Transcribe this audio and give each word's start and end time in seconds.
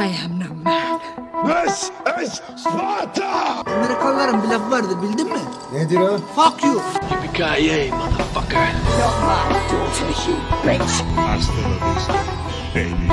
I 0.00 0.06
am 0.06 0.38
no 0.38 0.54
man. 0.54 0.98
This 1.46 1.90
is 2.22 2.32
Sparta! 2.56 3.62
Amerikalıların 3.66 4.42
bir 4.42 4.48
lafı 4.48 4.70
vardır 4.70 5.02
bildin 5.02 5.26
mi? 5.26 5.40
Nedir 5.72 5.96
o? 5.96 6.18
Fuck 6.18 6.64
you. 6.64 6.82
Yippee-ki-yay, 7.10 7.90
motherfucker! 7.90 8.72
Hasta 11.16 11.52
la 11.52 11.94
vista, 11.94 12.14
baby. 12.74 13.06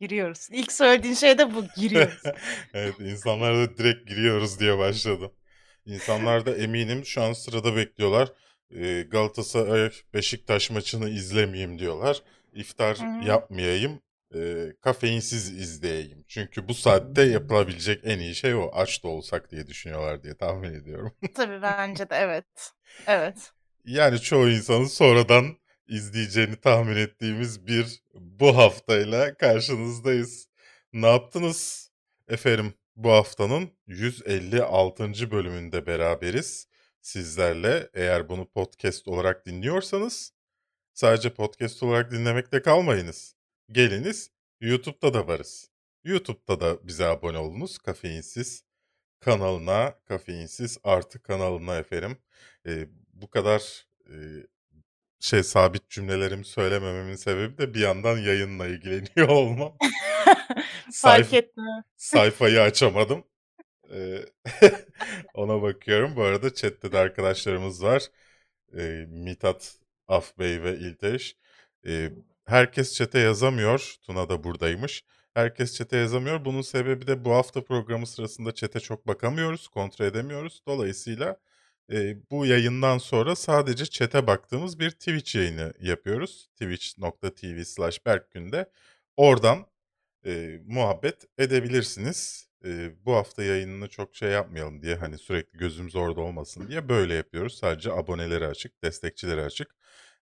Giriyoruz. 0.00 0.48
İlk 0.50 0.72
söylediğin 0.72 1.14
şey 1.14 1.38
de 1.38 1.54
bu. 1.54 1.64
Giriyoruz. 1.76 2.22
evet 2.74 3.00
insanlar 3.00 3.54
da 3.54 3.76
direkt 3.78 4.08
giriyoruz 4.08 4.60
diye 4.60 4.78
başladım. 4.78 5.30
İnsanlar 5.86 6.46
da 6.46 6.56
eminim 6.56 7.04
şu 7.04 7.22
an 7.22 7.32
sırada 7.32 7.76
bekliyorlar. 7.76 8.28
Ee, 8.74 9.02
Galatasaray 9.10 9.90
Beşiktaş 10.14 10.70
maçını 10.70 11.08
izlemeyeyim 11.08 11.78
diyorlar. 11.78 12.22
İftar 12.52 12.98
Hı 12.98 13.04
hı. 13.04 13.24
yapmayayım. 13.28 14.00
e, 14.34 14.72
kafeinsiz 14.80 15.50
izleyeyim. 15.60 16.24
Çünkü 16.28 16.68
bu 16.68 16.74
saatte 16.74 17.22
yapılabilecek 17.22 18.00
en 18.04 18.18
iyi 18.18 18.34
şey 18.34 18.54
o. 18.54 18.70
Aç 18.72 19.04
da 19.04 19.08
olsak 19.08 19.50
diye 19.50 19.66
düşünüyorlar 19.66 20.22
diye 20.22 20.34
tahmin 20.36 20.74
ediyorum. 20.74 21.12
Tabii 21.34 21.62
bence 21.62 22.10
de 22.10 22.14
evet. 22.16 22.70
Evet. 23.06 23.52
Yani 23.84 24.20
çoğu 24.20 24.48
insanın 24.48 24.84
sonradan 24.84 25.56
izleyeceğini 25.88 26.56
tahmin 26.56 26.96
ettiğimiz 26.96 27.66
bir 27.66 28.02
bu 28.14 28.56
haftayla 28.56 29.34
karşınızdayız. 29.34 30.48
Ne 30.92 31.06
yaptınız 31.06 31.90
efendim? 32.28 32.74
Bu 32.96 33.10
haftanın 33.12 33.70
156. 33.86 35.30
bölümünde 35.30 35.86
beraberiz 35.86 36.68
sizlerle. 37.12 37.90
Eğer 37.94 38.28
bunu 38.28 38.48
podcast 38.50 39.08
olarak 39.08 39.46
dinliyorsanız 39.46 40.32
sadece 40.94 41.34
podcast 41.34 41.82
olarak 41.82 42.10
dinlemekte 42.10 42.62
kalmayınız. 42.62 43.34
Geliniz 43.72 44.30
YouTube'da 44.60 45.14
da 45.14 45.28
varız. 45.28 45.70
YouTube'da 46.04 46.60
da 46.60 46.86
bize 46.88 47.04
abone 47.06 47.38
olunuz. 47.38 47.78
Kafeinsiz 47.78 48.64
kanalına, 49.20 49.94
kafeinsiz 50.04 50.78
artı 50.84 51.22
kanalına 51.22 51.76
efendim. 51.76 52.18
Ee, 52.66 52.86
bu 53.12 53.30
kadar 53.30 53.86
e, 54.06 54.14
şey 55.20 55.42
sabit 55.42 55.90
cümlelerimi 55.90 56.44
söylemememin 56.44 57.16
sebebi 57.16 57.58
de 57.58 57.74
bir 57.74 57.80
yandan 57.80 58.18
yayınla 58.18 58.66
ilgileniyor 58.66 59.28
olmam. 59.38 59.76
Fark 60.92 61.26
Sayf- 61.26 61.36
etmiyor. 61.36 61.82
sayfayı 61.96 62.60
açamadım. 62.62 63.24
Ona 65.34 65.62
bakıyorum. 65.62 66.16
Bu 66.16 66.22
arada 66.22 66.54
chatte 66.54 66.92
de 66.92 66.98
arkadaşlarımız 66.98 67.82
var. 67.84 68.08
Ee, 68.78 69.06
Mithat, 69.08 69.78
Afbey 70.08 70.62
ve 70.62 70.78
İlteş. 70.78 71.36
Ee, 71.86 72.10
herkes 72.44 72.94
chat'e 72.94 73.18
yazamıyor. 73.18 73.96
Tuna 74.02 74.28
da 74.28 74.44
buradaymış. 74.44 75.04
Herkes 75.34 75.76
chat'e 75.76 75.96
yazamıyor. 75.96 76.44
Bunun 76.44 76.62
sebebi 76.62 77.06
de 77.06 77.24
bu 77.24 77.32
hafta 77.32 77.64
programı 77.64 78.06
sırasında 78.06 78.54
chat'e 78.54 78.80
çok 78.80 79.06
bakamıyoruz, 79.06 79.68
kontrol 79.68 80.06
edemiyoruz. 80.06 80.62
Dolayısıyla 80.66 81.36
e, 81.92 82.16
bu 82.30 82.46
yayından 82.46 82.98
sonra 82.98 83.36
sadece 83.36 83.86
chat'e 83.86 84.26
baktığımız 84.26 84.78
bir 84.78 84.90
Twitch 84.90 85.36
yayını 85.36 85.74
yapıyoruz. 85.80 86.48
twitch.tv 86.60 87.64
slash 87.64 88.06
berkgünde. 88.06 88.70
Oradan 89.16 89.66
e, 90.26 90.60
muhabbet 90.66 91.24
edebilirsiniz. 91.38 92.48
E, 92.64 92.90
bu 93.06 93.14
hafta 93.14 93.42
yayınını 93.42 93.88
çok 93.88 94.16
şey 94.16 94.30
yapmayalım 94.30 94.82
diye 94.82 94.94
hani 94.94 95.18
sürekli 95.18 95.58
gözümüz 95.58 95.96
orada 95.96 96.20
olmasın 96.20 96.68
diye 96.68 96.88
böyle 96.88 97.14
yapıyoruz. 97.14 97.58
Sadece 97.58 97.92
aboneleri 97.92 98.46
açık, 98.46 98.84
destekçileri 98.84 99.42
açık. 99.42 99.76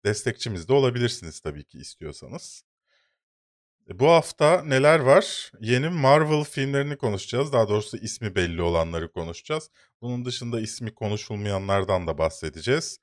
Destekçimiz 0.04 0.68
de 0.68 0.72
olabilirsiniz 0.72 1.40
tabii 1.40 1.64
ki 1.64 1.78
istiyorsanız. 1.78 2.64
E, 3.90 3.98
Bu 3.98 4.08
hafta 4.08 4.62
neler 4.64 5.00
var? 5.00 5.52
Yeni 5.60 5.88
Marvel 5.88 6.44
filmlerini 6.44 6.96
konuşacağız. 6.96 7.52
Daha 7.52 7.68
doğrusu 7.68 7.96
ismi 7.96 8.34
belli 8.34 8.62
olanları 8.62 9.12
konuşacağız. 9.12 9.70
Bunun 10.02 10.24
dışında 10.24 10.60
ismi 10.60 10.94
konuşulmayanlardan 10.94 12.06
da 12.06 12.18
bahsedeceğiz. 12.18 12.98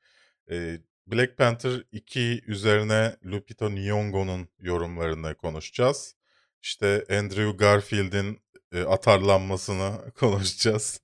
Black 1.08 1.38
Panther 1.38 1.84
2 1.92 2.42
üzerine 2.48 3.16
Lupita 3.26 3.70
Nyong'o'nun 3.70 4.48
yorumlarını 4.60 5.36
konuşacağız. 5.36 6.16
İşte 6.62 7.06
Andrew 7.10 7.52
Garfield'in 7.52 8.42
e, 8.74 8.82
atarlanmasını 8.84 10.12
konuşacağız. 10.20 11.02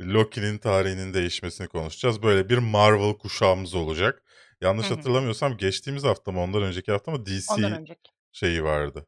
Loki'nin 0.00 0.58
tarihinin 0.58 1.14
değişmesini 1.14 1.68
konuşacağız. 1.68 2.22
Böyle 2.22 2.48
bir 2.48 2.58
Marvel 2.58 3.14
kuşağımız 3.18 3.74
olacak. 3.74 4.22
Yanlış 4.60 4.86
Hı 4.86 4.90
hı. 4.90 4.94
hatırlamıyorsam 4.94 5.56
geçtiğimiz 5.56 6.04
hafta 6.04 6.32
mı 6.32 6.40
ondan 6.40 6.62
önceki 6.62 6.92
hafta 6.92 7.10
mı 7.10 7.26
DC 7.26 7.84
şeyi 8.32 8.64
vardı. 8.64 9.06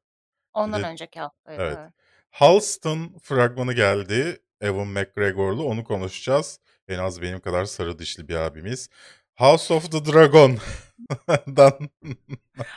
Ondan 0.55 0.83
de- 0.83 0.87
önceki 0.87 1.21
hafta. 1.21 1.53
Evet. 1.53 1.77
Evet. 1.79 1.93
Halston 2.31 3.19
fragmanı 3.23 3.73
geldi. 3.73 4.41
Evan 4.61 4.87
McGregor'lu 4.87 5.65
onu 5.65 5.85
konuşacağız. 5.85 6.61
En 6.89 6.99
az 6.99 7.23
benim 7.23 7.41
kadar 7.41 7.65
sarı 7.65 7.99
dişli 7.99 8.29
bir 8.29 8.35
abimiz. 8.35 8.89
House 9.35 9.75
of 9.75 9.93
the 9.93 10.13
Dragon'dan 10.13 11.79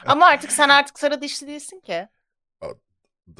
Ama 0.05 0.25
artık 0.25 0.51
sen 0.51 0.69
artık 0.69 0.99
sarı 0.99 1.21
dişli 1.21 1.47
değilsin 1.47 1.79
ki. 1.79 2.07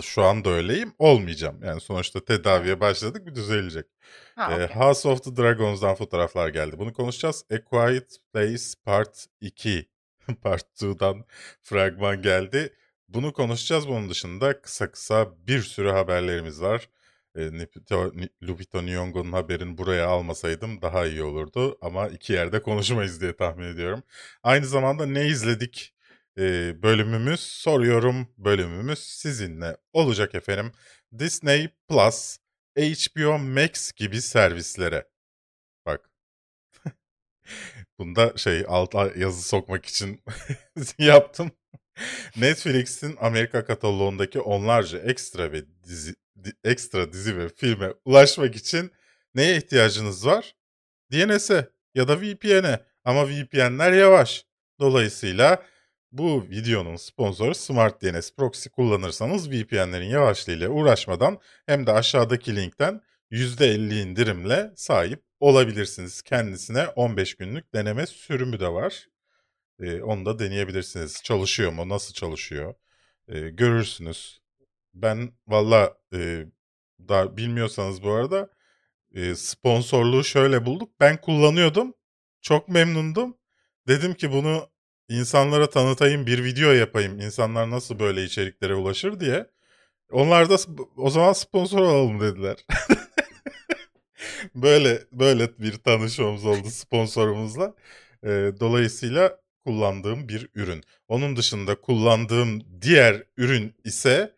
Şu 0.02 0.24
anda 0.24 0.50
öyleyim. 0.50 0.94
Olmayacağım. 1.00 1.64
Yani 1.64 1.82
sonuçta 1.82 2.26
tedaviye 2.26 2.80
başladık 2.80 3.26
bir 3.28 3.36
düzelecek. 3.36 3.86
Ha, 4.36 4.52
Ee, 4.52 4.64
okey. 4.64 4.76
House 4.76 5.08
of 5.10 5.24
the 5.24 5.38
Dragons'dan 5.38 5.96
fotoğraflar 5.96 6.50
geldi. 6.50 6.80
Bunu 6.80 6.94
konuşacağız. 6.94 7.46
A 7.52 7.64
Quiet 7.64 8.18
Place 8.34 8.64
Part 8.86 9.26
2. 9.42 9.90
Part 10.44 10.64
2'dan 10.82 11.26
fragman 11.62 12.22
geldi. 12.22 12.74
Bunu 13.08 13.34
konuşacağız. 13.34 13.88
Bunun 13.88 14.10
dışında 14.10 14.62
kısa 14.62 14.92
kısa 14.92 15.48
bir 15.48 15.62
sürü 15.62 15.90
haberlerimiz 15.90 16.62
var. 16.62 16.90
Lupita, 17.38 18.12
Lupita 18.44 18.82
Nyong'o'nun 18.82 19.32
haberini 19.32 19.78
buraya 19.78 20.08
almasaydım 20.08 20.82
daha 20.82 21.06
iyi 21.06 21.24
olurdu. 21.24 21.78
Ama 21.82 22.08
iki 22.08 22.34
yerde 22.34 22.62
konuşmayız 22.62 23.22
diye 23.22 23.36
tahmin 23.36 23.64
ediyorum. 23.66 24.04
Aynı 24.44 24.66
zamanda 24.66 25.06
ne 25.06 25.28
izledik 25.28 25.94
bölümümüz, 26.84 27.40
soruyorum 27.40 28.28
bölümümüz 28.38 29.00
sizinle 29.00 29.78
olacak 29.94 30.36
efendim. 30.36 30.72
Disney 31.20 31.70
Plus, 31.90 32.38
HBO 32.78 33.38
Max 33.40 33.92
gibi 33.92 34.22
servislere. 34.22 35.08
Bak. 35.86 36.10
Bunda 38.00 38.38
şey 38.38 38.66
alta 38.68 39.12
yazı 39.16 39.42
sokmak 39.42 39.86
için 39.86 40.24
yaptım. 40.98 41.52
Netflix'in 42.38 43.16
Amerika 43.20 43.66
kataloğundaki 43.66 44.40
onlarca 44.40 45.00
ekstra 45.00 45.52
ve 45.52 45.64
dizi 45.84 46.16
di- 46.44 46.54
ekstra 46.64 47.14
dizi 47.14 47.38
ve 47.38 47.50
filme 47.50 47.94
ulaşmak 48.06 48.56
için 48.56 48.92
neye 49.36 49.58
ihtiyacınız 49.58 50.26
var? 50.26 50.56
DNS'e 51.12 51.70
ya 51.96 52.08
da 52.08 52.22
VPN'e. 52.22 52.86
Ama 53.04 53.30
VPN'ler 53.30 53.92
yavaş. 53.92 54.46
Dolayısıyla 54.80 55.64
bu 56.12 56.44
videonun 56.50 56.96
sponsoru 56.96 57.56
Smart 57.56 58.02
DNS 58.04 58.32
Proxy 58.36 58.70
kullanırsanız 58.70 59.52
VPN'lerin 59.52 60.10
yavaşlığıyla 60.10 60.70
uğraşmadan 60.70 61.40
hem 61.66 61.88
de 61.88 61.92
aşağıdaki 61.92 62.56
linkten 62.56 63.02
%50 63.32 64.02
indirimle 64.02 64.72
sahip 64.76 65.24
olabilirsiniz. 65.40 66.22
Kendisine 66.22 66.88
15 66.88 67.36
günlük 67.36 67.74
deneme 67.74 68.08
sürümü 68.08 68.60
de 68.60 68.68
var. 68.68 69.08
Ee, 69.80 70.02
onu 70.02 70.26
da 70.26 70.40
deneyebilirsiniz. 70.40 71.24
Çalışıyor 71.24 71.72
mu? 71.72 71.90
Nasıl 71.90 72.14
çalışıyor? 72.14 72.74
Ee, 73.28 73.40
görürsünüz. 73.50 74.42
Ben 74.94 75.32
valla 75.48 75.98
e, 76.14 76.46
daha 77.00 77.38
bilmiyorsanız 77.38 78.04
bu 78.04 78.12
arada 78.12 78.50
e, 79.16 79.36
sponsorluğu 79.36 80.24
şöyle 80.24 80.66
bulduk. 80.66 80.92
Ben 81.00 81.22
kullanıyordum. 81.22 81.94
Çok 82.42 82.70
memnundum. 82.70 83.38
Dedim 83.88 84.14
ki 84.14 84.32
bunu 84.32 84.70
insanlara 85.10 85.70
tanıtayım, 85.70 86.28
bir 86.28 86.44
video 86.44 86.72
yapayım. 86.72 87.20
İnsanlar 87.20 87.72
nasıl 87.72 88.00
böyle 88.00 88.24
içeriklere 88.24 88.76
ulaşır 88.76 89.20
diye. 89.20 89.48
Onlar 90.12 90.50
da 90.50 90.58
o 90.98 91.10
zaman 91.10 91.34
sponsor 91.34 91.80
olalım 91.80 92.20
dediler. 92.22 92.66
böyle 94.56 95.04
böyle 95.12 95.60
bir 95.60 95.74
tanışmamız 95.78 96.46
oldu 96.46 96.70
sponsorumuzla. 96.70 97.76
Ee, 98.24 98.52
dolayısıyla 98.60 99.40
kullandığım 99.66 100.30
bir 100.30 100.50
ürün. 100.56 100.84
Onun 101.08 101.36
dışında 101.36 101.82
kullandığım 101.82 102.82
diğer 102.82 103.24
ürün 103.38 103.76
ise 103.84 104.36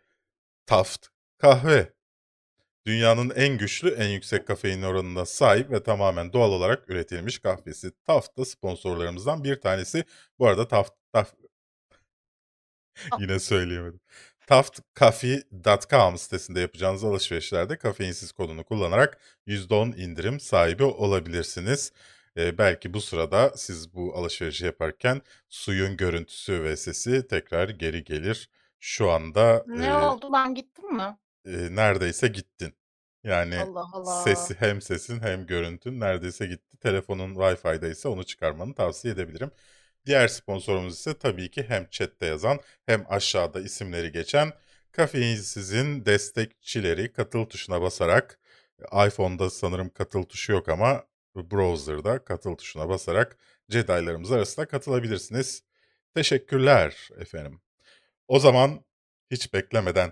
Taft 0.65 1.07
kahve. 1.37 1.93
Dünyanın 2.85 3.29
en 3.29 3.57
güçlü, 3.57 3.89
en 3.89 4.07
yüksek 4.09 4.47
kafein 4.47 4.81
oranına 4.81 5.25
sahip 5.25 5.71
ve 5.71 5.83
tamamen 5.83 6.33
doğal 6.33 6.51
olarak 6.51 6.89
üretilmiş 6.89 7.39
kahvesi. 7.39 7.91
Taft 8.07 8.37
da 8.37 8.45
sponsorlarımızdan 8.45 9.43
bir 9.43 9.61
tanesi. 9.61 10.03
Bu 10.39 10.47
arada 10.47 10.67
Taft, 10.67 10.93
Taft 11.13 11.33
yine 13.19 13.39
söyleyemedim. 13.39 13.99
Taftcoffee.com 14.47 16.17
sitesinde 16.17 16.59
yapacağınız 16.59 17.03
alışverişlerde 17.03 17.77
kafeinsiz 17.77 18.31
kodunu 18.31 18.63
kullanarak 18.63 19.17
%10 19.47 19.91
indirim 19.97 20.39
sahibi 20.39 20.83
olabilirsiniz. 20.83 21.91
Eee, 22.37 22.57
belki 22.57 22.93
bu 22.93 23.01
sırada 23.01 23.53
siz 23.57 23.93
bu 23.93 24.15
alışverişi 24.17 24.65
yaparken 24.65 25.21
suyun 25.49 25.97
görüntüsü 25.97 26.63
ve 26.63 26.77
sesi 26.77 27.27
tekrar 27.27 27.69
geri 27.69 28.03
gelir. 28.03 28.49
Şu 28.79 29.11
anda, 29.11 29.65
Ne 29.65 29.85
eee 29.85 29.93
oldu? 29.93 30.29
Ben 30.33 30.55
gittim 30.55 30.93
mi? 30.95 31.17
Eee, 31.49 31.75
neredeyse 31.75 32.27
gittin. 32.27 32.73
Yani 33.23 33.55
Allah 33.55 33.85
Allah. 33.93 34.05
sesi 34.05 34.55
hem 34.59 34.81
sesin 34.81 35.19
hem 35.19 35.45
görüntün 35.47 35.99
neredeyse 35.99 36.47
gitti. 36.47 36.77
Telefonun 36.77 37.35
Wi-Fi'daysa 37.35 38.09
onu 38.09 38.23
çıkarmanı 38.25 38.75
tavsiye 38.75 39.13
edebilirim. 39.13 39.51
Diğer 40.05 40.27
sponsorumuz 40.27 40.93
ise 40.93 41.17
tabii 41.17 41.51
ki 41.51 41.63
hem 41.67 41.87
chatte 41.91 42.25
yazan 42.25 42.59
hem 42.85 43.05
aşağıda 43.09 43.61
isimleri 43.61 44.11
geçen 44.11 44.51
Kafeinsiz'in 44.91 46.05
destekçileri 46.05 47.13
katıl 47.13 47.45
tuşuna 47.45 47.81
basarak 47.81 48.39
iPhone'da 49.07 49.49
sanırım 49.49 49.89
katıl 49.89 50.23
tuşu 50.23 50.51
yok 50.51 50.69
ama 50.69 51.03
browser'da 51.35 52.23
katıl 52.23 52.55
tuşuna 52.55 52.89
basarak 52.89 53.37
Jedi'larımız 53.69 54.31
arasında 54.31 54.67
katılabilirsiniz. 54.67 55.63
Teşekkürler 56.15 57.09
efendim. 57.19 57.61
O 58.27 58.39
zaman 58.39 58.85
hiç 59.31 59.53
beklemeden 59.53 60.11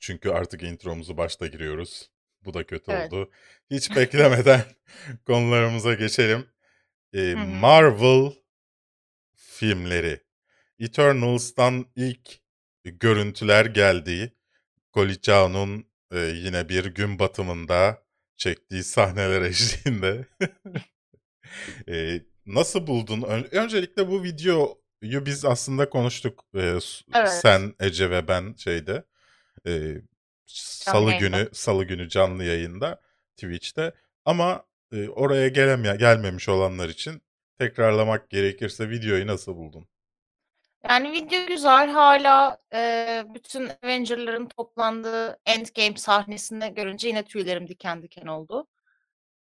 çünkü 0.00 0.30
artık 0.30 0.62
intromuzu 0.62 1.16
başta 1.16 1.46
giriyoruz. 1.46 2.10
Bu 2.44 2.54
da 2.54 2.66
kötü 2.66 2.92
Evet. 2.92 3.12
oldu. 3.12 3.30
Hiç 3.70 3.96
beklemeden 3.96 4.62
konularımıza 5.26 5.94
geçelim. 5.94 6.46
Hı 7.14 7.32
hı. 7.32 7.36
Marvel 7.36 8.32
filmleri. 9.36 10.20
Eternals'tan 10.78 11.86
ilk 11.96 12.38
görüntüler 12.84 13.66
geldi. 13.66 14.32
Goli 14.92 15.20
Chao'nun 15.20 15.86
eee, 16.12 16.20
yine 16.20 16.68
bir 16.68 16.84
gün 16.84 17.18
batımında 17.18 18.02
çektiği 18.36 18.84
sahneler 18.84 19.42
eşliğinde. 19.50 20.26
Eee, 21.88 22.24
nasıl 22.46 22.86
buldun? 22.86 23.22
Ön- 23.22 23.48
öncelikle 23.50 24.08
bu 24.08 24.22
videoyu 24.22 25.26
biz 25.26 25.44
aslında 25.44 25.90
konuştuk. 25.90 26.44
S- 26.54 27.04
Evet. 27.14 27.28
sen, 27.32 27.74
Ece 27.80 28.10
ve 28.10 28.28
ben 28.28 28.54
şeyde. 28.58 29.04
Eee, 29.66 30.02
Salı 30.46 31.10
yayında. 31.10 31.38
günü 31.38 31.48
Salı 31.52 31.84
günü 31.84 32.08
canlı 32.08 32.44
yayında 32.44 33.00
Twitch'te. 33.36 33.92
Ama 34.24 34.64
eee, 34.92 35.08
oraya 35.08 35.48
geleme 35.48 35.96
gelmemiş 35.96 36.48
olanlar 36.48 36.88
için 36.88 37.22
tekrarlamak 37.58 38.30
gerekirse 38.30 38.90
videoyu 38.90 39.26
nasıl 39.26 39.56
buldun? 39.56 39.88
Yani 40.90 41.12
video 41.12 41.46
güzel. 41.46 41.90
Hala 41.90 42.58
eee, 42.72 43.24
bütün 43.34 43.70
Avenger'ların 43.84 44.46
toplandığı 44.48 45.38
Endgame 45.46 45.96
sahnesini 45.96 46.74
görünce 46.74 47.08
yine 47.08 47.24
tüylerim 47.24 47.68
diken 47.68 48.02
diken 48.02 48.26
oldu. 48.26 48.66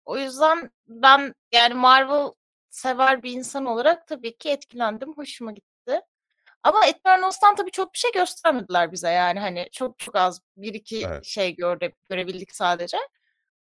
O 0.06 0.18
yüzden 0.18 0.72
ben 0.88 1.36
yani 1.54 1.74
Marvel 1.74 2.28
sever 2.70 3.24
bir 3.24 3.32
insan 3.34 3.66
olarak 3.66 4.08
tabii 4.08 4.38
ki 4.38 4.50
etkilendim. 4.50 5.14
Hoşuma 5.14 5.52
gitti. 5.52 5.69
Ama 6.64 6.86
Eternals'tan 6.86 7.56
tabii 7.56 7.72
çok 7.72 7.94
bir 7.94 7.98
şey 8.00 8.12
göstermediler 8.12 8.92
bize 8.92 9.10
yani 9.10 9.40
hani 9.40 9.70
çok 9.72 10.00
çok 10.00 10.16
az 10.16 10.42
bir 10.58 10.74
iki 10.74 11.06
Evet. 11.06 11.26
şey 11.26 11.56
göre, 11.56 11.94
görebildik 12.10 12.56
sadece. 12.56 12.98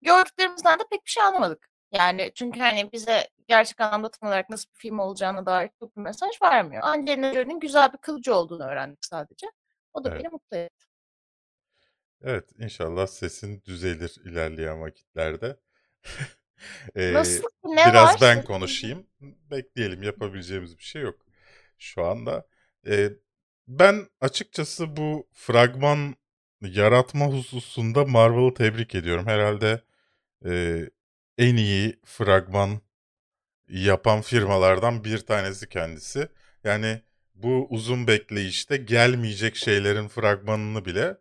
Gördüklerimizden 0.01 0.79
de 0.79 0.83
pek 0.91 1.05
bir 1.05 1.11
şey 1.11 1.23
anlamadık. 1.23 1.69
Yani 1.91 2.31
çünkü 2.35 2.59
hani 2.59 2.91
bize 2.91 3.29
gerçek 3.47 3.81
anlamda 3.81 4.11
tam 4.11 4.29
olarak 4.29 4.49
nasıl 4.49 4.69
bir 4.75 4.79
film 4.79 4.99
olacağına 4.99 5.45
dair 5.45 5.69
çok 5.79 5.97
bir 5.97 6.01
mesaj 6.01 6.41
vermiyor. 6.43 6.83
Angelina 6.85 7.33
Jolie'nin 7.33 7.59
güzel 7.59 7.93
bir 7.93 7.97
kılıcı 7.97 8.35
olduğunu 8.35 8.63
öğrendik 8.63 9.05
sadece. 9.05 9.47
O 9.93 10.03
da 10.03 10.09
Evet. 10.09 10.21
beni 10.23 10.29
mutlu 10.29 10.57
etti. 10.57 10.85
Evet, 12.21 12.49
inşallah 12.59 13.07
sesin 13.07 13.61
düzelir 13.65 14.15
ilerleyen 14.25 14.81
vakitlerde. 14.81 15.57
Eee, 16.95 17.13
Nasıl 17.13 17.47
ne 17.63 17.85
biraz 17.85 18.21
var? 18.21 18.21
ben 18.21 18.43
konuşayım. 18.45 19.07
Bekleyelim, 19.21 20.03
yapabileceğimiz 20.03 20.77
bir 20.77 20.83
şey 20.83 21.01
yok 21.01 21.25
şu 21.79 22.05
anda. 22.05 22.47
Eee, 22.85 23.13
ben 23.67 24.07
açıkçası 24.21 24.97
bu 24.97 25.27
fragman 25.33 26.15
yaratma 26.61 27.25
hususunda 27.27 28.05
Marvel'ı 28.05 28.53
tebrik 28.53 28.95
ediyorum. 28.95 29.25
Herhalde 29.27 29.81
eee, 30.45 30.89
en 31.37 31.55
iyi 31.57 31.99
fragman 32.05 32.81
yapan 33.69 34.21
firmalardan 34.21 35.03
bir 35.05 35.19
tanesi 35.19 35.69
kendisi. 35.69 36.29
Yani 36.63 37.01
bu 37.35 37.67
uzun 37.69 38.07
bekleyişte 38.07 38.77
gelmeyecek 38.77 39.55
şeylerin 39.55 40.07
fragmanını 40.07 40.85
bile 40.85 41.17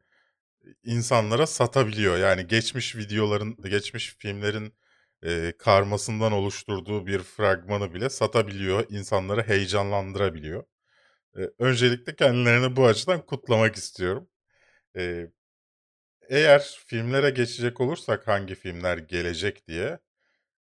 insanlara 0.85 1.47
satabiliyor. 1.47 2.19
Yani 2.19 2.47
geçmiş 2.47 2.97
videoların, 2.97 3.57
geçmiş 3.63 4.17
filmlerin 4.19 4.75
e, 5.25 5.53
karmasından 5.59 6.33
oluşturduğu 6.33 7.07
bir 7.07 7.19
fragmanı 7.21 7.95
bile 7.95 8.11
satabiliyor, 8.11 8.87
insanları 8.91 9.43
heyecanlandırabiliyor. 9.43 10.65
E, 11.39 11.41
öncelikle 11.59 12.17
kendilerini 12.17 12.77
bu 12.77 12.87
açıdan 12.87 13.27
kutlamak 13.27 13.77
istiyorum. 13.77 14.29
E, 14.97 15.27
eğer 16.29 16.81
filmlere 16.87 17.31
geçecek 17.31 17.81
olursak 17.81 18.29
hangi 18.29 18.55
filmler 18.55 18.99
gelecek 18.99 19.69
diye 19.69 19.99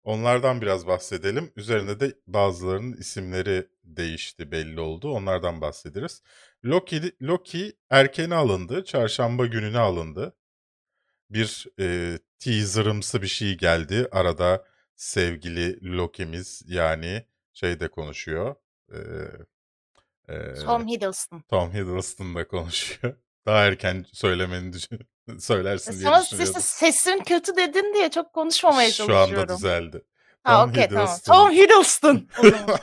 onlardan 0.05 0.61
biraz 0.61 0.87
bahsedelim. 0.87 1.53
Üzerine 1.57 2.01
de 2.01 2.15
bazılarının 2.27 2.97
isimleri 2.97 3.69
değişti, 3.85 4.53
belli 4.53 4.81
oldu. 4.81 5.13
Onlardan 5.13 5.61
bahsederiz. 5.61 6.23
Loki, 6.65 7.13
Loki 7.23 7.73
erkene 7.91 8.35
alındı, 8.35 8.85
çarşamba 8.85 9.47
gününe 9.47 9.79
alındı 9.79 10.37
bir 11.31 11.67
e, 11.81 12.19
teaserımsı 12.39 13.23
bir 13.23 13.27
şey 13.27 13.57
geldi. 13.57 14.09
Arada 14.13 14.65
sevgili 14.97 15.85
Loki'miz 15.97 16.63
yani 16.67 17.27
şeyde 17.53 17.89
konuşuyor. 17.89 18.55
E, 18.93 18.99
e, 20.31 20.55
Tom 20.55 20.89
Hiddleston. 20.89 21.41
Tom 21.41 21.73
Hiddleston 21.75 22.35
da 22.35 22.49
konuşuyor. 22.49 23.15
Daha 23.47 23.65
erken 23.65 24.05
söylemeni 24.13 24.73
düşün, 24.73 24.99
söylersin 25.39 25.93
diye 25.93 26.03
Sana 26.03 26.23
düşünüyordum. 26.23 26.61
sesin 26.61 27.19
kötü 27.25 27.57
dedin 27.57 27.95
diye 27.95 28.11
çok 28.11 28.33
konuşmamaya 28.33 28.91
Şu 28.93 29.03
anda 29.03 29.15
çalışıyorum. 29.15 29.57
düzeldi. 29.57 30.03
Ha 30.43 30.61
Tom 30.63 30.71
okey 30.71 30.89
tamam. 30.89 31.07
Hiddleston. 31.07 31.35
Tom 31.35 31.51
Hiddleston. 31.51 32.29
O 32.39 32.51
zaman. 32.51 32.79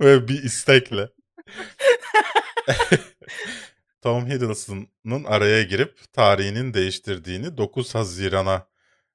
Böyle 0.00 0.28
bir 0.28 0.42
istekle. 0.42 1.08
Tom 4.02 4.26
Hiddleston'ın 4.26 5.24
araya 5.24 5.62
girip 5.62 6.12
tarihinin 6.12 6.74
değiştirdiğini 6.74 7.56
9 7.56 7.94
Haziran'a 7.94 8.66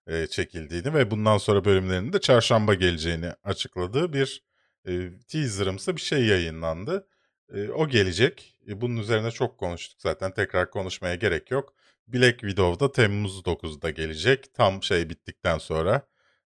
e, 0.08 0.28
çekildiğini 0.28 0.94
ve 0.94 1.12
bundan 1.12 1.38
sonra 1.38 1.66
bölümlerinin 1.66 2.14
de 2.14 2.22
çarşamba 2.22 2.74
geleceğini 2.74 3.32
açıkladığı 3.44 4.14
bir 4.14 4.44
e, 4.88 4.92
teaserımsı 5.28 5.96
bir 5.96 6.02
şey 6.02 6.26
yayınlandı. 6.26 7.08
E, 7.54 7.70
o 7.70 7.88
gelecek. 7.88 8.60
E, 8.68 8.82
bunun 8.82 8.98
üzerine 8.98 9.32
çok 9.32 9.58
konuştuk 9.58 10.02
zaten. 10.02 10.34
Tekrar 10.34 10.72
konuşmaya 10.72 11.16
gerek 11.16 11.52
yok. 11.52 11.74
Black 12.08 12.40
Widow'da 12.40 12.92
Temmuz 12.92 13.40
9'da 13.46 13.90
gelecek. 13.90 14.54
Tam 14.54 14.84
şey 14.84 15.10
bittikten 15.10 15.58
sonra, 15.58 16.08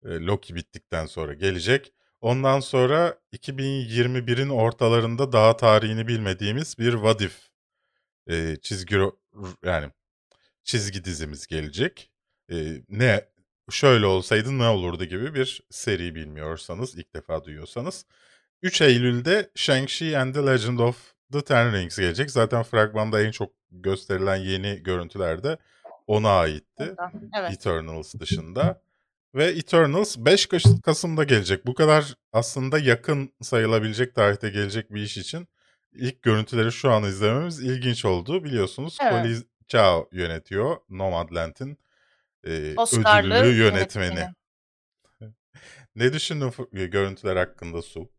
e, 0.05 0.09
Loki 0.09 0.55
bittikten 0.55 1.05
sonra 1.05 1.33
gelecek. 1.33 1.93
Ondan 2.21 2.59
sonra 2.59 3.19
2021'in 3.33 4.49
ortalarında 4.49 5.31
daha 5.31 5.57
tarihini 5.57 6.07
bilmediğimiz 6.07 6.79
bir 6.79 6.91
What 6.91 7.21
If 7.21 7.49
e, 8.27 8.57
çizgi 8.61 8.99
yani 9.65 9.91
çizgi 10.63 11.03
dizimiz 11.05 11.47
gelecek. 11.47 12.11
E, 12.51 12.55
ne 12.89 13.29
şöyle 13.69 14.05
olsaydı 14.05 14.59
ne 14.59 14.67
olurdu 14.67 15.05
gibi 15.05 15.33
bir 15.35 15.63
seri 15.69 16.15
bilmiyorsanız 16.15 16.95
ilk 16.97 17.13
defa 17.15 17.43
duyuyorsanız. 17.43 18.05
3 18.61 18.81
Eylül'de 18.81 19.49
Shang-Chi 19.55 20.17
and 20.17 20.33
the 20.33 20.45
Legend 20.45 20.79
of 20.79 21.13
the 21.31 21.41
Ten 21.43 21.73
Rings 21.73 21.97
gelecek. 21.99 22.31
Zaten 22.31 22.63
fragmanda 22.63 23.21
en 23.21 23.31
çok 23.31 23.51
gösterilen 23.71 24.35
yeni 24.35 24.83
görüntüler 24.83 25.43
de 25.43 25.57
ona 26.07 26.29
aitti. 26.39 26.95
evet. 27.39 27.51
Eternals 27.51 28.13
dışında. 28.19 28.81
Ve 29.35 29.45
Eternals 29.45 30.17
5 30.17 30.45
Kas- 30.45 30.81
Kasım'da 30.81 31.23
gelecek. 31.23 31.65
Bu 31.65 31.73
kadar 31.73 32.13
aslında 32.33 32.79
yakın 32.79 33.33
sayılabilecek 33.41 34.15
tarihte 34.15 34.49
gelecek 34.49 34.93
bir 34.93 35.01
iş 35.01 35.17
için 35.17 35.47
ilk 35.93 36.21
görüntüleri 36.21 36.71
şu 36.71 36.91
an 36.91 37.03
izlememiz 37.03 37.59
ilginç 37.59 38.05
oldu. 38.05 38.43
Biliyorsunuz 38.43 38.97
Evet. 39.01 39.11
Chloe 39.25 39.35
Zhao 39.71 40.09
yönetiyor 40.11 40.77
Nomadland'in 40.89 41.77
e, 42.47 42.73
Oscar'lı 42.77 43.33
ödüllü 43.35 43.55
yönetmeni. 43.57 44.05
yönetmeni. 44.15 44.35
Ne 45.95 46.13
düşündün 46.13 46.53
görüntüler 46.71 47.35
hakkında 47.35 47.81
Su? 47.81 48.09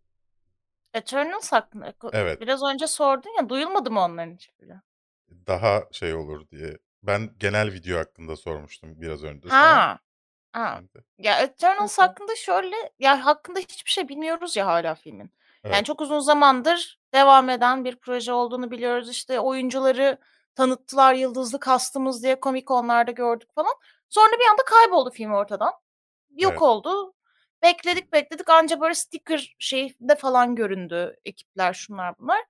Eternals 0.96 1.52
hakkında. 1.52 1.88
ko- 1.90 2.10
Evet. 2.12 2.40
Biraz 2.40 2.62
önce 2.62 2.86
sordun 2.86 3.30
ya 3.38 3.48
duyulmadı 3.48 3.90
mı 3.90 4.00
onların 4.00 4.34
hiçbiri? 4.34 4.72
Daha 5.46 5.84
şey 5.92 6.14
olur 6.14 6.48
diye. 6.50 6.78
Ben 7.02 7.30
genel 7.38 7.72
video 7.72 7.98
hakkında 7.98 8.36
sormuştum 8.36 9.00
biraz 9.00 9.24
önce 9.24 9.48
sana. 9.48 9.76
Ha. 9.76 9.98
Ha. 10.52 10.80
Ya 11.18 11.40
Eternals 11.40 11.98
hakkında 11.98 12.36
şöyle 12.36 12.76
ya 12.98 13.24
hakkında 13.26 13.58
hiçbir 13.58 13.90
şey 13.90 14.08
bilmiyoruz 14.08 14.56
ya 14.56 14.66
hala 14.66 14.94
filmin. 14.94 15.32
Yani 15.64 15.74
Evet. 15.74 15.86
çok 15.86 16.00
uzun 16.00 16.18
zamandır 16.20 17.00
devam 17.14 17.50
eden 17.50 17.84
bir 17.84 17.96
proje 17.96 18.32
olduğunu 18.32 18.70
biliyoruz. 18.70 19.10
İşte 19.10 19.40
oyuncuları 19.40 20.18
tanıttılar 20.54 21.14
yıldızlı 21.14 21.60
kastımız 21.60 22.22
diye 22.22 22.40
komik 22.40 22.70
onlarda 22.70 23.10
gördük 23.10 23.48
falan. 23.54 23.74
Sonra 24.08 24.32
bir 24.40 24.50
anda 24.50 24.62
kayboldu 24.64 25.10
film 25.10 25.32
ortadan. 25.32 25.72
Yok 26.30 26.52
Evet. 26.52 26.62
oldu. 26.62 27.14
Bekledik 27.66 28.12
bekledik 28.12 28.48
anca 28.50 28.80
böyle 28.80 28.94
sticker 28.94 29.56
şeyde 29.58 30.14
falan 30.18 30.54
göründü 30.56 31.16
ekipler 31.24 31.72
şunlar 31.72 32.18
bunlar. 32.18 32.44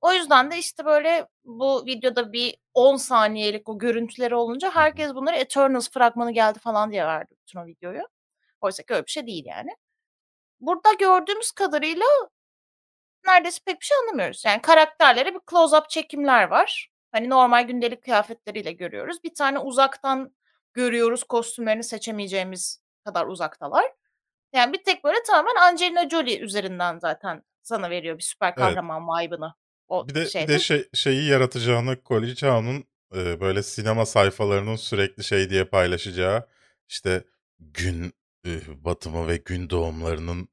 O 0.00 0.12
yüzden 0.12 0.50
de 0.50 0.58
işte 0.58 0.84
böyle 0.84 1.26
bu 1.44 1.86
videoda 1.86 2.32
bir 2.32 2.56
10 2.74 2.96
saniyelik 2.96 3.68
o 3.68 3.78
görüntüleri 3.78 4.34
olunca 4.34 4.70
herkes 4.74 5.14
bunları 5.14 5.36
Eternals 5.36 5.90
fragmanı 5.90 6.32
geldi 6.32 6.58
falan 6.58 6.92
diye 6.92 7.06
verdi 7.06 7.34
bütün 7.42 7.58
o 7.60 7.66
videoyu. 7.66 8.02
Oysa 8.60 8.82
ki 8.82 8.94
öyle 8.94 9.06
bir 9.06 9.10
şey 9.10 9.26
değil 9.26 9.44
yani. 9.46 9.70
Burada 10.60 10.92
gördüğümüz 10.92 11.52
kadarıyla 11.52 12.06
neredeyse 13.26 13.60
pek 13.66 13.80
bir 13.80 13.86
şey 13.86 13.98
anlamıyoruz. 13.98 14.44
Yani 14.46 14.62
karakterlere 14.62 15.34
bir 15.34 15.40
close-up 15.40 15.88
çekimler 15.88 16.48
var. 16.48 16.90
Hani 17.12 17.30
normal 17.30 17.62
gündelik 17.66 18.02
kıyafetleriyle 18.02 18.72
görüyoruz. 18.72 19.24
Bir 19.24 19.34
tane 19.34 19.58
uzaktan 19.58 20.34
görüyoruz 20.74 21.24
kostümlerini 21.24 21.84
seçemeyeceğimiz 21.84 22.80
kadar 23.04 23.26
uzaktalar. 23.26 23.84
Yani 24.52 24.72
bir 24.72 24.82
tek 24.84 25.04
böyle 25.04 25.22
tamamen 25.26 25.54
Angelina 25.60 26.08
Jolie 26.08 26.40
üzerinden 26.40 26.98
zaten 26.98 27.42
sana 27.62 27.90
veriyor 27.90 28.18
bir 28.18 28.22
süper 28.22 28.54
Evet. 28.56 28.56
kahraman 28.56 29.02
vibe'ını. 29.02 29.54
O 29.88 30.08
Bir 30.08 30.14
de 30.14 30.20
bir 30.20 30.26
şeyde. 30.26 30.52
de 30.52 30.58
şey, 30.58 30.88
şeyi 30.94 31.28
yaratacağını 31.28 31.98
Colin 32.06 32.34
Chow'un 32.34 32.84
e, 33.16 33.40
böyle 33.40 33.62
sinema 33.62 34.06
sayfalarının 34.06 34.76
sürekli 34.76 35.24
şey 35.24 35.50
diye 35.50 35.64
paylaşacağı 35.64 36.48
işte 36.88 37.24
gün 37.60 38.12
e, 38.46 38.84
batımı 38.84 39.28
ve 39.28 39.36
gün 39.36 39.70
doğumlarının 39.70 40.48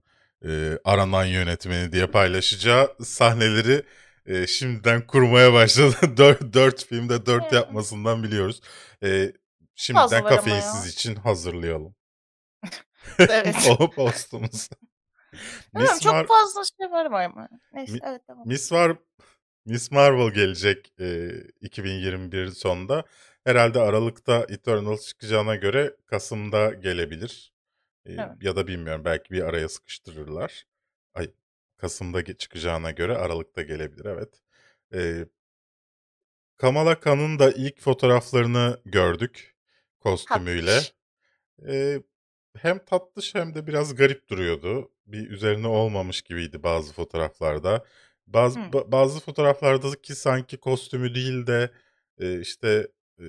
e, 0.46 0.80
aranan 0.84 1.26
yönetmeni 1.26 1.92
diye 1.92 2.08
paylaşacağı 2.08 2.96
sahneleri 3.04 3.84
e, 4.26 4.48
şimdiden 4.48 5.08
kurmaya 5.08 5.54
başladı. 5.54 5.96
Dört, 6.18 6.54
dört 6.54 6.86
filmde 6.86 7.26
dört 7.26 7.52
Hmm. 7.52 7.58
yapmasından 7.58 8.24
biliyoruz. 8.24 8.62
E, 9.04 9.34
Fazla 9.92 10.18
şimdiden 10.18 10.24
var 10.24 10.34
ama 10.34 10.38
kafeinsiz 10.38 10.86
ya. 10.86 10.92
için 10.92 11.16
hazırlayalım. 11.16 11.96
Evet. 13.20 13.56
o. 13.80 13.94
Bilmiyorum 15.74 15.96
Miss 15.96 16.00
çok 16.02 16.14
Mar- 16.14 16.28
fazla 16.28 16.62
şey 16.78 16.92
var 16.92 17.06
ama. 17.06 17.50
Neyse 17.74 17.94
Mi- 17.94 18.00
evet 18.04 18.22
tamam. 18.28 18.48
Miss 18.48 18.72
var 18.72 18.98
Miss 19.66 19.92
Marvel 19.92 20.34
gelecek 20.34 20.94
e, 21.00 21.30
2021 21.62 22.48
sonunda. 22.48 23.04
Herhalde 23.44 23.80
Aralık'ta 23.80 24.46
Eternals 24.50 25.08
çıkacağına 25.08 25.56
göre 25.56 25.96
Kasım'da 26.06 26.74
gelebilir. 26.74 27.54
E, 28.06 28.14
Evet. 28.14 28.32
Ya 28.42 28.56
da 28.56 28.68
bilmiyorum 28.68 29.06
belki 29.06 29.34
bir 29.34 29.42
araya 29.42 29.70
sıkıştırırlar. 29.70 30.66
Ay 31.14 31.32
Kasım'da 31.78 32.38
çıkacağına 32.38 32.92
göre 32.92 33.18
Aralık'ta 33.18 33.62
gelebilir 33.62 34.06
evet. 34.06 34.42
E, 34.94 35.26
Kamala 36.58 37.00
Khan'ın 37.00 37.40
da 37.40 37.52
ilk 37.52 37.82
fotoğraflarını 37.82 38.82
gördük 38.86 39.56
kostümüyle. 40.00 40.80
E, 41.68 42.02
hem 42.58 42.80
tatlış 42.86 43.36
hem 43.36 43.56
de 43.56 43.68
biraz 43.68 43.96
garip 43.96 44.30
duruyordu. 44.30 44.92
Bir 45.06 45.30
üzerine 45.30 45.68
olmamış 45.68 46.22
gibiydi 46.22 46.64
bazı 46.64 46.94
fotoğraflarda. 46.94 47.86
Bazı 48.28 48.60
Hı. 48.60 48.64
ba- 48.64 48.92
bazı 48.92 49.20
fotoğraflardaki 49.20 50.16
sanki 50.16 50.58
kostümü 50.58 51.16
değil 51.16 51.48
de 51.48 51.72
e, 52.20 52.40
işte 52.40 52.88
e, 53.20 53.26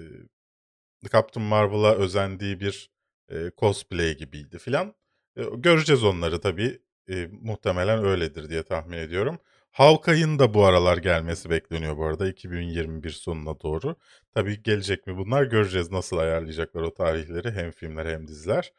Captain 1.13 1.47
Marvel'a 1.47 1.95
özendiği 1.95 2.61
bir 2.61 2.91
e, 3.31 3.51
cosplay 3.59 4.17
gibiydi 4.17 4.59
filan. 4.59 4.95
E, 5.37 5.43
göreceğiz 5.57 6.05
onları 6.05 6.41
tabii. 6.41 6.81
E, 7.11 7.29
muhtemelen 7.43 8.05
öyledir 8.05 8.49
diye 8.49 8.63
tahmin 8.63 8.99
ediyorum. 8.99 9.39
Hawkeye'in 9.71 10.39
da 10.39 10.55
bu 10.55 10.65
aralar 10.65 10.97
gelmesi 10.97 11.51
bekleniyor 11.51 11.97
bu 11.97 12.05
arada 12.05 12.29
2021 12.29 13.11
sonuna 13.11 13.61
doğru. 13.61 13.97
Tabii 14.35 14.63
gelecek 14.63 15.07
mi 15.07 15.17
bunlar 15.17 15.43
göreceğiz 15.45 15.91
nasıl 15.91 16.17
ayarlayacaklar 16.17 16.83
o 16.83 16.95
tarihleri 16.95 17.51
hem 17.51 17.71
filmler 17.71 18.07
hem 18.07 18.29
diziler. 18.29 18.73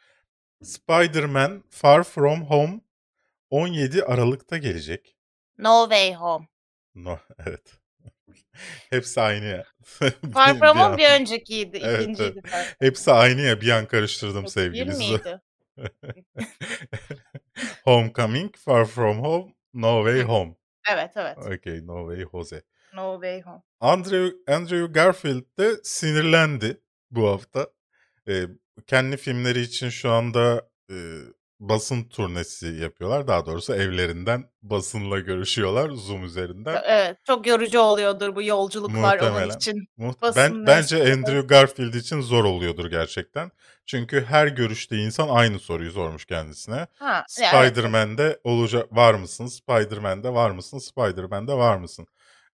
Spider-Man 0.64 1.64
Far 1.70 2.04
From 2.04 2.42
Home 2.46 2.82
17 3.50 4.04
Aralık'ta 4.04 4.58
gelecek. 4.58 5.16
No 5.58 5.84
Way 5.90 6.14
Home. 6.14 6.48
No, 6.96 7.20
evet. 7.48 7.74
Hepsi 8.90 9.22
aynı 9.22 9.46
ya. 9.46 9.66
Far 10.34 10.54
Bir- 10.54 10.60
From 10.60 10.76
bir 10.78 10.82
Home 10.82 10.98
bir 10.98 11.10
öncekiydi. 11.22 11.80
Evet, 11.84 12.02
ikinciydi. 12.02 12.42
From 12.42 12.62
Hepsi 12.80 13.12
aynı 13.12 13.42
ya 13.42 13.62
bir 13.62 13.70
an 13.70 13.86
karıştırdım. 13.86 14.44
Bir 14.44 14.50
sevgili 14.50 14.92
Su. 14.94 14.98
miydi? 14.98 15.40
Homecoming, 17.84 18.56
Far 18.56 18.86
From 18.86 19.20
Home, 19.24 19.54
No 19.74 20.06
Way. 20.06 20.24
Home. 20.24 20.56
Evet 20.92 21.12
evet. 21.16 21.38
Okay, 21.38 21.86
No 21.88 22.10
Way 22.10 22.26
Jose. 22.32 22.62
No 22.94 23.14
Way 23.14 23.42
Home. 23.42 23.62
Andrew, 23.80 24.54
Andrew 24.54 24.86
Garfield 24.94 25.44
de 25.58 25.76
sinirlendi 25.84 26.82
bu 27.12 27.28
hafta. 27.30 27.68
Ee, 28.28 28.44
kendi 28.88 29.17
filmleri 29.17 29.62
için 29.62 29.89
şu 29.89 30.12
anda 30.12 30.67
e, 30.91 30.96
basın 31.60 32.03
turnesi 32.03 32.67
yapıyorlar. 32.67 33.27
Daha 33.27 33.46
doğrusu 33.46 33.74
evlerinden 33.75 34.43
basınla 34.62 35.19
görüşüyorlar 35.19 35.89
Zoom 35.89 36.24
üzerinden. 36.24 36.81
Evet 36.86 37.17
çok 37.27 37.48
yorucu 37.48 37.79
oluyordur 37.79 38.36
bu 38.36 38.43
yolculuklar 38.43 39.19
onun 39.19 39.29
Muhtemelen. 39.31 39.55
için. 39.55 39.88
Muht- 40.00 40.36
ben 40.36 40.67
bence 40.67 40.96
mensupları. 40.96 41.13
Andrew 41.13 41.41
Garfield 41.48 41.93
için 41.93 42.22
zor 42.22 42.43
oluyordur 42.43 42.89
gerçekten. 42.89 43.51
Çünkü 43.86 44.25
her 44.25 44.48
görüşte 44.48 44.98
insan 44.98 45.27
aynı 45.29 45.60
soruyu 45.60 45.91
sormuş 45.91 46.25
kendisine. 46.25 46.88
Ha, 47.00 47.24
evet. 47.39 47.50
Spider-Man'de 47.50 48.39
olacak 48.43 48.96
var 48.96 49.13
mısın? 49.13 49.46
Spider-Man'de 49.48 50.29
var 50.34 50.51
mısın? 50.51 50.77
Spider-Man'de 50.79 51.53
var 51.53 51.77
mısın? 51.77 52.07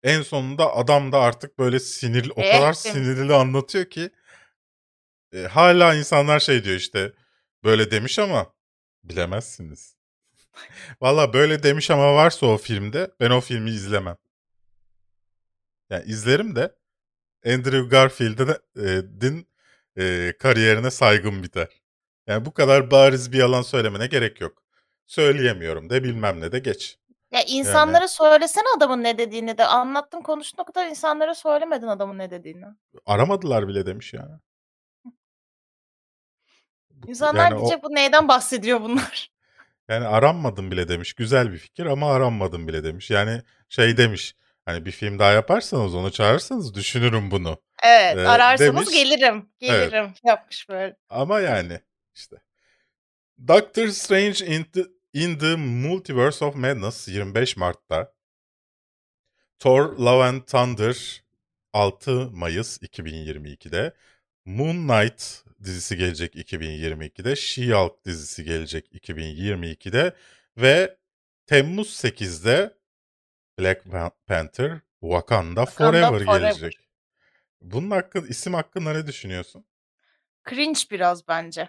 En 0.02 0.22
sonunda 0.22 0.76
adam 0.76 1.12
da 1.12 1.18
artık 1.20 1.58
böyle 1.58 1.80
sinirli, 1.80 2.32
o 2.36 2.40
Eh, 2.42 2.52
kadar 2.56 2.68
mi? 2.70 2.76
sinirli 2.76 3.34
anlatıyor 3.34 3.84
ki 3.84 4.10
e, 5.32 5.42
hala 5.42 5.94
insanlar 5.94 6.40
şey 6.40 6.64
diyor 6.64 6.76
işte 6.76 7.12
böyle 7.64 7.90
demiş 7.90 8.18
ama 8.18 8.52
bilemezsiniz. 9.04 9.96
Valla 11.00 11.32
böyle 11.32 11.62
demiş 11.62 11.90
ama 11.90 12.14
varsa 12.14 12.46
o 12.46 12.58
filmde 12.58 13.10
ben 13.20 13.30
o 13.30 13.40
filmi 13.40 13.70
izlemem. 13.70 14.16
Yani 15.90 16.04
izlerim 16.04 16.56
de 16.56 16.74
Andrew 17.46 17.88
Garfield'in 17.88 19.48
e, 19.98 20.32
kariyerine 20.38 20.90
saygım 20.90 21.42
biter. 21.42 21.68
Yani 22.26 22.44
bu 22.44 22.54
kadar 22.54 22.90
bariz 22.90 23.32
bir 23.32 23.38
yalan 23.38 23.62
söylemene 23.62 24.06
gerek 24.06 24.40
yok. 24.40 24.62
Söyleyemiyorum 25.06 25.90
de 25.90 26.04
bilmem 26.04 26.40
ne 26.40 26.52
de 26.52 26.58
geç. 26.58 26.98
Ya 27.32 27.42
insanlara 27.46 28.08
söylesene 28.08 28.64
adamın 28.76 29.02
ne 29.02 29.18
dediğini 29.18 29.58
de 29.58 29.64
anlattın 29.64 30.22
konuştun 30.22 30.62
o 30.62 30.66
kadar 30.66 30.86
insanlara 30.86 31.34
söylemedin 31.34 31.86
adamın 31.86 32.18
ne 32.18 32.30
dediğini. 32.30 32.64
Aramadılar 33.06 33.68
bile 33.68 33.86
demiş 33.86 34.14
yani. 34.14 34.32
İnsanlar 37.06 37.40
yani, 37.50 37.54
o- 37.54 37.58
diyecek 37.60 37.82
bu 37.84 37.94
neyden 37.94 38.28
bahsediyor 38.28 38.80
bunlar? 38.80 39.30
yani 39.88 40.06
aranmadım 40.06 40.70
bile 40.70 40.88
demiş. 40.88 41.12
Güzel 41.12 41.52
bir 41.52 41.58
fikir 41.58 41.86
ama 41.86 42.12
aranmadım 42.14 42.68
bile 42.68 42.84
demiş. 42.84 43.10
Yani 43.10 43.42
şey 43.68 43.96
demiş. 43.96 44.34
Hani 44.64 44.84
bir 44.86 44.90
film 44.90 45.18
daha 45.18 45.32
yaparsanız 45.32 45.94
onu 45.94 46.12
çağırırsanız 46.12 46.74
düşünürüm 46.74 47.30
bunu. 47.30 47.56
Evet 47.84 48.16
Ee, 48.16 48.28
ararsanız 48.28 48.76
demiş. 48.76 48.90
gelirim. 48.90 49.48
Evet. 49.60 49.90
Gelirim 49.90 50.14
yapmış 50.24 50.68
böyle. 50.68 50.96
Ama 51.08 51.40
yani 51.40 51.80
işte. 52.14 52.36
Doctor 53.48 53.88
Strange 53.88 54.46
in 54.56 54.64
the, 54.64 54.84
in 55.12 55.38
the 55.38 55.56
Multiverse 55.56 56.44
of 56.44 56.54
Madness 56.54 57.08
25 57.08 57.56
Mart'ta. 57.56 58.12
Thor 59.58 59.98
Love 59.98 60.24
and 60.24 60.42
Thunder 60.42 61.22
6 61.72 62.30
Mayıs 62.32 62.78
2022'de. 62.82 63.92
Moon 64.44 64.76
Knight 64.88 65.44
dizisi 65.64 65.96
gelecek 65.96 66.34
2022'de. 66.34 67.36
She-Hulk 67.36 68.04
dizisi 68.04 68.44
gelecek 68.44 68.92
2022'de. 68.94 70.16
Ve 70.56 70.96
Temmuz 71.46 71.88
8'de 72.04 72.74
Black 73.58 73.86
Pa- 73.86 74.12
Panther 74.26 74.80
Wakanda, 75.00 75.66
Forever, 75.66 76.08
Forever. 76.24 76.38
gelecek. 76.40 76.88
Bunun 77.60 77.90
hakkı, 77.90 78.26
isim 78.28 78.54
hakkında 78.54 78.92
ne 78.92 79.06
düşünüyorsun? 79.06 79.64
Cringe 80.50 80.80
biraz 80.90 81.28
bence. 81.28 81.68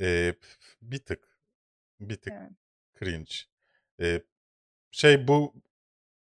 Ee, 0.00 0.34
bir 0.82 0.98
tık. 0.98 1.28
Bir 2.00 2.16
tık 2.16 2.32
Evet. 2.36 2.50
cringe. 3.00 3.34
Ee, 4.00 4.22
şey 4.90 5.28
bu 5.28 5.54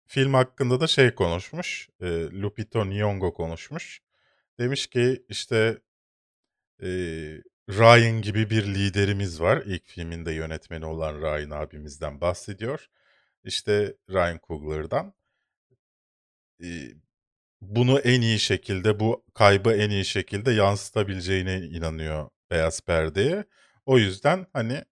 film 0.06 0.34
hakkında 0.34 0.80
da 0.80 0.88
şey 0.88 1.16
konuşmuş. 1.16 1.90
E, 2.02 2.06
Lupito 2.32 2.90
Nyong'o 2.90 3.34
konuşmuş. 3.34 4.02
Demiş 4.60 4.88
ki 4.88 5.26
işte 5.30 5.78
e, 6.82 6.88
Ryan 7.70 8.22
gibi 8.22 8.50
bir 8.50 8.65
liderimiz 8.65 9.42
var. 9.42 9.63
İlk 9.65 9.86
filminde 9.88 10.32
yönetmeni 10.32 10.86
olan 10.86 11.22
Ryan 11.22 11.50
abimizden 11.50 12.22
bahsediyor. 12.22 12.88
İşte 13.44 13.96
Ryan 14.10 14.39
Coogler'dan. 14.48 15.13
E, 16.63 16.68
bunu 17.62 18.00
en 18.00 18.22
iyi 18.22 18.39
şekilde, 18.39 19.00
bu 19.00 19.25
kaybı 19.34 19.74
en 19.74 19.89
iyi 19.89 20.06
şekilde 20.06 20.51
yansıtabileceğine 20.51 21.58
inanıyor 21.58 22.30
Beyaz 22.51 22.82
Perde'ye. 22.82 23.46
O 23.86 23.98
yüzden 23.98 24.48
hani 24.53 24.84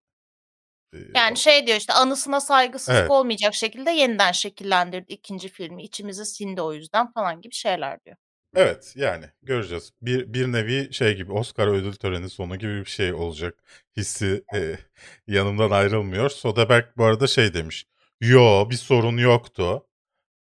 Yani 1.14 1.36
şey 1.36 1.66
diyor 1.66 1.78
işte 1.78 1.92
anısına 1.92 2.40
saygısızlık 2.40 3.00
Evet. 3.00 3.10
olmayacak 3.10 3.54
şekilde 3.54 3.90
yeniden 3.90 4.32
şekillendirdi 4.32 5.12
ikinci 5.12 5.48
filmi. 5.48 5.82
İçimize 5.82 6.24
sindi 6.24 6.62
o 6.62 6.72
yüzden 6.72 7.12
falan 7.12 7.40
gibi 7.40 7.54
şeyler 7.54 8.04
diyor. 8.04 8.16
Evet 8.56 8.92
yani 8.96 9.24
göreceğiz. 9.42 9.92
Bir, 10.02 10.32
bir 10.34 10.52
nevi 10.52 10.92
şey 10.92 11.16
gibi 11.16 11.32
Oscar 11.32 11.66
ödül 11.66 11.92
töreni 11.92 12.30
sonu 12.30 12.56
gibi 12.56 12.80
bir 12.80 12.90
şey 12.90 13.12
olacak. 13.12 13.58
Hissi 13.96 14.44
e, 14.54 14.78
yanımdan 15.26 15.70
ayrılmıyor. 15.70 16.30
Soderbergh 16.30 16.86
bu 16.96 17.04
arada 17.04 17.26
şey 17.26 17.54
demiş. 17.54 17.86
Yo 18.20 18.70
bir 18.70 18.76
sorun 18.76 19.16
yoktu. 19.16 19.86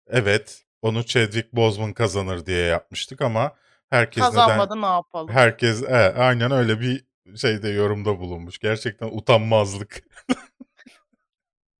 Evet 0.06 0.64
onu 0.82 1.04
Chadwick 1.06 1.52
Boseman 1.52 1.92
kazanır 1.92 2.46
diye 2.46 2.64
yapmıştık 2.64 3.22
ama 3.22 3.56
herkes 3.90 4.22
neden 4.22 4.34
Kazanmadı 4.34 4.82
ne 4.82 4.86
yapalım? 4.86 5.28
herkes 5.28 5.82
e, 5.82 5.96
aynen 5.96 6.50
öyle 6.50 6.80
bir 6.80 7.04
şeyde 7.36 7.68
yorumda 7.68 8.18
bulunmuş. 8.18 8.58
Gerçekten 8.58 9.08
utanmazlık. 9.08 10.02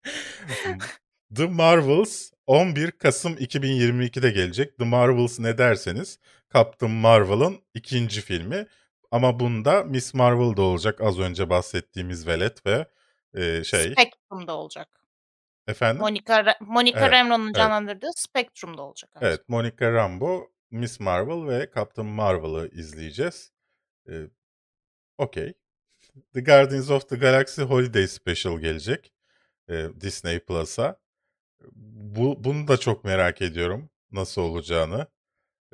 The 1.34 1.46
Marvels 1.46 2.30
11 2.46 2.90
Kasım 2.90 3.32
2022'de 3.34 4.30
gelecek. 4.30 4.78
The 4.78 4.84
Marvels 4.84 5.38
ne 5.40 5.58
derseniz 5.58 6.18
Captain 6.54 6.92
Marvel'ın 6.92 7.60
ikinci 7.74 8.20
filmi. 8.20 8.66
Ama 9.10 9.40
bunda 9.40 9.82
Miss 9.84 10.14
Marvel 10.14 10.56
da 10.56 10.62
olacak 10.62 11.00
az 11.00 11.18
önce 11.18 11.50
bahsettiğimiz 11.50 12.26
velet 12.26 12.66
ve 12.66 12.86
e, 13.34 13.64
şey 13.64 13.92
Spectrum'da 13.92 14.56
olacak. 14.56 14.88
efendim. 15.66 16.00
Monica, 16.00 16.56
Monica 16.60 17.00
Evet, 17.00 17.12
Rambeau'nun 17.12 17.44
evet. 17.46 17.56
canlandırdığı 17.56 18.10
Spectrum'da 18.16 18.82
olacak. 18.82 19.10
aslında. 19.14 19.30
Evet 19.30 19.48
Monica 19.48 19.92
Rambeau, 19.92 20.52
Miss 20.70 21.00
Marvel 21.00 21.46
ve 21.48 21.70
Captain 21.74 22.08
Marvel'ı 22.08 22.68
izleyeceğiz. 22.72 23.52
E, 24.08 24.12
Okey. 25.18 25.54
The 26.34 26.40
Guardians 26.40 26.90
of 26.90 27.08
the 27.08 27.16
Galaxy 27.16 27.62
Holiday 27.62 28.08
Special 28.08 28.58
gelecek. 28.58 29.12
e, 29.70 29.86
Disney 30.00 30.38
Plus'a. 30.40 31.00
Bu, 31.72 32.44
bunu 32.44 32.68
da 32.68 32.76
çok 32.76 33.04
merak 33.04 33.42
ediyorum 33.42 33.90
nasıl 34.12 34.42
olacağını. 34.42 35.06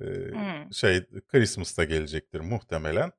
E, 0.01 0.05
Hmm. 0.05 0.75
Şey 0.75 1.05
Christmas'ta 1.29 1.85
gelecektir 1.85 2.41
muhtemelen. 2.41 3.13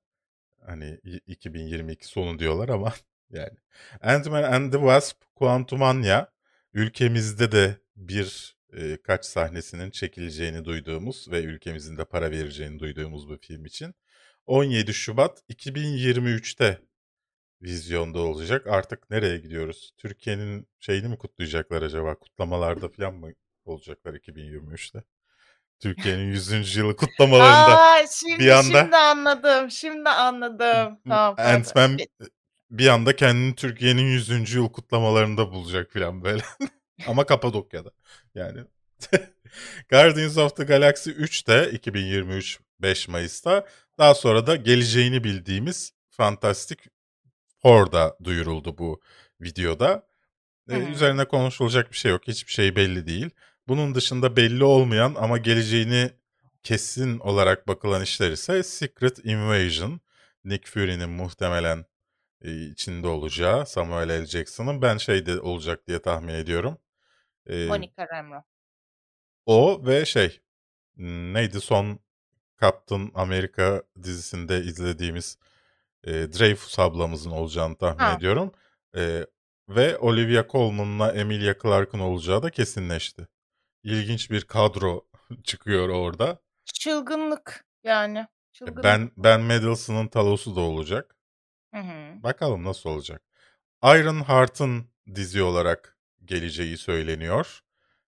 Hani 0.66 1.00
y- 1.04 1.20
2022 1.28 2.08
sonu 2.08 2.40
diyorlar 2.40 2.70
ama 2.70 2.94
yani. 3.30 3.58
Ant-Man 4.02 4.44
and 4.44 4.72
the 4.72 4.78
Wasp 4.78 5.18
Quantumania 5.36 6.28
ülkemizde 6.74 7.52
de 7.52 7.78
bir 7.96 8.58
e, 8.74 8.98
kaç 9.04 9.26
sahnesinin 9.26 9.92
çekileceğini 9.92 10.66
duyduğumuz 10.66 11.32
ve 11.32 11.44
ülkemizin 11.44 11.98
de 11.98 12.06
para 12.06 12.32
vereceğini 12.32 12.80
duyduğumuz 12.80 13.30
bir 13.30 13.38
film 13.38 13.66
için 13.66 13.96
17 14.46 14.94
Şubat 14.94 15.44
2023'te 15.50 16.80
vizyonda 17.62 18.20
olacak. 18.20 18.68
Artık 18.68 19.10
nereye 19.10 19.38
gidiyoruz? 19.38 19.94
Türkiye'nin 19.98 20.68
şeyini 20.80 21.08
mi 21.08 21.18
kutlayacaklar 21.18 21.82
acaba? 21.82 22.16
Kutlamalarda 22.16 22.90
falan 22.90 23.14
mı 23.14 23.34
olacaklar 23.66 24.14
2023'te? 24.14 25.04
Türkiye'nin 25.80 26.26
100. 26.26 26.76
yılı 26.78 26.96
kutlamalarında 26.98 27.82
Aa, 27.82 28.08
şimdi, 28.08 28.40
bir 28.40 28.50
anda- 28.50 28.82
şimdi 28.82 28.96
anladım. 28.96 29.72
Şimdi 29.72 30.10
anladım. 30.10 31.00
Tamam. 31.08 31.36
Ant-Man 31.38 31.98
bir 32.72 32.88
anda 32.88 33.16
kendini 33.16 33.56
Türkiye'nin 33.56 34.02
100. 34.06 34.54
yıl 34.56 34.70
kutlamalarında 34.70 35.52
bulacak 35.52 35.92
falan 35.94 36.24
böyle. 36.24 36.44
Ama 37.08 37.26
Kapadokya'da. 37.26 37.92
Yani 38.36 38.62
Guardians 39.90 40.38
of 40.38 40.56
the 40.56 40.64
Galaxy 40.64 41.10
3 41.10 41.48
de 41.48 41.72
2023 41.72 42.60
5 42.80 43.08
Mayıs'ta. 43.08 43.66
Daha 43.98 44.16
sonra 44.16 44.48
da 44.48 44.56
geleceğini 44.56 45.24
bildiğimiz 45.24 45.94
Fantastic 46.10 46.78
Four'da 47.66 48.18
duyuruldu 48.24 48.78
bu 48.78 49.02
videoda. 49.42 50.08
Ee, 50.70 50.78
üzerine 50.78 51.26
konuşulacak 51.26 51.92
bir 51.92 51.98
şey 51.98 52.12
yok. 52.12 52.28
Hiçbir 52.28 52.52
şey 52.52 52.76
belli 52.76 53.08
değil. 53.08 53.30
Bunun 53.68 53.96
dışında 53.96 54.36
belli 54.36 54.64
olmayan 54.64 55.16
ama 55.16 55.38
geleceğini 55.38 56.10
kesin 56.64 57.20
olarak 57.20 57.68
bakılan 57.68 58.02
işler 58.02 58.32
ise 58.32 58.64
Secret 58.64 59.26
Invasion. 59.26 60.00
Nick 60.44 60.72
Fury'nin 60.72 61.10
muhtemelen 61.10 61.86
içinde 62.72 63.08
olacağı 63.08 63.66
Samuel 63.66 64.22
L. 64.22 64.26
Jackson'ın 64.26 64.82
ben 64.82 64.98
şeyde 64.98 65.40
olacak 65.40 65.88
diye 65.88 66.02
tahmin 66.02 66.34
ediyorum. 66.34 66.78
Ee, 67.48 67.66
Monica 67.66 68.08
Rambeau. 68.12 68.44
o 69.46 69.86
ve 69.86 70.06
şey 70.06 70.42
neydi 70.98 71.62
son 71.62 72.00
Captain 72.62 73.12
America 73.16 73.84
dizisinde 74.04 74.58
izlediğimiz 74.60 75.38
e, 76.06 76.12
Dreyfus 76.12 76.80
ablamızın 76.80 77.32
olacağını 77.32 77.78
tahmin 77.78 78.00
Ha. 78.00 78.14
ediyorum. 78.14 78.52
E, 78.98 79.26
ve 79.70 79.98
Olivia 79.98 80.48
Colman'la 80.52 81.12
Emilia 81.12 81.54
Clarke'ın 81.62 82.02
olacağı 82.02 82.44
da 82.44 82.50
kesinleşti. 82.50 83.28
İlginç 83.84 84.32
bir 84.32 84.42
kadro 84.42 85.08
çıkıyor 85.44 85.90
orada. 85.90 86.40
Çılgınlık 86.66 87.66
yani. 87.84 88.20
E, 88.20 88.28
Çılgınlık. 88.54 88.84
Ben 88.84 89.12
Ben 89.18 89.42
Mendelsohn'un 89.42 90.08
Talos'u 90.08 90.56
da 90.56 90.60
olacak. 90.62 91.16
Hı 91.74 91.80
hı. 91.82 92.24
Bakalım 92.24 92.64
nasıl 92.64 92.90
olacak. 92.90 93.22
Iron 93.84 94.22
Heart'ın 94.28 94.90
dizi 95.16 95.44
olarak 95.44 95.98
geleceği 96.26 96.78
söyleniyor. 96.78 97.62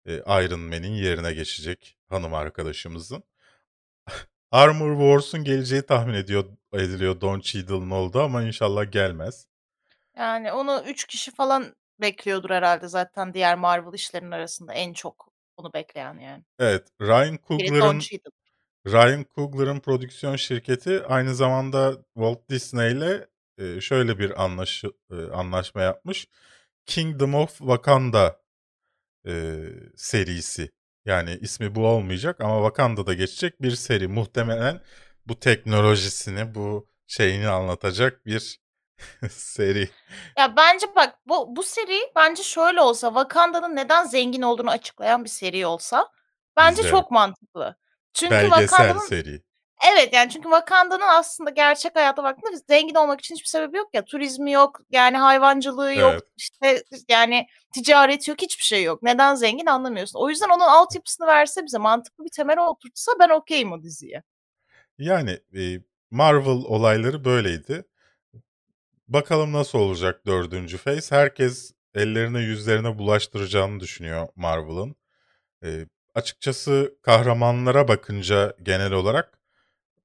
E, 0.07 0.15
Iron 0.17 0.61
Man'in 0.61 0.93
yerine 0.95 1.33
geçecek 1.33 1.99
hanım 2.09 2.35
arkadaşımızın. 2.35 3.23
Armor 4.51 4.93
Wars'un 4.99 5.45
geleceği 5.45 5.83
tahmin 5.83 6.15
ediyor, 6.15 6.45
ediliyor 6.79 7.21
Don 7.21 7.41
Cheadle'ın 7.41 7.91
oldu 7.91 8.23
ama 8.23 8.43
inşallah 8.43 8.93
gelmez. 8.93 9.47
Yani 10.17 10.53
onu 10.53 10.83
üç 10.87 11.05
kişi 11.05 11.31
falan 11.31 11.75
bekliyordur 12.01 12.51
herhalde 12.51 12.89
zaten 12.89 13.35
diğer 13.35 13.59
Marvel 13.59 13.93
işlerinin 13.93 14.31
arasında 14.31 14.73
en 14.73 14.93
çok 14.93 15.33
onu 15.57 15.73
bekleyen 15.73 16.19
yani. 16.19 16.45
Evet, 16.59 16.89
Ryan 17.01 17.39
Coogler'ın. 17.49 18.03
Ryan 18.87 19.27
Coogler'ın 19.35 19.81
prodüksiyon 19.81 20.37
şirketi 20.37 21.03
aynı 21.07 21.35
zamanda 21.35 21.93
Walt 22.15 22.49
Disney 22.51 22.93
ile 22.93 23.27
e, 23.59 23.81
şöyle 23.81 24.19
bir 24.19 24.45
anlaşı, 24.45 24.93
e, 25.11 25.15
anlaşma 25.15 25.83
yapmış. 25.83 26.27
Kingdom 26.87 27.35
of 27.35 27.59
Wakanda 27.59 28.41
e, 29.27 29.65
serisi. 29.97 30.71
Yani 31.05 31.39
ismi 31.41 31.75
bu 31.75 31.87
olmayacak 31.87 32.41
ama 32.41 32.69
Wakanda'da 32.69 33.15
geçecek 33.15 33.63
bir 33.63 33.71
seri. 33.71 34.09
Muhtemelen 34.09 34.81
bu 35.29 35.41
teknolojisini, 35.41 36.55
bu 36.55 36.89
şeyini 37.07 37.49
anlatacak 37.49 38.27
bir 38.27 38.61
seri. 39.31 39.91
Ya 40.39 40.57
bence 40.57 40.87
bak 40.97 41.19
bu 41.27 41.57
bu 41.57 41.63
seri 41.63 42.01
bence 42.17 42.43
şöyle 42.43 42.81
olsa 42.81 43.09
Wakanda'nın 43.09 43.77
neden 43.77 44.05
zengin 44.05 44.43
olduğunu 44.43 44.71
açıklayan 44.71 45.25
bir 45.25 45.31
seri 45.31 45.67
olsa 45.67 46.09
bence 46.57 46.81
İzlerim. 46.81 46.91
çok 46.97 47.11
mantıklı. 47.11 47.77
Çünkü 48.15 48.31
Belgesel 48.35 48.67
Wakanda'nın 48.69 49.07
seri. 49.07 49.43
evet 49.93 50.13
yani 50.15 50.31
çünkü 50.31 50.49
Wakanda'nın 50.49 51.09
aslında 51.09 51.51
gerçek 51.51 51.97
hayata 51.97 52.23
baktığında 52.25 52.57
zengin 52.69 52.95
olmak 52.95 53.21
için 53.21 53.35
hiçbir 53.35 53.49
sebebi 53.49 53.77
yok 53.77 53.89
ya. 53.95 54.05
Turizmi 54.05 54.53
yok, 54.53 54.81
yani 54.91 55.17
hayvancılığı 55.17 55.95
yok, 55.95 56.13
Evet. 56.13 56.23
işte 56.37 56.85
yani 57.09 57.47
ticareti 57.75 58.31
yok, 58.31 58.43
hiçbir 58.43 58.65
şey 58.65 58.83
yok. 58.83 59.03
Neden 59.03 59.35
zengin 59.35 59.67
anlamıyorsun. 59.67 60.19
O 60.21 60.29
yüzden 60.29 60.49
onun 60.49 60.61
altyapısını 60.61 61.27
verse 61.27 61.65
bize 61.65 61.79
mantıklı 61.79 62.25
bir 62.25 62.31
temel 62.37 62.59
oturtsa 62.59 63.13
ben 63.21 63.29
okeyim 63.29 63.73
o 63.73 63.83
diziye. 63.83 64.23
Yani 64.99 65.39
e, 65.57 65.81
Marvel 66.11 66.65
olayları 66.65 67.25
böyleydi. 67.25 67.85
Bakalım 69.09 69.53
nasıl 69.53 69.79
olacak 69.79 70.27
dördüncü 70.27 70.79
phase. 70.79 71.17
Herkes 71.17 71.73
ellerine 71.95 72.41
yüzlerine 72.41 72.99
bulaştıracağını 72.99 73.81
düşünüyor 73.81 74.29
Marvel'ın. 74.37 74.97
E, 75.65 75.87
açıkçası 76.15 76.99
kahramanlara 77.03 77.89
bakınca 77.89 78.57
genel 78.63 78.93
olarak 78.93 79.39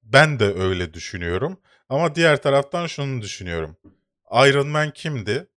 ben 0.02 0.38
de 0.40 0.44
öyle 0.44 0.94
düşünüyorum. 0.94 1.60
Ama 1.88 2.14
diğer 2.14 2.42
taraftan 2.42 2.86
şunu 2.86 3.22
düşünüyorum. 3.22 3.76
Iron 4.32 4.68
Man 4.68 4.90
kimdi? 4.90 5.48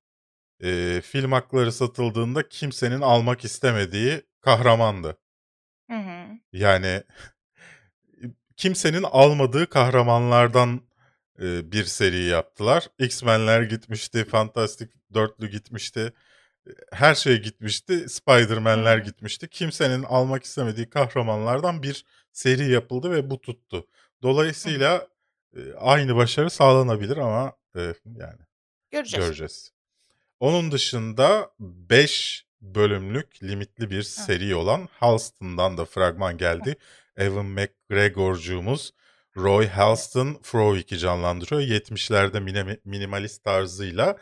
E, 0.63 1.01
film 1.01 1.33
hakları 1.33 1.73
satıldığında 1.73 2.49
kimsenin 2.49 3.01
almak 3.01 3.45
istemediği 3.45 4.23
kahramandı. 4.41 5.19
Hı 5.91 5.97
hı. 5.97 6.27
Yani 6.53 7.03
kimsenin 8.57 9.03
almadığı 9.03 9.69
kahramanlardan 9.69 10.81
e, 11.43 11.73
bir 11.73 11.85
seri 11.85 12.25
yaptılar. 12.25 12.89
X-Men'ler 12.99 13.63
gitmişti, 13.63 14.25
Fantastic 14.25 14.89
Dörtlü 15.15 15.51
gitmişti. 15.51 16.13
e, 16.67 16.71
Her 16.93 17.15
şey 17.15 17.43
gitmişti. 17.43 18.09
Spider-Man'ler 18.09 18.99
gitmişti. 18.99 19.49
Kimsenin 19.49 20.03
almak 20.03 20.45
istemediği 20.45 20.91
kahramanlardan 20.91 21.83
bir 21.83 22.05
seri 22.33 22.71
yapıldı 22.71 23.11
ve 23.11 23.31
bu 23.31 23.41
tuttu. 23.41 23.87
Dolayısıyla 24.23 25.09
e, 25.57 25.61
aynı 25.79 26.17
başarı 26.17 26.51
sağlanabilir 26.51 27.17
ama 27.17 27.53
e, 27.77 27.81
yani 28.05 28.39
Göreceğiz. 28.91 29.27
göreceğiz. 29.27 29.73
Onun 30.41 30.73
dışında 30.73 31.51
5 31.61 32.47
bölümlük 32.63 33.43
limitli 33.43 33.91
bir 33.91 34.03
seri 34.03 34.55
olan 34.55 34.89
Halston'dan 35.01 35.79
da 35.79 35.85
fragman 35.85 36.39
geldi. 36.39 36.77
Evan 37.17 37.47
McGregor'cuğumuz 37.47 38.93
Roy 39.37 39.67
Halston 39.69 40.39
Frowick'i 40.43 40.99
canlandırıyor. 40.99 41.61
70'lerde 41.63 42.37
minimi- 42.39 42.79
minimalist 42.85 43.45
tarzıyla 43.45 44.17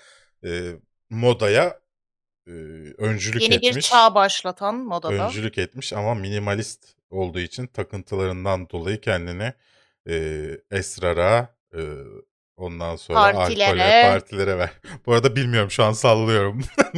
e, 0.44 0.72
modaya 1.10 1.80
e, 2.46 2.50
öncülük 2.98 3.42
Yeni 3.42 3.62
bir 3.62 3.68
etmiş. 3.70 3.88
çağ 3.90 4.14
başlatan 4.14 4.74
modada. 4.74 5.26
Öncülük 5.26 5.58
etmiş 5.58 5.92
ama 5.92 6.14
minimalist 6.14 6.96
olduğu 7.10 7.40
için 7.40 7.66
takıntılarından 7.66 8.70
dolayı 8.70 9.00
kendini 9.00 9.52
eee, 10.06 10.60
esrara, 10.70 11.54
eee, 11.74 11.82
ondan 12.56 12.96
sonra 12.96 13.18
alkole, 13.18 13.36
Partilere. 13.38 14.02
partilere 14.10 14.58
ver. 14.58 14.70
Bu 15.06 15.12
arada 15.12 15.36
bilmiyorum 15.36 15.70
şu 15.70 15.84
an 15.84 15.92
sallıyorum. 15.92 16.62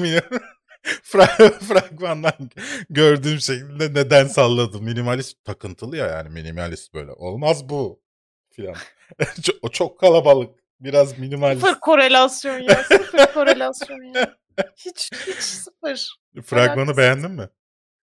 Fra- 1.03 1.59
Fragmandan 1.61 2.51
gördüğüm 2.91 3.41
şekilde 3.41 3.95
neden 4.01 4.27
salladım. 4.27 4.85
Minimalist 4.85 5.45
takıntılı 5.45 5.97
ya 5.97 6.07
yani 6.07 6.29
minimalist 6.29 6.95
böyle. 6.95 7.13
Olmaz 7.13 7.69
bu 7.69 8.03
filan. 8.51 8.75
O 9.63 9.69
çok 9.69 10.01
kalabalık. 10.01 10.61
Biraz 10.81 11.19
minimalist. 11.19 11.67
Sıfır 11.67 11.81
korelasyon 11.81 12.59
ya. 12.59 12.83
Sıfır 12.85 13.27
korelasyon 13.35 14.03
ya. 14.15 14.37
Hiç 14.77 15.11
hiç 15.27 15.43
sıfır. 15.43 16.17
Fragmanı 16.45 16.97
beğendin 16.97 17.31
mi? 17.31 17.49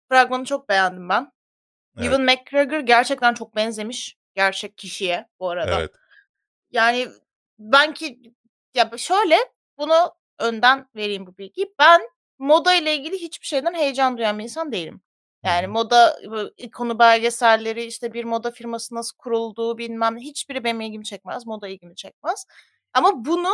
Fragmanı 0.09 0.45
çok 0.45 0.69
beğendim 0.69 1.09
ben. 1.09 1.33
Evet. 1.97 2.07
Ewan 2.07 2.23
McGregor 2.23 2.81
gerçekten 2.81 3.35
çok 3.35 3.57
benzemiş 3.57 4.17
gerçek 4.35 4.79
kişiye 4.79 5.29
bu 5.41 5.51
arada. 5.51 5.81
Evet. 5.81 5.95
Yani 6.71 7.09
ben 7.59 7.95
ki 7.95 8.21
ya 8.75 8.91
şöyle 8.97 9.37
bunu 9.79 10.15
önden 10.39 10.89
vereyim 10.97 11.27
bu 11.27 11.39
bilgiyi. 11.39 11.75
Ben 11.79 12.01
moda 12.39 12.75
ile 12.75 12.97
ilgili 12.97 13.17
hiçbir 13.17 13.47
şeyden 13.47 13.75
heyecan 13.75 14.19
duyan 14.19 14.39
bir 14.39 14.45
insan 14.45 14.73
değilim. 14.73 15.01
Yani 15.45 15.67
moda 15.67 16.19
bu 16.31 16.51
ikonu 16.57 16.99
belgeselleri 16.99 17.85
işte 17.85 18.13
bir 18.13 18.25
moda 18.25 18.51
firması 18.51 18.95
nasıl 18.95 19.17
kurulduğu 19.17 19.79
bilmem 19.79 20.17
hiçbiri 20.17 20.65
benim 20.65 20.81
ilgimi 20.81 21.05
çekmez. 21.05 21.47
Moda 21.47 21.69
ilgimi 21.69 21.97
çekmez. 21.97 22.47
Ama 22.95 23.25
bunu 23.25 23.53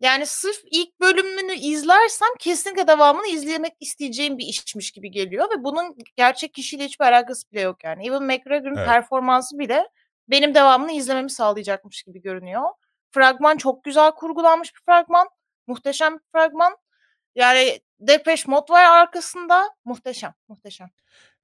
yani 0.00 0.26
sırf 0.26 0.56
ilk 0.70 1.00
bölümünü 1.00 1.54
izlersem 1.54 2.28
kesinlikle 2.38 2.86
devamını 2.86 3.26
izlemek 3.26 3.72
isteyeceğim 3.80 4.38
bir 4.38 4.46
işmiş 4.46 4.90
gibi 4.90 5.10
geliyor 5.10 5.50
ve 5.50 5.64
bunun 5.64 5.96
gerçek 6.16 6.54
kişiyle 6.54 6.84
hiçbir 6.84 7.04
alakası 7.04 7.50
bile 7.52 7.60
yok 7.60 7.84
yani. 7.84 8.02
Ewan 8.06 8.24
McGregor'ın 8.24 8.76
Evet. 8.76 8.86
performansı 8.88 9.58
bile 9.58 9.88
benim 10.28 10.54
devamını 10.54 10.92
izlememi 10.92 11.30
sağlayacakmış 11.30 12.02
gibi 12.02 12.22
görünüyor. 12.22 12.62
Fragman 13.10 13.56
çok 13.56 13.84
güzel 13.84 14.10
kurgulanmış 14.12 14.74
bir 14.74 14.80
fragman. 14.80 15.28
Muhteşem 15.66 16.14
bir 16.14 16.24
fragman. 16.32 16.76
Yani 17.34 17.80
Depeche 18.00 18.42
Mode 18.46 18.72
var 18.72 19.00
arkasında. 19.00 19.64
Muhteşem, 19.84 20.34
muhteşem. 20.48 20.88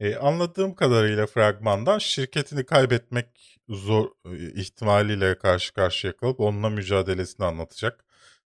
E, 0.00 0.16
anladığım 0.16 0.74
kadarıyla 0.74 1.26
fragmandan 1.26 1.98
şirketini 1.98 2.66
kaybetmek 2.66 3.58
zor 3.68 4.10
e, 4.26 4.52
ihtimaliyle 4.52 5.38
karşı 5.38 5.74
karşıya 5.74 6.16
kalıp 6.16 6.40
onunla 6.40 6.70
mücadelesini 6.70 7.46
anlatacak. 7.46 8.04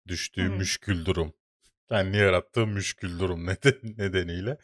Düştüğü 0.08 0.44
hı. 0.44 0.50
müşkül 0.50 1.04
durum. 1.04 1.32
Kendi 1.88 2.16
yarattığı 2.16 2.66
müşkül 2.66 3.18
durum 3.18 3.46
neden, 3.46 3.74
nedeniyle. 3.82 4.58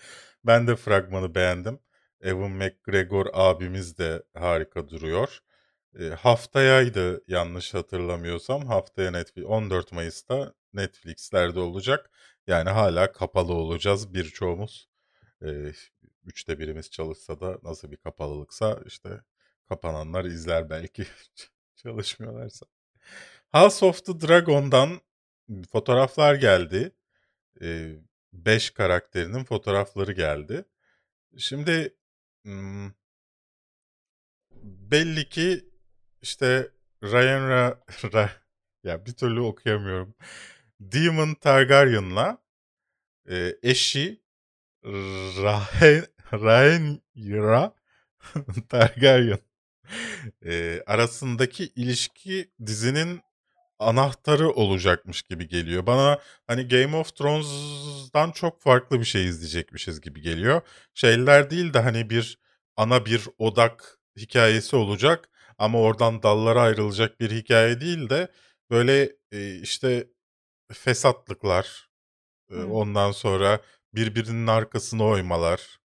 Ben 0.45 0.67
de 0.67 0.77
fragmanı 0.77 1.35
beğendim. 1.35 1.79
Ewan 2.21 2.51
McGregor 2.51 3.27
abimiz 3.33 3.99
de 3.99 4.23
harika 4.35 4.89
duruyor. 4.89 5.39
E, 5.99 6.09
haftayaydı 6.09 7.25
yanlış 7.29 7.75
hatırlamıyorsam. 7.75 8.67
Haftaya 8.67 9.11
Netflix 9.11 9.47
14 9.47 9.93
Mayıs'ta 9.93 10.55
Netflix'lerde 10.73 11.61
olacak. 11.61 12.11
Yani 12.47 12.71
hala 12.71 13.13
kapalı 13.13 13.53
olacağız 13.55 14.15
birçoğumuz. 14.15 14.89
E, 15.43 15.73
üçte 16.25 16.59
birimiz 16.59 16.91
çalışsa 16.91 17.41
da 17.41 17.59
nasıl 17.63 17.91
bir 17.91 17.97
kapalılıksa 17.97 18.81
işte 18.87 19.21
kapananlar 19.69 20.25
izler 20.25 20.71
belki 20.71 21.07
çalışmıyorlarsa. 21.77 22.67
House 23.53 23.87
of 23.87 24.05
the 24.05 24.21
Dragon'dan 24.21 25.01
fotoğraflar 25.73 26.35
geldi. 26.35 26.93
5 28.33 28.71
karakterinin 28.71 29.45
fotoğrafları 29.45 30.13
geldi. 30.13 30.65
Şimdi 31.39 31.97
hmm, 32.45 32.91
belli 34.63 35.29
ki 35.29 35.65
işte 36.23 36.71
Ryan 37.03 37.49
Ra, 37.49 37.81
Ra- 37.89 38.31
ya 38.85 39.07
bir 39.07 39.13
türlü 39.13 39.41
okuyamıyorum. 39.41 40.15
Demon 40.93 41.35
Targaryen'la 41.35 42.39
e, 43.31 43.57
eşi 43.63 44.23
Rhaen- 44.85 46.09
Rhaenyra 46.33 47.75
Targaryen 48.69 49.39
e, 50.47 50.83
arasındaki 50.87 51.65
ilişki 51.77 52.51
dizinin 52.67 53.21
anahtarı 53.79 54.51
olacakmış 54.51 55.23
gibi 55.23 55.49
geliyor. 55.49 55.87
Bana 55.87 56.19
hani 56.47 56.69
Game 56.69 56.97
of 56.97 57.17
Thrones'dan 57.17 58.31
çok 58.33 58.63
farklı 58.63 59.01
bir 59.01 59.05
şey 59.05 59.27
izleyecekmişiz 59.27 60.01
gibi 60.01 60.21
geliyor. 60.21 60.63
Şeyler 60.95 61.51
değil 61.51 61.75
de 61.75 61.79
hani 61.81 62.11
bir 62.11 62.39
ana 62.77 63.07
bir 63.07 63.23
odak 63.39 63.99
hikayesi 64.19 64.77
olacak 64.77 65.31
ama 65.59 65.81
oradan 65.81 66.23
dallara 66.23 66.63
ayrılacak 66.63 67.21
bir 67.21 67.31
hikaye 67.31 67.81
değil 67.81 68.11
de 68.11 68.29
böyle 68.71 69.13
e, 69.33 69.55
işte 69.61 70.09
fesatlıklar, 70.73 71.91
e, 72.51 72.55
Hı. 72.55 72.67
ondan 72.67 73.13
sonra 73.13 73.61
birbirinin 73.95 74.47
arkasına 74.47 75.05
oymalar. 75.05 75.81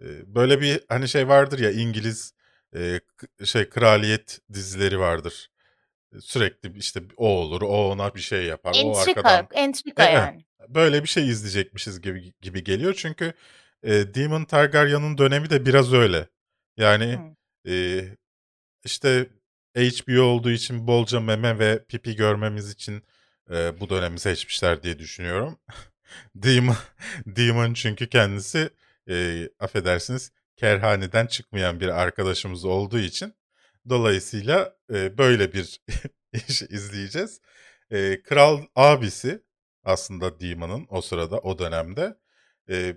E, 0.00 0.34
böyle 0.34 0.60
bir 0.60 0.80
hani 0.88 1.08
şey 1.08 1.28
vardır 1.28 1.58
ya 1.58 1.70
İngiliz 1.70 2.34
e, 2.76 3.00
şey 3.44 3.68
kraliyet 3.68 4.40
dizileri 4.52 4.98
vardır. 5.00 5.50
Sürekli 6.20 6.78
işte 6.78 7.02
o 7.16 7.28
olur, 7.28 7.62
o 7.62 7.90
ona 7.90 8.14
bir 8.14 8.20
şey 8.20 8.44
yapar, 8.44 8.72
o 8.84 8.88
Entrika, 8.88 9.30
arkadan 9.30 9.48
entrika 9.52 10.08
e, 10.08 10.12
yani. 10.12 10.44
böyle 10.68 11.02
bir 11.02 11.08
şey 11.08 11.28
izleyecekmişiz 11.28 12.00
gibi 12.00 12.32
gibi 12.40 12.64
geliyor. 12.64 12.94
Çünkü 12.94 13.32
e, 13.82 13.90
Demon 14.14 14.44
Targaryen'ın 14.44 15.18
dönemi 15.18 15.50
de 15.50 15.66
biraz 15.66 15.92
öyle. 15.92 16.28
Yani 16.76 17.36
Hı. 17.66 17.72
e, 17.72 18.04
işte 18.84 19.28
HBO 19.76 20.22
olduğu 20.22 20.50
için 20.50 20.86
bolca 20.86 21.20
meme 21.20 21.58
ve 21.58 21.84
pipi 21.84 22.16
görmemiz 22.16 22.70
için 22.70 23.02
e, 23.50 23.80
bu 23.80 23.90
dönemi 23.90 24.18
seçmişler 24.18 24.82
diye 24.82 24.98
düşünüyorum. 24.98 25.58
Demon, 26.34 26.76
Demon 27.26 27.74
çünkü 27.74 28.08
kendisi 28.08 28.70
e, 29.08 29.48
affedersiniz 29.60 30.32
kerhaneden 30.56 31.26
çıkmayan 31.26 31.80
bir 31.80 31.88
arkadaşımız 31.88 32.64
olduğu 32.64 32.98
için 32.98 33.34
dolayısıyla 33.88 34.76
e, 34.92 35.18
böyle 35.18 35.52
bir 35.52 35.80
iş 36.48 36.62
izleyeceğiz. 36.62 37.40
E, 37.90 38.22
Kral 38.22 38.62
abisi 38.76 39.42
aslında 39.84 40.40
Demon'ın 40.40 40.86
o 40.90 41.02
sırada 41.02 41.38
o 41.38 41.58
dönemde. 41.58 42.16
E, 42.70 42.96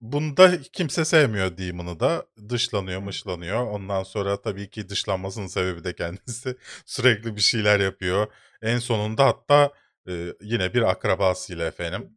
Bunda 0.00 0.62
kimse 0.62 1.04
sevmiyor 1.04 1.56
Demon'ı 1.58 2.00
da. 2.00 2.26
Dışlanıyor, 2.48 3.00
Hı. 3.00 3.04
mışlanıyor. 3.04 3.66
Ondan 3.66 4.02
sonra 4.02 4.42
tabii 4.42 4.70
ki 4.70 4.88
dışlanmasının 4.88 5.46
sebebi 5.46 5.84
de 5.84 5.94
kendisi. 5.94 6.56
Sürekli 6.86 7.36
bir 7.36 7.40
şeyler 7.40 7.80
yapıyor. 7.80 8.26
En 8.62 8.78
sonunda 8.78 9.24
hatta 9.26 9.72
e, 10.08 10.34
yine 10.40 10.74
bir 10.74 10.82
akrabasıyla 10.82 11.66
efendim 11.66 12.10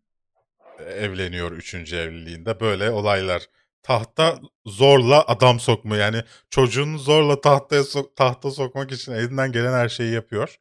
e, 0.80 0.84
evleniyor 0.84 1.52
üçüncü 1.52 1.96
evliliğinde. 1.96 2.60
Böyle 2.60 2.92
olaylar. 2.92 3.46
Tahta 3.84 4.40
zorla 4.66 5.24
adam 5.28 5.60
sokma 5.60 5.98
yani 5.98 6.24
çocuğunu 6.50 6.98
zorla 6.98 7.42
tahtaya 7.42 7.82
sok- 7.82 8.16
tahta 8.16 8.52
sokmak 8.52 8.92
için 8.92 9.12
elinden 9.12 9.52
gelen 9.52 9.74
her 9.74 9.90
şeyi 9.90 10.14
yapıyor. 10.14 10.60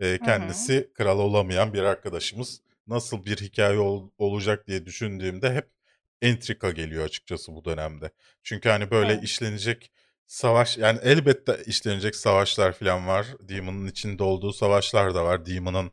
E, 0.00 0.18
kendisi 0.18 0.90
kral 0.94 1.18
olamayan 1.18 1.74
bir 1.74 1.82
arkadaşımız. 1.82 2.60
Nasıl 2.86 3.24
bir 3.24 3.36
hikaye 3.36 3.78
ol- 3.78 4.10
olacak 4.18 4.66
diye 4.66 4.86
düşündüğümde 4.86 5.54
hep 5.54 5.77
entrika 6.22 6.70
geliyor 6.70 7.04
açıkçası 7.04 7.54
bu 7.54 7.64
dönemde. 7.64 8.10
Çünkü 8.42 8.68
hani 8.68 8.90
böyle 8.90 9.12
Evet. 9.12 9.24
işlenecek 9.24 9.92
savaş 10.26 10.78
yani 10.78 10.98
elbette 11.02 11.62
işlenecek 11.66 12.16
savaşlar 12.16 12.72
falan 12.72 13.06
var. 13.08 13.26
Demon'ın 13.40 13.86
içinde 13.86 14.22
olduğu 14.22 14.52
savaşlar 14.52 15.14
da 15.14 15.24
var. 15.24 15.46
Demon'ın 15.46 15.92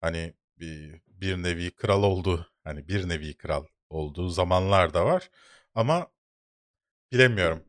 hani 0.00 0.34
bir, 0.58 1.00
bir 1.08 1.36
nevi 1.42 1.70
kral 1.70 2.02
olduğu 2.02 2.46
hani 2.64 2.88
bir 2.88 3.08
nevi 3.08 3.36
kral 3.36 3.64
olduğu 3.90 4.28
zamanlar 4.28 4.94
da 4.94 5.06
var. 5.06 5.30
Ama 5.74 6.06
bilemiyorum. 7.12 7.64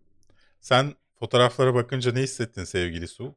Sen 0.60 0.94
fotoğraflara 1.20 1.74
bakınca 1.76 2.12
ne 2.12 2.22
hissettin 2.22 2.64
sevgili 2.64 3.08
Su? 3.08 3.36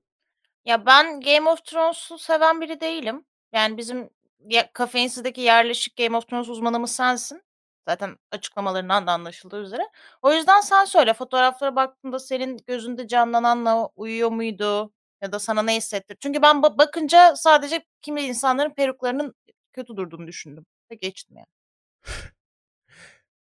Ya 0.65 0.87
ben 0.87 1.21
Game 1.21 1.51
of 1.51 1.65
Thrones'u 1.65 2.19
seven 2.19 2.61
biri 2.61 2.81
değilim. 2.81 3.25
Yani 3.53 3.77
bizim 3.77 4.11
ya, 4.49 4.73
Kafeinsi'deki 4.73 5.41
yerleşik 5.41 5.97
Game 5.97 6.17
of 6.17 6.29
Thrones 6.29 6.49
uzmanımız 6.49 6.91
sensin. 6.97 7.43
Zaten 7.89 8.17
açıklamalarından 8.33 9.07
da 9.07 9.13
anlaşıldığı 9.13 9.63
üzere. 9.63 9.83
O 10.23 10.33
yüzden 10.33 10.61
sen 10.61 10.85
söyle 10.85 11.15
fotoğraflara 11.15 11.77
baktığında 11.77 12.19
senin 12.19 12.59
gözünde 12.67 13.09
canlananla 13.09 13.87
uyuyor 13.97 14.31
muydu? 14.31 14.93
Ya 15.23 15.33
da 15.33 15.39
sana 15.39 15.63
ne 15.63 15.77
hissettir? 15.77 16.17
Çünkü 16.21 16.43
ben 16.43 16.57
ba- 16.57 16.79
bakınca 16.79 17.37
sadece 17.37 17.85
kimi 18.03 18.23
insanların 18.23 18.75
peruklarının 18.75 19.35
kötü 19.73 19.97
durduğunu 19.97 20.27
düşündüm. 20.27 20.67
Ve 20.91 20.95
geçtim 20.95 21.37
yani. 21.37 21.47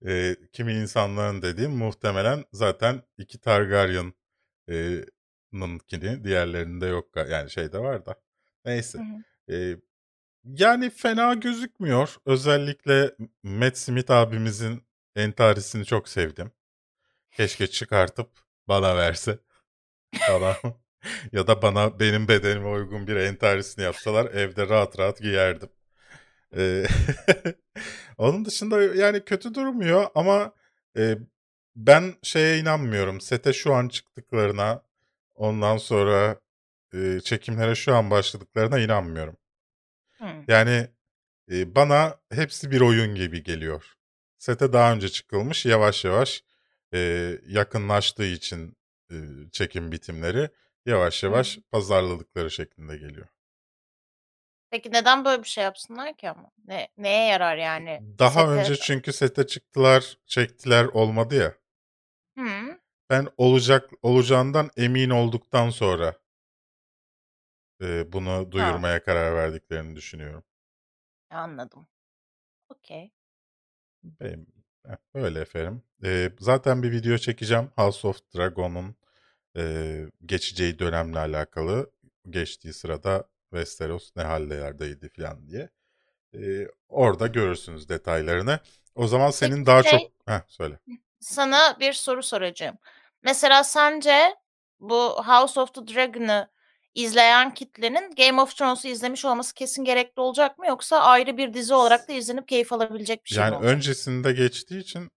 Ee, 0.07 0.37
kimi 0.53 0.73
insanların 0.75 1.43
dediğim 1.43 1.71
muhtemelen 1.77 2.45
zaten 2.53 3.03
iki 3.19 3.41
Targaryen 3.41 4.13
e, 4.69 5.05
nınkini 5.53 6.25
diğerlerinde 6.25 6.87
yok 6.87 7.15
ga- 7.15 7.31
yani 7.31 7.51
şeyde 7.51 7.79
var 7.79 8.07
da 8.07 8.11
Hı 8.11 8.17
neyse. 8.65 8.99
hı. 8.99 9.53
Ee, 9.55 9.77
yani 10.47 10.91
fena 10.91 11.35
gözükmüyor. 11.35 12.17
Özellikle 12.27 13.15
Matt 13.43 13.79
Smith 13.79 14.11
abimizin 14.11 14.87
entarisini 15.17 15.85
çok 15.85 16.09
sevdim. 16.09 16.53
Keşke 17.33 17.67
çıkartıp 17.67 18.31
bana 18.69 18.97
verse 18.97 19.39
falan. 20.29 20.57
ya 21.33 21.47
da 21.47 21.63
bana 21.63 22.01
benim 22.01 22.29
bedenime 22.29 22.69
uygun 22.69 23.07
bir 23.07 23.17
entarisini 23.17 23.85
yapsalar 23.85 24.27
evde 24.27 24.69
rahat 24.69 24.99
rahat 24.99 25.23
giyerdim. 25.23 25.69
Ee, 26.57 26.87
onun 28.19 28.45
dışında 28.45 28.83
yani 28.83 29.25
kötü 29.25 29.55
durmuyor 29.55 30.07
ama 30.15 30.53
e, 30.99 31.19
ben 31.77 32.15
şeye 32.23 32.59
inanmıyorum. 32.59 33.21
Sete 33.21 33.53
şu 33.53 33.75
an 33.75 33.89
çıktıklarına 33.89 34.83
ondan 35.35 35.77
sonra 35.77 36.41
e, 36.95 37.21
çekimlere 37.25 37.75
şu 37.75 37.95
an 37.97 38.11
başladıklarına 38.11 38.79
inanmıyorum. 38.79 39.37
Yani 40.49 40.89
e, 41.51 41.75
bana 41.75 42.21
hepsi 42.33 42.71
bir 42.71 42.81
oyun 42.81 43.15
gibi 43.15 43.43
geliyor. 43.43 43.97
Sete 44.39 44.73
daha 44.73 44.93
önce 44.93 45.09
çıkılmış 45.09 45.67
yavaş 45.67 46.05
yavaş 46.05 46.45
e, 46.95 46.99
yakınlaştığı 47.47 48.27
için 48.27 48.77
e, 49.11 49.17
çekim 49.53 49.93
bitimleri 49.93 50.51
yavaş 50.87 51.23
Hı 51.23 51.27
yavaş 51.27 51.57
hı. 51.57 51.61
pazarladıkları 51.71 52.51
şeklinde 52.51 52.97
geliyor. 52.97 53.27
Peki 54.71 54.93
neden 54.93 55.25
böyle 55.25 55.43
bir 55.43 55.49
şey 55.49 55.65
yapsınlar 55.65 56.17
ki 56.17 56.31
ama? 56.31 56.51
Ne 56.65 56.89
neye 56.99 57.29
yarar 57.29 57.57
yani? 57.57 58.01
Daha 58.19 58.41
Sete 58.41 58.53
önce 58.53 58.77
çünkü 58.77 59.13
sete 59.13 59.47
çıktılar, 59.47 60.19
çektiler 60.27 60.85
olmadı 60.85 61.35
ya. 61.35 61.55
Hımm. 62.39 62.79
Ben 63.11 63.29
olacak 63.37 63.91
olacağından 64.03 64.71
emin 64.77 65.11
olduktan 65.11 65.71
sonra 65.71 66.15
e, 67.83 68.13
bunu 68.13 68.53
Ha. 68.57 68.83
duyurmaya 68.83 69.03
karar 69.05 69.35
verdiklerini 69.37 69.97
düşünüyorum. 69.97 70.45
Anladım. 71.31 71.87
Okay. 72.71 73.13
Benim 74.05 74.47
heh, 74.87 74.97
öyle 75.15 75.41
efendim. 75.41 75.83
Eee, 76.03 76.33
zaten 76.41 76.83
bir 76.83 76.93
video 76.93 77.19
çekeceğim 77.19 77.71
House 77.77 78.09
of 78.09 78.21
Dragon'un 78.37 78.97
eee, 79.57 80.11
geçeceği 80.27 80.79
dönemle 80.79 81.19
alakalı. 81.19 81.93
Geçtiği 82.31 82.73
sırada 82.75 83.25
Westeros 83.51 84.13
ne 84.17 84.23
hallerdeydi 84.25 85.11
falan 85.17 85.49
diye. 85.49 85.71
Eee, 86.35 86.69
orada 86.89 87.29
görürsünüz 87.29 87.91
detaylarını. 87.91 88.61
O 88.95 89.09
zaman 89.09 89.31
Peki 89.39 89.57
senin 89.57 89.67
daha 89.67 89.83
şey 89.83 89.99
çok... 90.01 90.13
Heh, 90.27 90.43
söyle. 90.49 90.81
Sana 91.21 91.81
bir 91.81 91.93
soru 91.93 92.23
soracağım. 92.23 92.79
Mesela 93.23 93.65
sence 93.65 94.37
bu 94.81 95.27
House 95.27 95.61
of 95.61 95.75
the 95.75 95.87
Dragon'ı 95.95 96.51
izleyen 96.97 97.55
kitlenin 97.55 98.15
Game 98.15 98.43
of 98.43 98.57
Thrones'u 98.57 98.89
izlemiş 98.89 99.25
olması 99.25 99.55
kesin 99.55 99.85
gerekli 99.85 100.21
olacak 100.21 100.59
mı? 100.59 100.67
Yoksa 100.67 101.01
ayrı 101.01 101.37
bir 101.37 101.55
dizi 101.55 101.75
olarak 101.75 102.09
da 102.09 102.13
izlenip 102.13 102.49
keyif 102.49 102.73
alabilecek 102.73 103.25
bir 103.25 103.31
şey 103.31 103.45
mi 103.45 103.45
Yani 103.45 103.67
öncesinde 103.67 104.33
geçtiği 104.33 104.81
için 104.81 105.11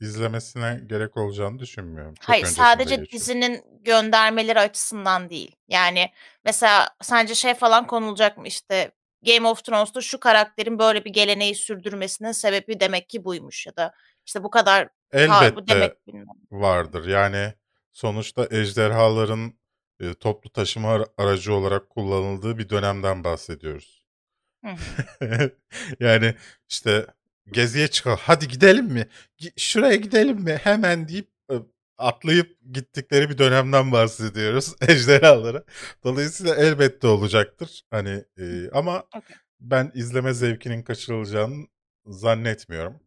izlemesine 0.00 0.80
gerek 0.86 1.16
olacağını 1.16 1.58
düşünmüyorum. 1.58 2.14
Çok 2.14 2.28
Hayır, 2.28 2.46
sadece 2.46 2.96
geçiyor. 2.96 3.12
dizinin 3.12 3.64
göndermeleri 3.80 4.60
açısından 4.60 5.30
değil. 5.30 5.56
Yani 5.68 6.10
mesela 6.44 6.88
sence 7.02 7.34
şey 7.34 7.54
falan 7.54 7.86
konulacak 7.86 8.38
mı 8.38 8.46
işte 8.46 8.92
Game 9.26 9.48
of 9.48 9.64
Thrones'ta 9.64 10.00
şu 10.00 10.20
karakterin 10.20 10.78
böyle 10.78 11.04
bir 11.04 11.10
geleneği 11.10 11.54
sürdürmesinin 11.54 12.32
sebebi 12.32 12.80
demek 12.80 13.08
ki 13.08 13.24
buymuş 13.24 13.66
ya 13.66 13.76
da 13.76 13.92
işte 14.26 14.42
bu 14.42 14.50
kadar 14.50 14.88
Elbette 15.12 15.66
demek 15.66 15.92
vardır. 16.50 17.06
Yani 17.06 17.54
sonuçta 17.92 18.46
ejderhaların 18.50 19.58
e, 20.00 20.14
toplu 20.14 20.50
taşıma 20.50 20.88
ara- 20.92 21.06
aracı 21.18 21.54
olarak 21.54 21.90
kullanıldığı 21.90 22.58
bir 22.58 22.68
dönemden 22.68 23.24
bahsediyoruz. 23.24 24.04
Yani 26.00 26.34
işte 26.68 27.06
geziye 27.52 27.88
çıkar. 27.88 28.20
Hadi 28.22 28.48
gidelim 28.48 28.84
mi? 28.86 29.08
Gi- 29.38 29.52
Şuraya 29.60 29.96
gidelim 29.96 30.36
mi? 30.40 30.60
Hemen 30.62 31.08
deyip 31.08 31.28
e, 31.50 31.54
atlayıp 31.98 32.58
gittikleri 32.72 33.30
bir 33.30 33.38
dönemden 33.38 33.92
bahsediyoruz 33.92 34.74
ejderhalara. 34.88 35.64
Dolayısıyla 36.04 36.54
elbette 36.54 37.06
olacaktır. 37.06 37.82
Hani 37.90 38.24
e, 38.38 38.70
ama 38.72 38.98
Okay. 39.16 39.36
ben 39.60 39.92
izleme 39.94 40.34
zevkinin 40.34 40.82
kaçırılacağını 40.82 41.66
zannetmiyorum. 42.06 43.00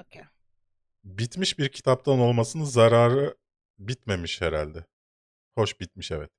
Okay. 0.00 0.22
Bitmiş 1.04 1.58
bir 1.58 1.68
kitaptan 1.68 2.18
olmasının 2.18 2.64
zararı 2.64 3.36
bitmemiş 3.78 4.40
herhalde. 4.40 4.84
Hoş 5.56 5.80
bitmiş 5.80 6.10
evet. 6.12 6.30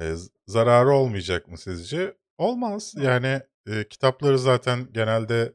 E, 0.00 0.14
zararı 0.46 0.90
olmayacak 0.90 1.48
mı 1.48 1.58
sizce? 1.58 2.16
Olmaz. 2.38 2.94
Yani 2.96 3.40
e, 3.66 3.88
kitapları 3.88 4.38
zaten 4.38 4.88
genelde 4.92 5.52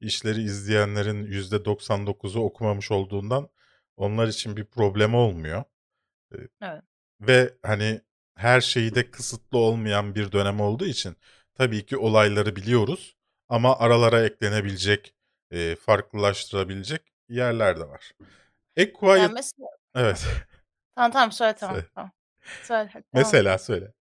işleri 0.00 0.42
izleyenlerin 0.42 1.26
%99'u 1.26 2.40
okumamış 2.40 2.90
olduğundan 2.90 3.48
onlar 3.96 4.28
için 4.28 4.56
bir 4.56 4.64
problem 4.64 5.14
olmuyor. 5.14 5.64
E, 6.34 6.36
Evet. 6.62 6.82
ve 7.20 7.54
hani 7.62 8.00
her 8.34 8.60
şeyi 8.60 8.94
de 8.94 9.10
kısıtlı 9.10 9.58
olmayan 9.58 10.14
bir 10.14 10.32
dönem 10.32 10.60
olduğu 10.60 10.86
için 10.86 11.16
tabii 11.54 11.86
ki 11.86 11.96
olayları 11.96 12.56
biliyoruz 12.56 13.16
ama 13.48 13.78
aralara 13.78 14.24
eklenebilecek, 14.24 15.14
e, 15.50 15.76
farklılaştırabilecek 15.76 17.02
yerler 17.28 17.80
de 17.80 17.88
var. 17.88 18.12
A 18.78 18.80
Ya 18.80 18.92
Quiet... 18.92 19.32
mesela 19.32 19.68
Evet. 19.94 20.26
Tamam 20.94 21.10
tamam 21.10 21.32
söyle 21.32 21.54
tamam 21.60 21.82
tamam. 21.94 22.10
Söyle 22.62 22.90
et. 22.94 23.04
Mesela 23.12 23.58
söyle. 23.58 23.92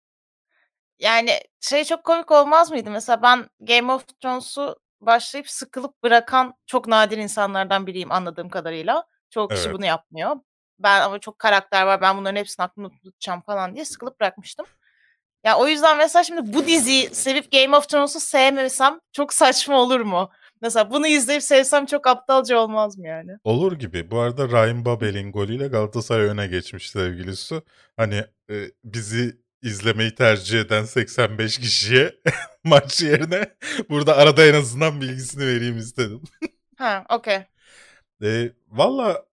Yani 1.00 1.40
şey 1.62 1.84
çok 1.84 2.04
komik 2.04 2.32
olmaz 2.32 2.72
mıydı? 2.72 2.92
Mesela 2.92 3.22
ben 3.22 3.50
Game 3.60 3.94
of 3.94 4.08
Thrones'u 4.22 4.80
başlayıp 5.02 5.50
sıkılıp 5.50 6.04
bırakan 6.04 6.54
çok 6.66 6.88
nadir 6.88 7.18
insanlardan 7.18 7.88
biriyim 7.88 8.12
anladığım 8.12 8.50
kadarıyla. 8.50 9.08
Çoğu 9.30 9.48
kişi 9.48 9.64
Evet. 9.66 9.74
bunu 9.76 9.86
yapmıyor. 9.86 10.36
Ben 10.80 11.02
ama 11.02 11.20
çok 11.20 11.40
karakter 11.40 11.86
var 11.86 12.02
ben 12.02 12.18
bunların 12.18 12.36
hepsini 12.36 12.64
aklımda 12.64 12.90
tutacağım 12.90 13.42
falan 13.42 13.76
diye 13.76 13.86
sıkılıp 13.86 14.20
bırakmıştım. 14.20 14.66
Ya 15.44 15.58
o 15.58 15.68
yüzden 15.68 15.98
mesela 15.98 16.24
şimdi 16.24 16.54
bu 16.54 16.68
diziyi 16.68 17.16
sevip 17.16 17.52
Game 17.52 17.78
of 17.78 17.90
Thrones'u 17.90 18.20
sevmesem 18.20 19.00
çok 19.12 19.34
saçma 19.34 19.80
olur 19.80 20.00
mu? 20.00 20.32
Mesela 20.64 20.92
bunu 20.92 21.08
izleyip 21.08 21.44
sevsem 21.44 21.86
çok 21.86 22.08
aptalca 22.08 22.58
olmaz 22.58 22.98
mı 22.98 23.08
yani? 23.08 23.32
Olur 23.44 23.72
gibi. 23.72 24.12
Bu 24.12 24.20
arada 24.20 24.48
Ryan 24.50 24.86
Babel'in 24.86 25.32
golüyle 25.32 25.68
Galatasaray 25.68 26.26
öne 26.26 26.48
geçmiş 26.48 26.90
sevgili 26.90 27.36
Su. 27.36 27.64
Hani 27.98 28.24
e, 28.50 28.72
bizi 28.84 29.38
izlemeyi 29.62 30.16
tercih 30.16 30.60
eden 30.60 30.84
85 30.84 31.58
kişiye 31.58 32.16
maç 32.64 33.02
yerine 33.02 33.56
burada 33.90 34.18
arada 34.18 34.46
en 34.46 34.54
azından 34.54 35.02
bilgisini 35.02 35.48
vereyim 35.48 35.78
istedim. 35.78 36.22
Ha, 36.78 37.06
okey. 37.10 37.40
E, 38.24 38.52
Valla 38.68 39.26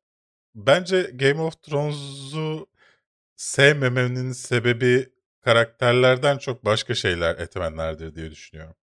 bence 0.55 1.03
Game 1.15 1.41
of 1.41 1.63
Thrones'u 1.63 2.67
sevmemenin 3.37 4.33
sebebi 4.33 5.09
karakterlerden 5.45 6.39
çok 6.39 6.65
başka 6.65 6.95
şeyler 6.95 7.37
etmenlerdir 7.39 8.15
diye 8.15 8.31
düşünüyorum. 8.31 8.75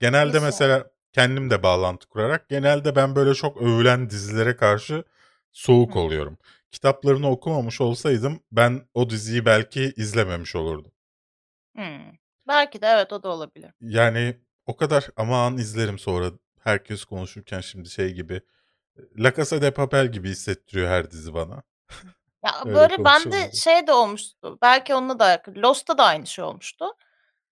Genelde 0.00 0.36
yani? 0.36 0.44
mesela 0.44 0.90
kendim 1.12 1.50
de 1.50 1.62
bağlantı 1.62 2.08
kurarak 2.08 2.48
genelde 2.48 2.96
ben 2.96 3.16
böyle 3.16 3.34
çok 3.34 3.62
övülen 3.62 4.10
dizilere 4.10 4.56
karşı 4.56 5.04
soğuk 5.52 5.96
oluyorum. 5.96 6.38
Kitaplarını 6.72 7.30
okumamış 7.30 7.80
olsaydım 7.80 8.40
ben 8.52 8.82
o 8.94 9.10
diziyi 9.10 9.46
belki 9.46 9.92
izlememiş 9.96 10.56
olurdum. 10.56 10.92
Hımm. 11.76 12.18
Belki 12.48 12.82
de 12.82 12.86
evet, 12.86 13.12
o 13.12 13.22
da 13.22 13.28
olabilir. 13.28 13.70
Yani 13.80 14.36
o 14.66 14.76
kadar 14.76 15.08
aman 15.16 15.58
izlerim 15.58 15.98
sonra 15.98 16.30
herkes 16.60 17.04
konuşurken 17.04 17.60
şimdi 17.60 17.90
şey 17.90 18.12
gibi 18.12 18.40
La 19.18 19.34
Casa 19.34 19.62
de 19.62 19.70
Papel 19.70 20.12
gibi 20.12 20.28
hissettiriyor 20.28 20.88
her 20.88 21.10
dizi 21.10 21.34
bana. 21.34 21.62
Ya, 22.44 22.52
Öyle 22.64 22.74
böyle 22.74 23.04
bende 23.04 23.52
şey 23.52 23.86
de 23.86 23.92
olmuştu, 23.92 24.58
belki 24.62 24.94
onunla 24.94 25.18
da. 25.18 25.42
Lost'ta 25.56 25.98
da 25.98 26.04
aynı 26.04 26.26
şey 26.26 26.44
olmuştu. 26.44 26.84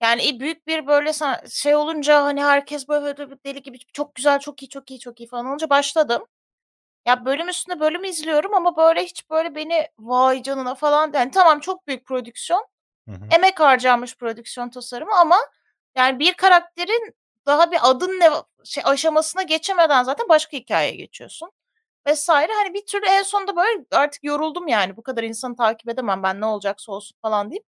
Yani, 0.01 0.41
büyük 0.41 0.67
bir 0.67 0.87
böyle 0.87 1.13
şey 1.51 1.75
olunca, 1.77 2.25
hani, 2.25 2.45
herkes 2.45 2.89
böyle 2.89 3.17
deli 3.45 3.63
gibi 3.63 3.79
çok 3.93 4.15
güzel, 4.15 4.39
çok 4.39 4.63
iyi, 4.63 4.69
çok 4.69 4.91
iyi, 4.91 5.01
çok 5.01 5.21
iyi 5.21 5.27
falan 5.29 5.47
olunca 5.47 5.71
başladım. 5.71 6.27
Ya, 7.07 7.25
bölüm 7.25 7.49
üstüne 7.49 7.81
bölüm 7.81 8.05
izliyorum 8.05 8.55
ama 8.55 8.77
böyle 8.77 9.05
hiç 9.05 9.31
böyle 9.31 9.55
beni 9.55 9.89
vay 9.99 10.43
canına 10.43 10.75
falan 10.75 11.13
yani 11.15 11.31
tamam 11.31 11.61
çok 11.61 11.87
büyük 11.87 12.07
prodüksiyon, 12.07 12.67
Hı 13.09 13.13
hı. 13.15 13.21
emek 13.37 13.61
harcanmış 13.61 14.17
prodüksiyon 14.17 14.71
tasarımı 14.71 15.15
ama 15.21 15.37
yani 15.97 16.19
bir 16.19 16.35
karakterin 16.35 17.15
daha 17.47 17.73
bir 17.73 17.79
adın 17.83 18.21
ne 18.21 18.31
şey 18.65 18.83
aşamasına 18.87 19.43
geçemeden 19.43 20.03
zaten 20.03 20.29
başka 20.29 20.57
hikâyeye 20.57 20.97
geçiyorsun 20.97 21.51
vs. 22.09 22.29
Hani, 22.29 22.75
bir 22.75 22.87
türlü 22.87 23.07
en 23.07 23.23
sonunda 23.23 23.57
böyle 23.57 23.85
artık 23.93 24.25
yoruldum 24.25 24.69
yani 24.69 24.97
bu 24.97 25.03
kadar 25.03 25.23
insanı 25.23 25.57
takip 25.57 25.89
edemem 25.91 26.23
ben 26.23 26.41
ne 26.41 26.47
olacaksa 26.47 26.93
olsun 26.93 27.19
falan 27.23 27.51
deyip 27.51 27.65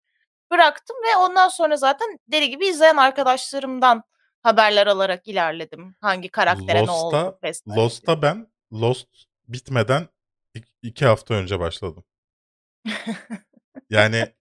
bıraktım 0.51 0.97
ve 0.97 1.17
ondan 1.17 1.49
sonra 1.49 1.77
zaten 1.77 2.19
deli 2.29 2.51
gibi 2.51 2.67
izleyen 2.67 2.97
arkadaşlarımdan 2.97 4.03
haberler 4.43 4.87
alarak 4.87 5.29
ilerledim. 5.29 5.97
Hangi 6.01 6.29
karaktere 6.29 6.87
ne 6.87 6.91
oldu 6.91 7.39
diye. 7.43 7.77
Lost'a 7.77 8.23
ben 8.23 8.47
Lost 8.73 9.09
bitmeden 9.49 10.09
ik 10.55 10.65
2 10.83 11.07
hafta 11.07 11.35
önce 11.35 11.61
başladım. 11.61 12.05
Yani 13.91 14.35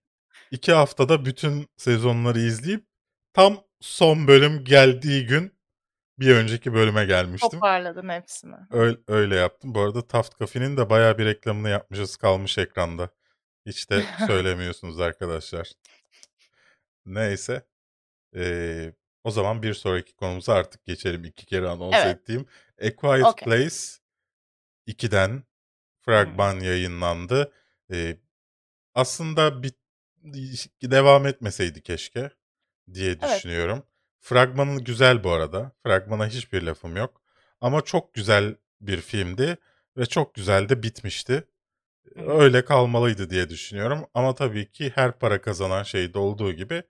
2 0.50 0.72
haftada 0.72 1.24
bütün 1.24 1.68
sezonları 1.76 2.40
izleyip 2.40 2.86
tam 3.32 3.56
son 3.80 4.26
bölüm 4.28 4.64
geldiği 4.64 5.26
gün 5.26 5.60
bir 6.18 6.34
önceki 6.36 6.74
bölüme 6.74 7.04
gelmiştim. 7.04 7.50
Toparladın 7.50 8.08
hepsini. 8.08 8.54
Öy 8.70 8.96
öyle 9.08 9.36
yaptım. 9.36 9.74
Bu 9.74 9.80
arada 9.80 10.06
Taft 10.06 10.38
Coffee'nin 10.38 10.76
de 10.76 10.90
bayağı 10.90 11.18
bir 11.18 11.24
reklamını 11.24 11.68
yapmışız 11.68 12.16
kalmış 12.16 12.58
ekranda. 12.58 13.10
Hiç 13.66 13.90
de 13.90 14.04
söylemiyorsunuz 14.26 15.00
arkadaşlar. 15.00 15.72
Neyse. 17.06 17.66
Ee, 18.36 18.92
o 19.24 19.30
zaman 19.30 19.62
bir 19.62 19.74
sonraki 19.74 20.14
konumuza 20.16 20.54
artık 20.54 20.84
geçelim. 20.84 21.24
İki 21.24 21.46
kere 21.46 21.68
anons 21.68 21.94
Evet. 21.96 22.16
ettiğim 22.16 22.46
A 22.82 22.96
Quiet 22.96 23.26
Okey. 23.26 23.46
Place 23.46 23.76
2'den 24.86 25.30
Hımm. 25.30 25.44
fragman 26.00 26.60
yayınlandı. 26.60 27.52
Ee, 27.92 28.16
aslında 28.94 29.62
bit 29.62 29.76
devam 30.82 31.26
etmeseydi 31.26 31.82
keşke 31.82 32.30
diye 32.94 33.10
Evet. 33.10 33.22
düşünüyorum. 33.22 33.82
Fragmanı 34.20 34.84
güzel 34.84 35.24
bu 35.24 35.30
arada. 35.32 35.72
Fragmana 35.82 36.26
hiçbir 36.26 36.62
lafım 36.62 36.96
yok. 36.96 37.22
Ama 37.60 37.80
çok 37.82 38.14
güzel 38.14 38.56
bir 38.80 39.00
filmdi 39.00 39.56
ve 39.96 40.06
çok 40.06 40.34
güzel 40.34 40.68
de 40.68 40.82
bitmişti. 40.82 41.44
Hı. 42.04 42.20
Öyle 42.30 42.64
kalmalıydı 42.64 43.30
diye 43.30 43.48
düşünüyorum. 43.48 44.06
Ama 44.14 44.34
tabii 44.34 44.72
ki 44.72 44.92
her 44.94 45.18
para 45.18 45.40
kazanan 45.40 45.82
şeyde 45.82 46.18
olduğu 46.18 46.52
gibi 46.52 46.82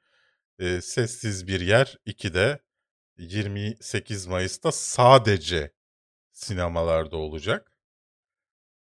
e, 0.58 0.80
Sessiz 0.80 1.46
Bir 1.48 1.60
Yer 1.60 1.98
2'de 2.06 2.60
28 3.18 4.26
Mayıs'ta 4.26 4.72
sadece 4.72 5.72
sinemalarda 6.32 7.16
olacak. 7.16 7.72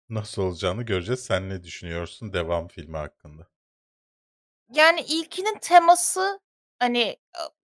Nasıl 0.09 0.41
olacağını 0.41 0.83
göreceğiz. 0.83 1.23
Sen 1.23 1.49
ne 1.49 1.63
düşünüyorsun 1.63 2.33
devam 2.33 2.67
filmi 2.67 2.97
hakkında? 2.97 3.47
Yani 4.69 5.01
ilkinin 5.01 5.57
teması 5.61 6.39
hani 6.79 7.17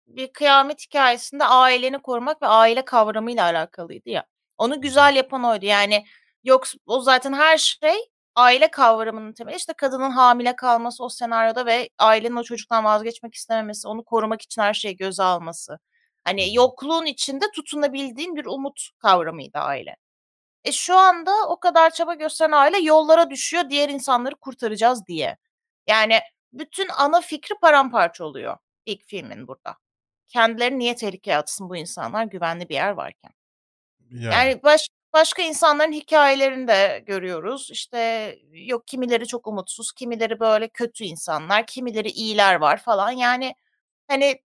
bir 0.07 0.33
kıyamet 0.33 0.81
hikâyesinde 0.85 1.43
aileni 1.45 2.01
korumak 2.01 2.41
ve 2.41 2.47
aile 2.47 2.85
kavramıyla 2.85 3.43
alakalıydı 3.43 4.09
ya. 4.09 4.25
Onu 4.57 4.81
güzel 4.81 5.15
yapan 5.15 5.43
oydu. 5.43 5.65
Yani 5.65 6.05
yoks 6.43 6.75
o 6.85 7.01
zaten 7.01 7.33
her 7.33 7.57
şey 7.57 7.95
aile 8.37 8.71
kavramının 8.71 9.33
temeli. 9.33 9.55
İşte 9.55 9.73
kadının 9.73 10.11
hamile 10.11 10.55
kalması 10.55 11.03
o 11.03 11.09
senaryoda 11.09 11.65
ve 11.65 11.89
ailenin 11.99 12.35
o 12.35 12.43
çocuktan 12.43 12.85
vazgeçmek 12.85 13.35
istememesi, 13.35 13.87
onu 13.87 14.03
korumak 14.03 14.41
için 14.41 14.61
her 14.61 14.73
şeyi 14.73 14.97
göze 14.97 15.23
alması. 15.23 15.79
Hani 16.23 16.55
yokluğun 16.55 17.05
içinde 17.05 17.45
tutunabildiğin 17.55 18.35
bir 18.35 18.45
umut 18.45 18.89
kavramıydı 18.99 19.57
aile. 19.59 19.95
E, 20.65 20.71
şu 20.71 20.97
anda 20.97 21.31
o 21.49 21.59
kadar 21.59 21.89
çaba 21.89 22.13
gösteren 22.13 22.51
aile 22.51 22.77
yollara 22.79 23.29
düşüyor 23.29 23.69
diğer 23.69 23.89
insanları 23.89 24.35
kurtaracağız 24.35 25.07
diye. 25.07 25.37
Yani 25.87 26.19
bütün 26.53 26.89
ana 26.97 27.21
fikri 27.21 27.55
paramparça 27.61 28.25
oluyor 28.25 28.57
ilk 28.85 29.05
filmin 29.05 29.47
burada. 29.47 29.77
Kendilerini 30.27 30.79
niye 30.79 30.95
tehlikeye 30.95 31.37
atsın 31.37 31.69
bu 31.69 31.77
insanlar 31.77 32.23
güvenli 32.25 32.69
bir 32.69 32.75
yer 32.75 32.91
varken? 32.91 33.31
Yani. 34.11 34.33
Yani 34.33 34.63
baş 34.63 34.89
başka 35.17 35.41
insanların 35.41 35.91
hikâyelerini 35.91 36.67
de 36.67 37.03
görüyoruz. 37.05 37.71
İşte 37.71 37.99
yok 38.51 38.87
kimileri 38.87 39.27
çok 39.27 39.47
umutsuz, 39.47 39.91
kimileri 39.91 40.39
böyle 40.39 40.67
kötü 40.67 41.03
insanlar, 41.03 41.65
kimileri 41.65 42.09
iyiler 42.09 42.55
var 42.55 42.77
falan. 42.77 43.11
Yani 43.11 43.55
hani 44.07 44.41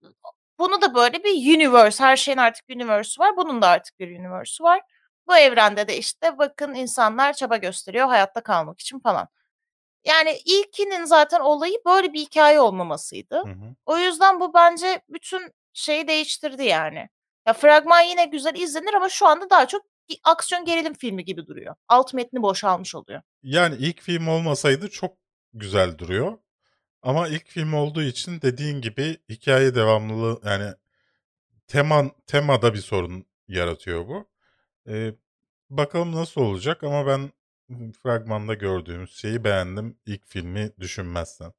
bunu 0.59 0.81
da 0.81 0.95
böyle 0.95 1.23
bir 1.23 1.55
universe, 1.55 2.03
her 2.03 2.17
şeyin 2.17 2.37
artık 2.37 2.69
universe'ü 2.69 3.19
var. 3.19 3.37
Bunun 3.37 3.61
da 3.61 3.67
artık 3.67 3.99
bir 3.99 4.19
universe'ü 4.19 4.63
var. 4.63 4.81
Bu 5.27 5.37
evrende 5.37 5.87
de 5.87 5.97
işte 5.97 6.37
bakın 6.37 6.73
insanlar 6.73 7.33
çaba 7.33 7.57
gösteriyor 7.57 8.07
hayatta 8.07 8.41
kalmak 8.41 8.79
için 8.81 8.99
falan. 8.99 9.27
Yani 10.05 10.37
ilkinin 10.45 11.05
zaten 11.05 11.39
olayı 11.39 11.75
böyle 11.85 12.13
bir 12.13 12.19
hikâye 12.19 12.59
olmamasıydı. 12.59 13.35
Hı 13.35 13.49
hı. 13.49 13.75
O 13.85 13.97
yüzden 13.97 14.39
bu 14.39 14.53
bence 14.53 15.01
bütün 15.09 15.53
şeyi 15.73 16.07
değiştirdi 16.07 16.63
yani. 16.63 17.09
Ya 17.47 17.53
fragman 17.53 18.01
yine 18.01 18.25
güzel 18.25 18.55
izlenir 18.55 18.93
ama 18.93 19.09
şu 19.09 19.27
anda 19.27 19.49
daha 19.49 19.67
çok 19.67 19.92
bir 20.09 20.19
aksiyon 20.23 20.65
gerilim 20.65 20.93
filmi 20.93 21.25
gibi 21.25 21.47
duruyor. 21.47 21.75
Alt 21.87 22.13
metni 22.13 22.41
boşalmış 22.41 22.95
oluyor. 22.95 23.21
Yani 23.43 23.75
ilk 23.79 24.01
film 24.01 24.27
olmasaydı 24.27 24.89
çok 24.89 25.17
güzel 25.53 25.97
duruyor. 25.97 26.37
Ama 27.01 27.27
ilk 27.27 27.47
film 27.47 27.73
olduğu 27.73 28.01
için 28.01 28.41
dediğin 28.41 28.81
gibi 28.81 29.17
hikaye 29.29 29.75
devamlılığı 29.75 30.41
yani 30.49 30.73
teman 31.67 32.11
temada 32.27 32.73
bir 32.73 32.79
sorun 32.79 33.25
yaratıyor 33.47 34.07
bu. 34.07 34.29
Eee, 34.87 35.15
bakalım 35.69 36.15
nasıl 36.15 36.41
olacak 36.41 36.83
ama 36.83 37.07
ben 37.07 37.31
fragmanda 38.03 38.53
gördüğümüz 38.53 39.15
şeyi 39.17 39.43
beğendim 39.43 39.97
ilk 40.05 40.27
filmi 40.27 40.71
düşünmezsen. 40.79 41.53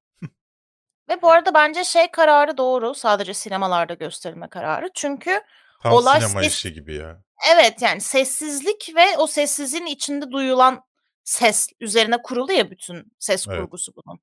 Ve 1.09 1.23
bu 1.23 1.31
arada 1.31 1.55
bence 1.55 1.85
şey 1.85 2.11
kararı 2.11 2.57
doğru, 2.57 2.95
sadece 2.95 3.35
sinemalarda 3.35 3.95
gösterilme 3.95 4.49
kararı. 4.49 4.91
Çünkü 4.95 5.41
Tam 5.83 5.93
olay 5.93 6.21
sinema 6.21 6.43
ses 6.43 6.53
işi 6.53 6.73
gibi 6.73 6.95
ya. 6.95 7.23
Evet, 7.53 7.83
yani 7.83 8.01
sessizlik 8.01 8.93
ve 8.97 9.19
o 9.19 9.27
sessizliğin 9.27 9.87
içinde 9.87 10.31
duyulan 10.31 10.85
ses 11.25 11.69
üzerine 11.81 12.23
kurulu 12.23 12.53
ya 12.53 12.71
bütün 12.71 13.13
ses 13.19 13.47
Evet. 13.49 13.59
kurgusu 13.61 13.93
bunun. 13.97 14.21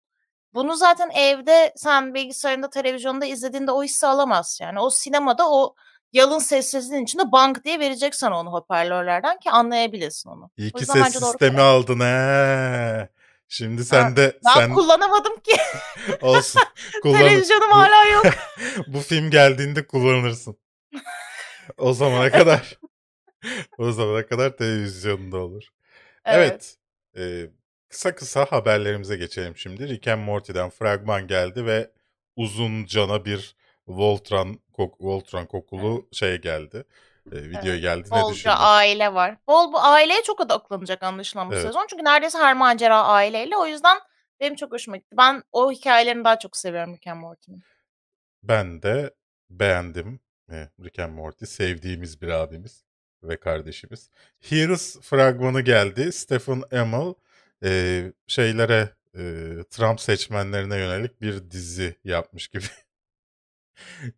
Bunu 0.53 0.75
zaten 0.75 1.09
evde 1.09 1.73
sen 1.75 2.13
bilgisayarında, 2.13 2.69
televizyonda 2.69 3.25
izlediğinde 3.25 3.71
o 3.71 3.83
hissi 3.83 4.07
alamazsın. 4.07 4.65
Yani 4.65 4.79
o 4.79 4.89
sinemada 4.89 5.51
o 5.51 5.75
yalın 6.13 6.39
sessizliğin 6.39 7.03
içinde 7.03 7.31
"bank" 7.31 7.63
diye 7.65 7.79
verecek 7.79 8.15
sana 8.15 8.39
onu 8.39 8.51
hoparlörlerden 8.51 9.39
ki 9.39 9.51
anlayabilesin 9.51 10.29
onu. 10.29 10.51
İyi 10.57 10.71
ki 10.71 10.85
ses 10.85 10.95
doğru 11.21 11.29
sistemi 11.31 11.55
karar. 11.55 11.67
aldın 11.67 11.99
he. 11.99 13.09
Şimdi 13.47 13.81
Ha, 13.81 13.85
sen 13.85 14.15
de 14.17 14.39
ben 14.45 14.53
sen 14.53 14.73
kullanamadım 14.73 15.39
ki. 15.39 15.57
olsun. 16.21 16.61
Kullanır. 17.03 17.19
Televizyonum 17.19 17.71
hâlâ 17.71 18.05
yok. 18.05 18.25
bu 18.87 18.99
film 18.99 19.29
geldiğinde 19.31 19.87
kullanırsın. 19.87 20.57
O 21.77 21.93
zamana 21.93 22.31
kadar 22.31 22.79
o 23.77 23.91
zamana 23.91 24.25
kadar 24.27 24.57
televizyonda 24.57 25.37
olur. 25.37 25.63
Evet. 26.25 26.51
Evet. 26.51 26.77
Eee, 27.17 27.51
kısa 27.89 28.15
kısa 28.15 28.45
haberlerimize 28.45 29.17
geçelim 29.17 29.57
şimdi. 29.57 29.89
Rick 29.89 30.07
and 30.07 30.23
Morty'den 30.23 30.69
fragman 30.69 31.27
geldi 31.27 31.65
ve 31.65 31.91
uzuncana 32.35 33.25
bir 33.25 33.55
Voltron 33.87 34.59
kok 34.73 35.01
Voltron 35.01 35.39
Evet. 35.41 35.47
kokulu 35.47 36.09
şey 36.11 36.41
geldi. 36.41 36.85
Eee, 37.31 37.49
video 37.49 37.75
Evet. 37.75 37.81
geldi. 37.81 38.09
Ne 38.11 38.11
Bolca 38.11 38.27
düşündün? 38.27 38.57
aile 38.59 39.13
var. 39.13 39.37
Bol 39.47 39.73
bu 39.73 39.79
aileye 39.81 40.23
çok 40.23 40.39
odaklanacak 40.39 41.03
anlaşılan 41.03 41.47
bu 41.49 41.55
Evet. 41.55 41.65
sezon. 41.67 41.87
Çünkü 41.89 42.03
neredeyse 42.03 42.37
her 42.37 42.53
macera 42.55 43.03
aileyle. 43.03 43.57
O 43.57 43.65
yüzden 43.67 43.97
benim 44.39 44.55
çok 44.55 44.71
hoşuma 44.71 44.97
gitti. 44.97 45.17
Ben 45.17 45.43
o 45.51 45.71
hikâyelerini 45.71 46.23
daha 46.23 46.39
çok 46.39 46.57
seviyorum 46.57 46.93
Rick 46.93 47.07
and 47.07 47.19
Morty'nin. 47.21 47.63
Ben 48.43 48.81
de 48.81 49.13
beğendim, 49.49 50.19
Rick 50.83 50.99
and 50.99 51.13
Morty. 51.13 51.45
Sevdiğimiz 51.45 52.21
bir 52.21 52.27
abimiz 52.27 52.83
ve 53.23 53.37
kardeşimiz. 53.39 54.09
Heroes 54.41 54.99
fragmanı 55.01 55.61
geldi. 55.61 56.11
Stephen 56.11 56.63
Amell, 56.71 57.13
eee, 57.63 58.13
şeylere, 58.27 58.89
eee, 59.17 59.63
Trump 59.69 60.01
seçmenlerine 60.01 60.77
yönelik 60.77 61.21
bir 61.21 61.51
dizi 61.51 61.95
yapmış 62.03 62.47
gibi 62.47 62.65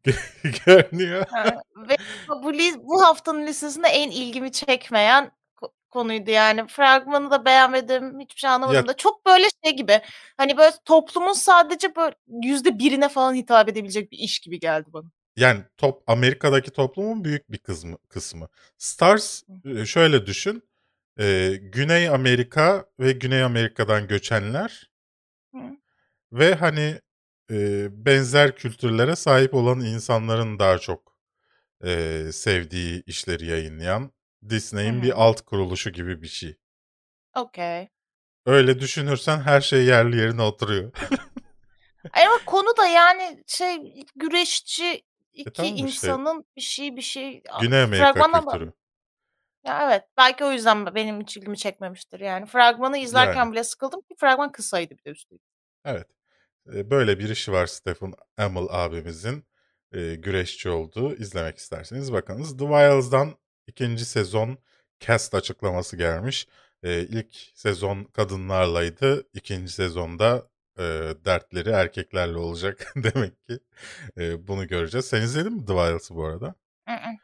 görünüyor. 0.66 1.26
Ha, 1.30 1.56
ve 1.90 1.96
bu 2.30 2.54
bu 2.84 3.04
haftanın 3.04 3.48
listesinde 3.48 3.88
en 3.88 4.12
ilgimi 4.12 4.52
çekmeyen 4.52 5.32
ko 5.56 5.72
konuydu 5.90 6.32
yani. 6.32 6.68
Fragmanı 6.68 7.32
da 7.32 7.46
beğenmedim, 7.46 8.20
hiçbir 8.20 8.40
şey 8.40 8.50
anlamadım 8.50 8.76
Ya 8.82 8.88
da. 8.88 8.96
Çok 8.98 9.26
böyle 9.26 9.48
şey 9.64 9.76
gibi, 9.76 10.02
hani 10.38 10.58
böyle 10.58 10.72
toplumun 10.86 11.34
sadece 11.34 11.96
böyle 11.96 12.16
%1'ine 12.28 13.10
falan 13.10 13.34
hitap 13.34 13.70
edebilecek 13.70 14.12
bir 14.12 14.18
iş 14.18 14.40
gibi 14.40 14.60
geldi 14.60 14.86
bana. 14.94 15.06
Yani 15.36 15.64
top 15.78 16.04
Amerika'daki 16.08 16.72
toplumun 16.72 17.24
büyük 17.24 17.52
bir 17.52 17.58
kısmı 17.58 17.98
kısmı. 18.10 18.48
Stars, 18.78 19.44
eee, 19.66 19.86
şöyle 19.86 20.26
düşün, 20.26 20.64
eee, 21.20 21.56
Güney 21.56 22.10
Amerika 22.10 22.86
ve 23.00 23.12
Güney 23.12 23.44
Amerika'dan 23.44 24.08
göçenler 24.08 24.92
Hı. 25.52 25.60
ve 26.32 26.54
hani, 26.56 27.00
eee, 27.50 27.88
benzer 27.92 28.56
kültürlere 28.56 29.16
sahip 29.16 29.54
olan 29.54 29.80
insanların 29.82 30.60
daha 30.60 30.78
çok, 30.78 31.18
eee, 31.84 32.32
sevdiği 32.32 33.04
işleri 33.06 33.46
yayınlayan 33.48 34.12
Disney'in 34.50 35.02
bir 35.04 35.24
alt 35.24 35.42
kuruluşu 35.42 35.90
gibi 35.90 36.22
bir 36.22 36.28
şey. 36.28 36.58
Okay. 37.36 37.88
Öyle 38.46 38.80
düşünürsen 38.80 39.40
her 39.42 39.62
şey 39.62 39.86
yerli 39.86 40.18
yerine 40.18 40.42
oturuyor. 40.42 40.92
Ama 42.14 42.46
konu 42.46 42.78
da 42.78 42.88
yani 42.88 43.44
şey 43.48 43.78
güreşçi 44.16 45.02
E, 45.34 45.42
2 45.42 45.52
tamam 45.54 45.76
işte. 45.86 46.08
insanın 46.08 46.46
bir 46.56 46.62
şey 46.62 46.96
bir 46.96 47.02
şey 47.02 47.44
a 47.50 47.62
Güney 47.62 47.82
Amerika 47.84 48.14
kültürü. 48.14 48.74
Ya, 49.66 49.88
evet, 49.88 50.04
belki 50.18 50.44
o 50.46 50.52
yüzden 50.52 50.86
be 50.86 50.96
benim 50.96 51.22
hiç 51.22 51.38
ilgimi 51.38 51.58
çekmemiştir 51.58 52.20
yani. 52.20 52.46
Fragmanı 52.46 52.98
izlerken 52.98 53.36
Yani. 53.46 53.52
bile 53.52 53.64
sıkıldım 53.64 54.02
ki 54.02 54.16
fragman 54.20 54.52
kısaydı 54.52 54.98
bir 54.98 55.04
de 55.04 55.10
üstelik. 55.10 55.42
Evet. 55.86 56.08
Eee, 56.74 56.90
böyle 56.90 57.20
bir 57.20 57.30
işi 57.30 57.52
var 57.52 57.68
Stephen 57.68 58.14
Amell 58.38 58.68
abimizin, 58.70 59.46
eee, 59.94 60.16
güreşçi 60.16 60.70
olduğu. 60.70 61.16
İzlemek 61.16 61.58
isterseniz 61.58 62.14
bakınız. 62.14 62.58
The 62.58 62.66
Wilds'dan 62.66 63.36
2. 63.68 64.06
sezon 64.06 64.58
cast 65.00 65.36
açıklaması 65.36 65.98
gelmiş. 65.98 66.48
Eee, 66.84 67.00
ilk 67.02 67.36
sezon 67.56 68.04
kadınlarlaydı. 68.04 69.28
2. 69.34 69.72
sezonda, 69.74 70.50
eee, 70.80 71.26
dertleri 71.26 71.70
erkeklerle 71.70 72.38
olacak 72.38 72.94
demek 72.96 73.44
ki. 73.48 73.60
Eee, 74.18 74.48
bunu 74.48 74.68
göreceğiz. 74.68 75.06
Sen 75.06 75.22
izledin 75.22 75.54
mi 75.54 75.66
The 75.66 75.74
Wilds'ı 75.74 76.16
bu 76.16 76.26
arada? 76.26 76.56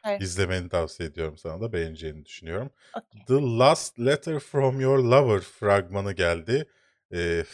Hayır. 0.02 0.20
İzlemeni 0.20 0.68
tavsiye 0.68 1.08
ediyorum 1.08 1.38
sana 1.38 1.60
da 1.60 1.72
beğeneceğini 1.72 2.24
düşünüyorum. 2.24 2.70
Okay. 2.94 3.24
The 3.26 3.34
Last 3.58 4.00
Letter 4.00 4.38
from 4.38 4.80
Your 4.80 4.98
Lover 4.98 5.40
fragmanı 5.40 6.12
geldi. 6.12 6.68
Eee 7.10 7.44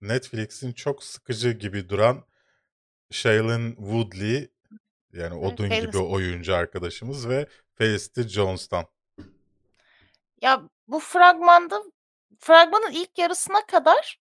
Netflix'in 0.00 0.72
çok 0.72 1.04
sıkıcı 1.04 1.50
gibi 1.50 1.88
duran 1.88 2.24
Shailene 3.10 3.74
Woodley 3.76 4.48
yani 5.12 5.34
odun 5.34 5.66
gibi 5.66 5.76
Felicity. 5.80 5.98
oyuncu 5.98 6.54
arkadaşımız 6.54 7.28
ve 7.28 7.46
Felicity 7.74 8.20
Jones'tan. 8.22 8.86
Ya 10.42 10.62
bu 10.88 11.00
fragmanda 11.00 11.82
fragmanın 12.38 12.92
ilk 12.92 13.18
yarısına 13.18 13.66
kadar 13.66 14.18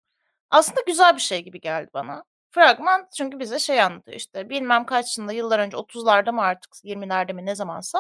aslında 0.55 0.81
güzel 0.87 1.17
bir 1.17 1.21
şey 1.21 1.45
gibi 1.45 1.61
geldi 1.61 1.91
bana. 1.95 2.25
Fragman 2.51 3.09
çünkü 3.17 3.39
bize 3.41 3.59
şey 3.59 3.83
anlatıyor 3.83 4.17
işte 4.17 4.51
bilmem 4.51 4.87
kaçında 4.87 5.33
yıllar 5.33 5.59
önce 5.59 5.77
30'larda 5.77 6.33
mı 6.33 6.43
artık 6.43 6.73
20'lerde 6.85 7.33
mi 7.33 7.47
ne 7.47 7.55
zamansa 7.57 7.99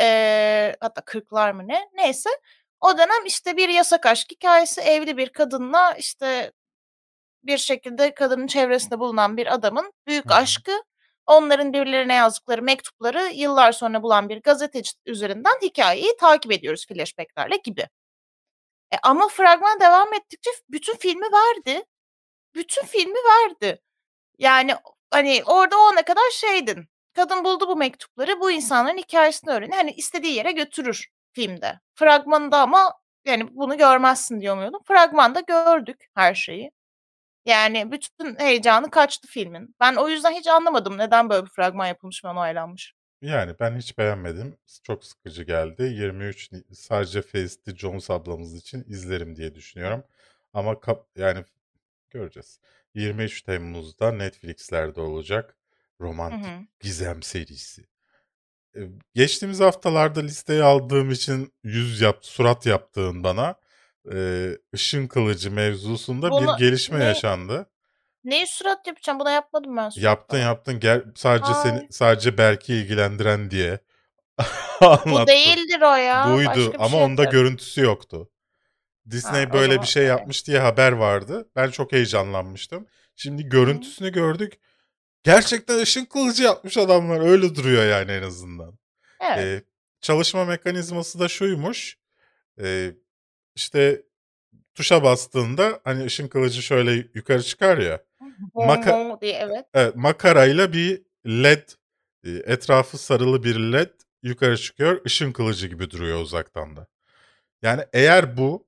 eee, 0.00 0.76
hatta 0.80 1.00
40'lar 1.02 1.52
mı 1.52 1.68
ne 1.68 1.88
neyse 1.94 2.30
o 2.80 2.98
dönem 2.98 3.26
işte 3.26 3.56
bir 3.56 3.68
yasak 3.68 4.06
aşk 4.06 4.30
hikayesi 4.32 4.80
evli 4.80 5.16
bir 5.16 5.28
kadınla 5.30 5.94
işte 5.94 6.52
bir 7.44 7.58
şekilde 7.58 8.14
kadının 8.14 8.46
çevresinde 8.46 8.98
bulunan 8.98 9.36
bir 9.36 9.54
adamın 9.54 9.92
büyük 10.06 10.32
aşkı 10.32 10.72
onların 11.26 11.72
birbirlerine 11.72 12.14
yazdıkları 12.14 12.62
mektupları 12.62 13.22
yıllar 13.34 13.72
sonra 13.72 14.02
bulan 14.02 14.28
bir 14.28 14.42
gazeteci 14.42 14.92
üzerinden 15.06 15.54
hikayeyi 15.62 16.16
takip 16.20 16.52
ediyoruz 16.52 16.86
flashbacklerle 16.88 17.56
gibi. 17.64 17.88
E 18.94 18.98
ama 19.02 19.28
fragman 19.28 19.80
devam 19.80 20.14
ettikçe 20.14 20.50
bütün 20.70 20.96
filmi 20.96 21.26
verdi. 21.32 21.84
Bütün 22.54 22.86
filmi 22.86 23.14
verdi. 23.14 23.82
Yani 24.38 24.76
hani 25.10 25.42
orada 25.46 25.76
o 25.78 25.80
ana 25.80 26.02
kadar 26.02 26.30
şeydin. 26.32 26.88
Kadın 27.14 27.44
buldu 27.44 27.68
bu 27.68 27.76
mektupları, 27.76 28.40
bu 28.40 28.50
insanların 28.50 28.98
hikayesini 28.98 29.50
öğreniyor. 29.52 29.76
Hani 29.76 29.92
istediği 29.92 30.34
yere 30.34 30.52
götürür 30.52 31.08
filmde. 31.32 31.80
Fragmanında 31.94 32.58
ama 32.62 32.94
yani 33.24 33.56
bunu 33.56 33.78
görmezsin 33.78 34.40
diyor 34.40 34.56
muydum? 34.56 34.80
Fragmanda 34.88 35.40
gördük 35.40 36.06
her 36.14 36.34
şeyi. 36.34 36.70
Yani 37.46 37.92
bütün 37.92 38.38
heyecanı 38.40 38.90
kaçtı 38.90 39.28
filmin. 39.28 39.76
Ben 39.80 39.96
o 39.96 40.08
yüzden 40.08 40.32
hiç 40.32 40.46
anlamadım 40.48 40.98
neden 40.98 41.30
böyle 41.30 41.44
bir 41.46 41.50
fragman 41.50 41.86
yapılmış 41.86 42.24
ve 42.24 42.28
onaylanmış. 42.28 42.94
Yani 43.24 43.54
ben 43.60 43.76
hiç 43.76 43.98
beğenmedim. 43.98 44.56
Çok 44.82 45.04
sıkıcı 45.04 45.42
geldi. 45.42 45.82
23 45.82 46.52
Ni- 46.52 46.64
sadece 46.74 47.22
Felicity 47.22 47.70
Jones 47.70 48.10
ablamız 48.10 48.54
için 48.54 48.84
izlerim 48.88 49.36
diye 49.36 49.54
düşünüyorum. 49.54 50.04
Ama 50.52 50.80
kap- 50.80 51.08
yani 51.16 51.44
göreceğiz. 52.10 52.60
23 52.94 53.42
Temmuz'da 53.42 54.12
Netflix'lerde 54.12 55.00
olacak 55.00 55.56
Hı 55.98 56.04
romantik 56.04 56.46
hı. 56.46 56.66
gizem 56.80 57.22
serisi. 57.22 57.86
Ee, 58.76 58.80
Geçtiğimiz 59.14 59.60
haftalarda 59.60 60.20
listeye 60.20 60.62
aldığım 60.62 61.10
için 61.10 61.52
yüz 61.62 62.00
yap, 62.00 62.18
surat 62.22 62.66
yaptığın 62.66 63.24
bana 63.24 63.54
e, 64.12 64.50
ışın 64.74 65.06
kılıcı 65.06 65.50
mevzusunda 65.50 66.26
bir 66.30 66.30
Bunu 66.30 66.56
gelişme 66.56 66.98
ne 67.00 67.04
yaşandı. 67.04 67.66
Neyi 68.24 68.46
surat 68.46 68.86
yapacağım? 68.86 69.18
Buna 69.18 69.30
yapmadım 69.30 69.76
ben 69.76 69.88
surat 69.88 70.04
Yaptın 70.04 70.38
yaptın 70.38 70.80
gel 70.80 71.04
sadece 71.14 71.52
seni 71.62 71.72
Hayır. 71.72 71.86
sadece 71.90 72.38
Berk'i 72.38 72.74
ilgilendiren 72.74 73.50
diye 73.50 73.78
Bu 74.80 74.86
anlattın. 74.86 75.26
değildir 75.26 75.80
o 75.82 75.94
ya. 75.94 76.32
Buydu 76.34 76.48
Başka 76.48 76.72
bir 76.72 76.74
ama 76.78 76.88
şey 76.88 77.02
onda 77.02 77.22
yapıyorum. 77.22 77.48
görüntüsü 77.48 77.80
yoktu. 77.80 78.30
Ha, 79.04 79.10
Disney 79.10 79.46
o 79.46 79.52
böyle 79.52 79.70
bir 79.70 79.74
zaman 79.74 79.84
şey 79.84 80.04
yapmış 80.04 80.46
diye 80.46 80.58
haber 80.58 80.92
vardı. 80.92 81.48
Ben 81.56 81.70
çok 81.70 81.92
heyecanlanmıştım. 81.92 82.86
Şimdi 83.16 83.48
görüntüsünü 83.48 84.12
gördük. 84.12 84.52
Gerçekten 85.22 85.78
ışın 85.78 86.04
kılıcı 86.04 86.42
yapmış 86.42 86.78
adamlar. 86.78 87.20
Öyle 87.20 87.54
duruyor 87.54 87.84
yani 87.86 88.12
en 88.12 88.22
azından. 88.22 88.78
Evet. 89.20 89.38
Ee, 89.38 89.62
çalışma 90.00 90.44
mekanizması 90.44 91.18
da 91.18 91.28
şuymuş. 91.28 91.98
Ee, 92.62 92.90
işte 93.54 94.02
tuşa 94.74 95.02
bastığında 95.02 95.80
hani 95.84 96.04
ışın 96.04 96.28
kılıcı 96.28 96.62
şöyle 96.62 96.92
yukarı 97.14 97.42
çıkar 97.42 97.78
ya. 97.78 98.00
Maka 98.54 99.18
diye 99.20 99.32
evet. 99.32 99.66
evet, 99.74 99.96
makarayla 99.96 100.72
bir 100.72 101.02
led 101.26 101.68
e, 102.24 102.30
etrafı 102.30 102.98
sarılı 102.98 103.44
bir 103.44 103.56
led 103.56 103.90
yukarı 104.22 104.56
çıkıyor. 104.58 105.00
Işın 105.04 105.32
kılıcı 105.32 105.66
gibi 105.66 105.90
duruyor 105.90 106.20
uzaktan 106.20 106.76
da. 106.76 106.86
Yani 107.62 107.82
eğer 107.92 108.36
bu 108.36 108.66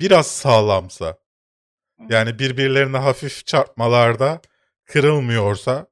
biraz 0.00 0.26
sağlamsa 0.26 1.18
yani 2.08 2.38
birbirlerine 2.38 2.96
hafif 2.96 3.46
çarpmalarda 3.46 4.40
kırılmıyorsa 4.84 5.86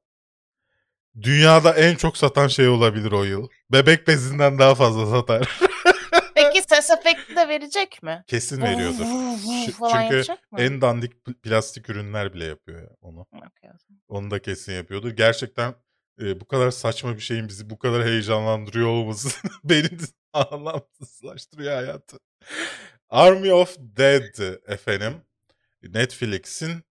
dünyada 1.23 1.73
en 1.75 1.95
çok 1.95 2.17
satan 2.17 2.49
şey 2.49 2.69
olabilir 2.69 3.13
o 3.13 3.25
yıl. 3.25 3.49
Bebek 3.73 4.09
bezinden 4.09 4.59
daha 4.59 4.75
fazla 4.75 5.07
satar. 5.07 5.61
Ses 6.77 6.91
efekti 6.91 7.37
de 7.37 7.49
verecek 7.49 8.03
mi? 8.03 8.24
Kesin 8.27 8.62
veriyordur. 8.62 9.05
Çünkü 9.66 10.14
yapacak 10.14 10.53
mı? 10.53 10.61
en 10.61 10.81
dandik 10.81 11.12
pl- 11.12 11.35
plastik 11.35 11.91
ürünler 11.91 12.35
bile 12.35 12.45
yapıyor 12.45 12.83
ya 12.83 12.89
onu. 13.01 13.20
Okey 13.33 13.70
o 13.74 13.79
zaman. 13.79 14.01
Onu 14.09 14.31
da 14.31 14.43
kesin 14.43 14.72
yapıyordur. 14.72 15.11
Gerçekten 15.11 15.74
e, 16.20 16.41
bu 16.41 16.45
kadar 16.49 16.70
saçma 16.70 17.14
bir 17.16 17.20
şeyin 17.20 17.49
bizi 17.49 17.70
bu 17.70 17.79
kadar 17.79 18.05
heyecanlandırıyor 18.05 18.89
olması 18.89 19.29
beni 19.64 19.89
anlamsızlaştırıyor 20.33 21.74
hayatı. 21.74 22.18
Army 23.09 23.53
of 23.53 23.77
Dead 23.79 24.39
efendim. 24.68 25.14
Netflix'in 25.83 26.83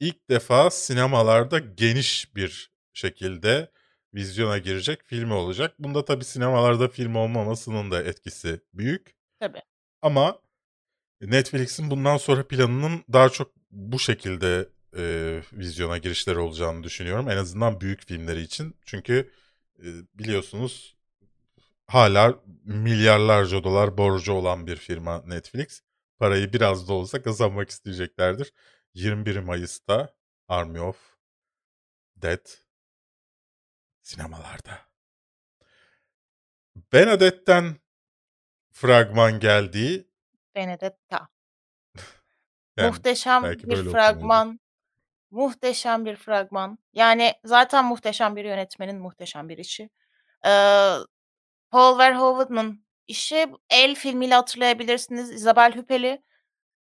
ilk 0.00 0.30
defa 0.30 0.70
sinemalarda 0.70 1.58
geniş 1.58 2.36
bir 2.36 2.72
şekilde 2.92 3.70
vizyona 4.14 4.58
girecek 4.58 5.00
filmi 5.06 5.32
olacak. 5.32 5.74
Bunda 5.78 6.04
tabii 6.04 6.24
sinemalarda 6.24 6.88
film 6.88 7.14
olmamasının 7.14 7.90
da 7.90 8.02
etkisi 8.02 8.60
büyük. 8.74 9.19
Tabii. 9.40 9.62
Ama 10.02 10.38
Netflix'in 11.20 11.90
bundan 11.90 12.16
sonra 12.16 12.48
planının 12.48 13.04
daha 13.12 13.28
çok 13.28 13.52
bu 13.70 13.98
şekilde 13.98 14.68
e, 14.96 15.02
vizyona 15.52 15.98
girişleri 15.98 16.38
olacağını 16.38 16.82
düşünüyorum. 16.82 17.30
En 17.30 17.36
azından 17.36 17.80
büyük 17.80 18.06
filmleri 18.06 18.40
için. 18.40 18.76
Çünkü 18.84 19.32
e, 19.78 19.84
biliyorsunuz 20.14 20.96
hala 21.86 22.40
milyarlarca 22.64 23.64
dolar 23.64 23.98
borcu 23.98 24.32
olan 24.32 24.66
bir 24.66 24.76
firma 24.76 25.22
Netflix. 25.26 25.82
Parayı 26.18 26.52
biraz 26.52 26.88
da 26.88 26.92
olsa 26.92 27.22
kazanmak 27.22 27.70
isteyeceklerdir. 27.70 28.52
21 28.94 29.36
Mayıs'ta 29.36 30.14
Army 30.48 30.80
of 30.80 30.96
Dead 32.16 32.46
sinemalarda. 34.02 34.80
Benedette'den 36.92 37.76
fragman 38.80 39.40
geldiği 39.40 40.08
Benedetta. 40.54 41.28
yani 42.76 42.88
Muhteşem 42.88 43.44
bir 43.44 43.90
fragman. 43.90 44.60
Muhteşem 45.30 46.04
bir 46.04 46.16
fragman. 46.16 46.78
Yani 46.92 47.34
zaten 47.44 47.84
muhteşem 47.84 48.36
bir 48.36 48.44
yönetmenin 48.44 49.00
muhteşem 49.00 49.48
bir 49.48 49.58
işi. 49.58 49.90
Ee, 50.46 50.94
Paul 51.70 51.98
Verhoeven'ın 51.98 52.84
işi 53.08 53.46
El 53.70 53.94
filmiyle 53.94 54.34
hatırlayabilirsiniz. 54.34 55.30
Isabelle 55.30 55.76
Huppel'i. 55.76 56.22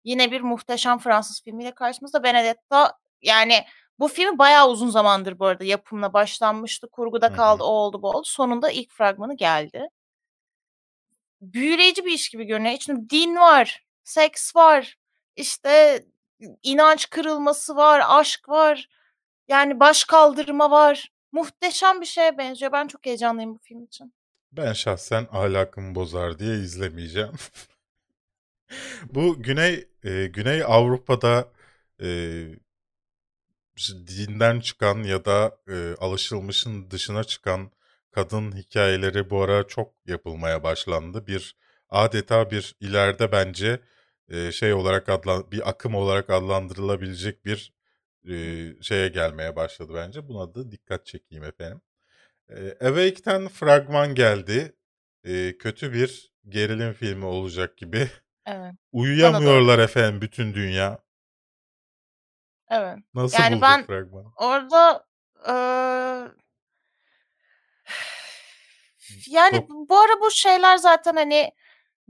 Yine 0.04 0.30
bir 0.30 0.40
muhteşem 0.40 0.98
Fransız 0.98 1.42
filmiyle 1.42 1.74
karşımızda. 1.74 2.22
Benedetta 2.22 2.98
yani 3.22 3.64
bu 3.98 4.08
film 4.08 4.38
bayağı 4.38 4.68
uzun 4.68 4.90
zamandır 4.90 5.38
bu 5.38 5.46
arada 5.46 5.64
yapımına 5.64 6.12
başlanmıştı. 6.12 6.88
Kurguda 6.90 7.32
kaldı, 7.32 7.62
o 7.62 7.66
oldu, 7.66 8.02
bu 8.02 8.10
oldu. 8.10 8.24
Sonunda 8.24 8.70
ilk 8.70 8.92
fragmanı 8.92 9.36
geldi. 9.36 9.88
Büyüleyici 11.40 12.04
bir 12.04 12.12
iş 12.12 12.28
gibi 12.28 12.44
görünüyor. 12.44 12.74
İçinde 12.74 13.10
din 13.10 13.36
var, 13.36 13.84
seks 14.04 14.56
var, 14.56 14.98
işte 15.36 16.04
inanç 16.62 17.10
kırılması 17.10 17.76
var, 17.76 18.02
aşk 18.08 18.48
var. 18.48 18.88
Yani 19.48 19.80
baş 19.80 20.04
kaldırma 20.04 20.70
var. 20.70 21.12
Muhteşem 21.32 22.00
bir 22.00 22.06
şeye 22.06 22.38
benziyor. 22.38 22.72
Ben 22.72 22.86
çok 22.86 23.06
heyecanlıyım 23.06 23.54
bu 23.54 23.58
film 23.58 23.84
için. 23.84 24.12
Ben 24.52 24.72
şahsen 24.72 25.26
ahlakımı 25.32 25.94
bozar 25.94 26.38
diye 26.38 26.54
izlemeyeceğim. 26.54 27.32
Bu 29.10 29.42
Güney 29.42 29.88
e, 30.04 30.26
Güney 30.26 30.62
Avrupa'da 30.64 31.48
e, 32.00 32.06
dinden 33.90 34.60
çıkan 34.60 35.02
ya 35.02 35.24
da 35.24 35.58
e, 35.68 35.94
alışılmışın 36.00 36.90
dışına 36.90 37.24
çıkan 37.24 37.70
kadın 38.16 38.52
hikayeleri 38.56 39.30
bu 39.30 39.42
ara 39.42 39.66
çok 39.66 39.94
yapılmaya 40.06 40.62
başlandı. 40.62 41.26
Bir 41.26 41.56
adeta 41.90 42.50
bir 42.50 42.76
ileride 42.80 43.32
bence 43.32 43.80
e, 44.28 44.52
şey 44.52 44.72
olarak 44.74 45.08
adlan 45.08 45.50
bir 45.52 45.68
akım 45.68 45.94
olarak 45.94 46.30
adlandırılabilecek 46.30 47.44
bir 47.44 47.74
e, 48.28 48.34
şeye 48.82 49.08
gelmeye 49.08 49.56
başladı 49.56 49.92
bence. 49.94 50.28
Buna 50.28 50.54
da 50.54 50.70
dikkat 50.72 51.06
çekeyim 51.06 51.44
efendim. 51.44 51.80
E, 52.48 52.86
Awake'ten 52.86 53.48
fragman 53.48 54.14
geldi. 54.14 54.76
E, 55.24 55.58
kötü 55.58 55.92
bir 55.92 56.32
gerilim 56.48 56.92
filmi 56.92 57.24
olacak 57.24 57.76
gibi. 57.76 58.10
Evet. 58.46 58.74
Uyuyamıyorlar 58.92 59.78
efendim 59.78 60.20
bütün 60.20 60.54
dünya. 60.54 60.98
Evet. 62.70 62.98
Nasıl 63.14 63.42
Yani 63.42 63.60
ben 63.60 63.86
fragmanı? 63.86 64.26
orada 64.36 65.06
eee 65.48 66.32
yani 69.26 69.66
bu 69.68 69.98
ara 69.98 70.20
bu 70.20 70.30
şeyler 70.30 70.76
zaten 70.76 71.16
hani 71.16 71.52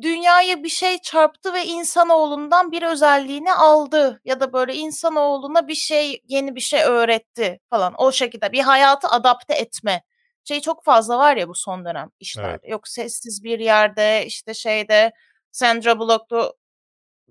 dünyaya 0.02 0.62
bir 0.62 0.68
şey 0.68 0.98
çarptı 0.98 1.54
ve 1.54 1.64
insanoğlundan 1.64 2.72
bir 2.72 2.82
özelliğini 2.82 3.52
aldı 3.52 4.20
ya 4.24 4.40
da 4.40 4.52
böyle 4.52 4.74
insanoğluna 4.74 5.68
bir 5.68 5.74
şey 5.74 6.22
yeni 6.28 6.54
bir 6.54 6.60
şey 6.60 6.82
öğretti 6.82 7.60
falan 7.70 7.94
o 7.98 8.12
şekilde 8.12 8.52
bir 8.52 8.60
hayatı 8.60 9.08
adapte 9.08 9.54
etme 9.54 10.02
şey 10.44 10.60
çok 10.60 10.84
fazla 10.84 11.18
var 11.18 11.36
ya 11.36 11.48
bu 11.48 11.54
son 11.54 11.84
dönem 11.84 12.10
işlerde. 12.20 12.50
Evet. 12.50 12.68
Yok 12.68 12.88
sessiz 12.88 13.44
bir 13.44 13.58
yerde 13.58 14.26
işte 14.26 14.54
şeyde 14.54 15.12
Sandra 15.52 15.98
Bullock'lu 15.98 16.56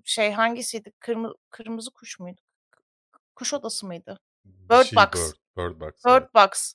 şey 0.04 0.32
hangisiydi? 0.32 0.91
Kırmızı, 1.00 1.36
kırmızı 1.50 1.91
kuş 1.91 2.20
muydu? 2.20 2.41
Kuş 3.36 3.54
odası 3.54 3.86
mıydı? 3.86 4.20
Bir 4.46 4.70
Bird 4.70 4.86
şey 4.86 4.98
Box. 4.98 5.34
Bird, 5.58 5.82
Bird 5.82 5.82
Box. 5.82 5.93
evet. 6.08 6.24
Bird 6.24 6.34
Box. 6.34 6.74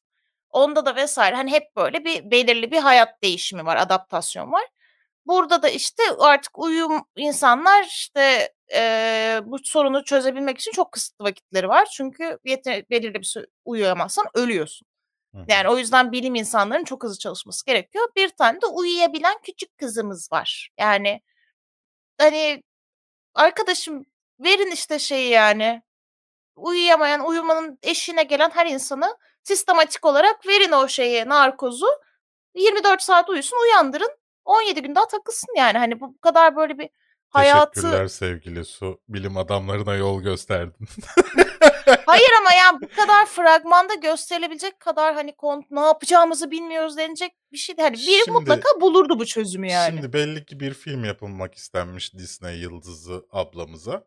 Onda 0.50 0.86
da 0.86 0.96
vesaire 0.96 1.36
hani 1.36 1.50
hep 1.52 1.76
böyle 1.76 2.04
bir 2.04 2.30
belirli 2.30 2.70
bir 2.70 2.78
hayat 2.78 3.22
değişimi 3.22 3.66
var, 3.66 3.76
adaptasyon 3.76 4.52
var. 4.52 4.64
Burada 5.26 5.62
da 5.62 5.68
işte 5.68 6.02
artık 6.18 6.58
uyum 6.58 7.02
insanlar 7.16 7.84
işte 7.84 8.52
eee, 8.72 9.40
bu 9.44 9.58
sorunu 9.64 10.04
çözebilmek 10.04 10.58
için 10.58 10.72
çok 10.72 10.92
kısıtlı 10.92 11.24
vakitleri 11.24 11.68
var. 11.68 11.88
Çünkü 11.92 12.38
yeter, 12.44 12.84
belirli 12.90 13.14
bir 13.14 13.24
süre 13.24 13.46
uyuyamazsan 13.64 14.26
ölüyorsun. 14.34 14.86
Hı. 15.34 15.44
Yani 15.48 15.68
o 15.68 15.78
yüzden 15.78 16.12
bilim 16.12 16.34
insanlarının 16.34 16.84
çok 16.84 17.04
hızlı 17.04 17.18
çalışması 17.18 17.66
gerekiyor. 17.66 18.08
Bir 18.16 18.28
tane 18.28 18.60
de 18.62 18.66
uyuyabilen 18.66 19.36
küçük 19.42 19.78
kızımız 19.78 20.32
var. 20.32 20.70
Yani 20.78 21.20
hani 22.18 22.62
arkadaşım 23.34 24.06
verin 24.40 24.70
işte 24.70 24.98
şeyi 24.98 25.30
yani 25.30 25.82
uyuyamayan, 26.56 27.26
uyumanın 27.26 27.78
eşiğine 27.82 28.22
gelen 28.22 28.50
her 28.50 28.66
insanı 28.66 29.16
sistematik 29.42 30.04
olarak 30.04 30.46
verin 30.46 30.72
o 30.72 30.88
şeyi, 30.88 31.28
narkozu. 31.28 31.86
24 32.54 33.02
saat 33.02 33.30
uyusun, 33.30 33.56
uyandırın. 33.62 34.10
17 34.44 34.82
gün 34.82 34.94
daha 34.94 35.08
takılsın 35.08 35.54
yani. 35.56 35.78
Hani 35.78 36.00
bu 36.00 36.18
kadar 36.20 36.56
böyle 36.56 36.78
bir 36.78 36.90
hayatı... 37.28 37.80
Teşekkürler 37.80 38.06
sevgili 38.08 38.64
Su. 38.64 39.00
Bilim 39.08 39.36
adamlarına 39.36 39.94
yol 39.94 40.22
gösterdin. 40.22 40.86
Hayır 42.06 42.30
ama 42.40 42.52
yani 42.52 42.80
bu 42.80 42.88
kadar 42.96 43.26
fragmanda 43.26 43.94
gösterilebilecek 43.94 44.80
kadar 44.80 45.14
hani 45.14 45.36
kon- 45.36 45.66
ne 45.70 45.80
yapacağımızı 45.80 46.50
bilmiyoruz 46.50 46.96
denecek 46.96 47.32
bir 47.52 47.58
şey 47.58 47.76
değil. 47.76 47.88
Hani 47.88 47.96
biri 47.96 48.24
Şimdi- 48.24 48.30
mutlaka 48.30 48.80
bulurdu 48.80 49.18
bu 49.18 49.26
çözümü 49.26 49.70
yani. 49.70 49.94
Şimdi 49.94 50.12
belli 50.12 50.44
ki 50.44 50.60
bir 50.60 50.74
film 50.74 51.04
yapılmak 51.04 51.54
istenmiş 51.54 52.14
Disney 52.14 52.58
yıldızı 52.58 53.26
ablamıza. 53.30 54.04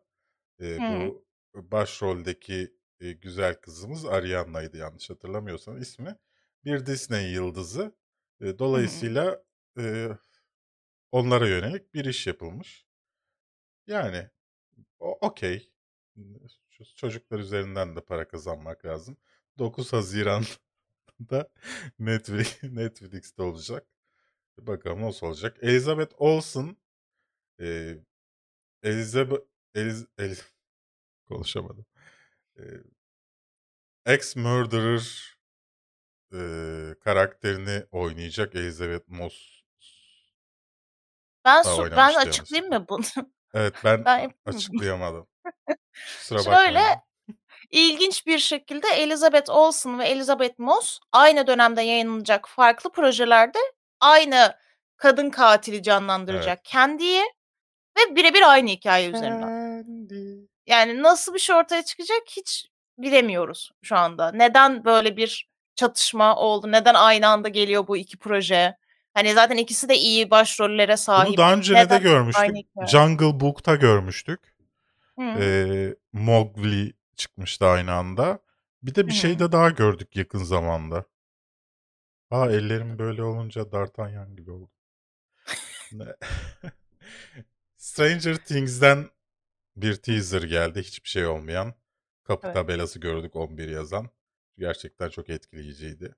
Ee, 0.60 0.78
bu 0.78 1.24
başroldeki 1.54 2.72
e, 3.04 3.12
güzel 3.12 3.54
kızımız 3.54 4.04
Arianna'ydı 4.04 4.76
yanlış 4.76 5.10
hatırlamıyorsam 5.10 5.78
ismi. 5.78 6.16
Bir 6.64 6.86
Disney 6.86 7.32
yıldızı. 7.32 7.96
E, 8.40 8.58
dolayısıyla 8.58 9.44
e, 9.78 10.08
onlara 11.12 11.48
yönelik 11.48 11.94
bir 11.94 12.04
iş 12.04 12.26
yapılmış. 12.26 12.86
Yani 13.86 14.30
okey. 14.98 15.72
Çocuklar 16.96 17.38
üzerinden 17.38 17.96
de 17.96 18.00
para 18.00 18.28
kazanmak 18.28 18.84
lazım. 18.84 19.16
9 19.58 19.92
Haziran'da 19.92 21.50
Netflix, 21.98 22.62
Netflix'te 22.62 23.42
olacak. 23.42 23.86
Bakalım 24.58 25.02
nasıl 25.02 25.26
olacak. 25.26 25.56
Elizabeth 25.62 26.14
Olsen 26.18 26.76
e, 27.60 27.98
Elizabeth 28.82 29.44
Eliz, 29.74 30.06
Eliz, 30.18 30.54
konuşamadım. 31.28 31.86
E, 32.58 32.62
Ex-Murderer 34.06 35.34
e, 36.32 36.38
karakterini 37.00 37.82
oynayacak 37.92 38.54
Elizabeth 38.54 39.08
Moss. 39.08 39.34
Ben 41.44 41.62
su- 41.62 41.90
ben 41.96 42.14
açıklayayım 42.14 42.72
mı 42.74 42.86
bunu? 42.88 43.04
Evet 43.54 43.74
ben 43.84 44.04
Ben 44.04 44.32
açıklayamadım. 44.46 45.26
Kusura 46.18 46.42
Şöyle 46.42 46.56
bakmayın. 46.78 46.98
ilginç 47.70 48.26
bir 48.26 48.38
şekilde 48.38 48.88
Elizabeth 48.88 49.50
Olsen 49.50 49.98
ve 49.98 50.04
Elizabeth 50.04 50.58
Moss 50.58 50.98
aynı 51.12 51.46
dönemde 51.46 51.82
yayınlanacak 51.82 52.48
farklı 52.48 52.92
projelerde 52.92 53.58
aynı 54.00 54.56
kadın 54.96 55.30
katili 55.30 55.82
canlandıracak 55.82 56.64
Candy'yi 56.64 57.22
ve 57.98 58.16
birebir 58.16 58.50
aynı 58.52 58.70
hikaye 58.70 59.08
üzerinden. 59.08 59.82
Kendi. 59.84 60.48
Yani 60.66 61.02
nasıl 61.02 61.34
bir 61.34 61.38
şey 61.38 61.56
ortaya 61.56 61.84
çıkacak 61.84 62.22
hiç 62.30 62.66
bilemiyoruz 62.98 63.72
şu 63.82 63.96
anda. 63.96 64.32
Neden 64.32 64.84
böyle 64.84 65.16
bir 65.16 65.48
çatışma 65.74 66.36
oldu? 66.36 66.72
Neden 66.72 66.94
aynı 66.94 67.28
anda 67.28 67.48
geliyor 67.48 67.86
bu 67.88 67.96
iki 67.96 68.16
proje? 68.16 68.76
Hani 69.14 69.32
zaten 69.32 69.56
ikisi 69.56 69.88
de 69.88 69.96
iyi 69.96 70.30
başrollere 70.30 70.96
sahip. 70.96 71.28
Bunu 71.28 71.36
daha 71.36 71.54
önce 71.54 71.90
de 71.90 71.98
görmüştük? 71.98 72.56
Jungle 72.88 73.40
Book'ta 73.40 73.74
görmüştük. 73.74 74.54
Hı. 75.18 75.22
Ee, 75.22 75.94
Mowgli 76.12 76.92
çıkmıştı 77.16 77.66
aynı 77.66 77.92
anda. 77.92 78.38
Bir 78.82 78.94
de 78.94 79.06
bir 79.06 79.12
Hı 79.12 79.16
şey 79.16 79.34
hı. 79.34 79.38
de 79.38 79.52
daha 79.52 79.70
gördük 79.70 80.16
yakın 80.16 80.44
zamanda. 80.44 81.04
Aa 82.30 82.50
ellerim 82.50 82.98
böyle 82.98 83.22
olunca 83.22 83.72
D'Artagnan 83.72 84.36
gibi 84.36 84.50
oldu. 84.50 84.70
Stranger 87.76 88.36
Things'den 88.36 89.10
bir 89.76 89.94
teaser 89.96 90.42
geldi. 90.42 90.82
Hiçbir 90.82 91.08
şey 91.08 91.26
olmayan. 91.26 91.74
Kapı 92.24 92.46
Evet. 92.46 92.54
tabelası 92.56 92.98
gördük 93.00 93.36
11 93.36 93.68
yazan. 93.68 94.10
Gerçekten 94.58 95.08
çok 95.08 95.30
etkileyiciydi. 95.30 96.14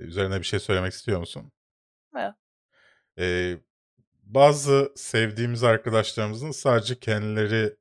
Ee, 0.00 0.04
Üzerine 0.04 0.38
bir 0.38 0.44
şey 0.44 0.60
söylemek 0.60 0.92
istiyor 0.92 1.20
musun? 1.20 1.52
Evet. 2.16 2.34
Ee, 3.18 3.58
bazı 4.22 4.92
sevdiğimiz 4.96 5.64
arkadaşlarımızın 5.64 6.50
sadece 6.50 7.00
kendileri 7.00 7.76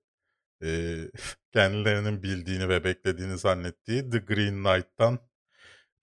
e, 0.63 0.97
kendilerinin 1.53 2.23
bildiğini 2.23 2.69
ve 2.69 2.83
beklediğini 2.83 3.37
zannettiği 3.37 4.09
The 4.09 4.17
Green 4.17 4.63
Knight'tan 4.63 5.19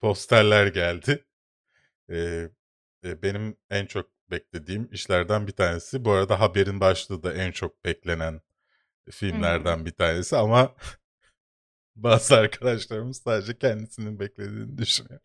posterler 0.01 0.67
geldi. 0.67 1.25
Ee, 2.11 2.51
e, 3.05 3.23
benim 3.23 3.57
en 3.71 3.87
çok 3.87 4.11
beklediğim 4.31 4.89
işlerden 4.93 5.47
bir 5.47 5.53
tanesi. 5.53 6.05
Bu 6.05 6.13
arada 6.13 6.41
haberin 6.41 6.81
başlığı 6.81 7.23
da 7.23 7.35
en 7.35 7.53
çok 7.53 7.85
beklenen 7.85 8.41
filmlerden 9.11 9.87
bir 9.87 9.91
tanesi 9.93 10.37
ama 10.37 10.75
bazı 12.03 12.37
arkadaşlarımız 12.37 13.17
sadece 13.17 13.59
kendisinin 13.59 14.21
beklediğini 14.21 14.79
düşünüyor. 14.79 15.21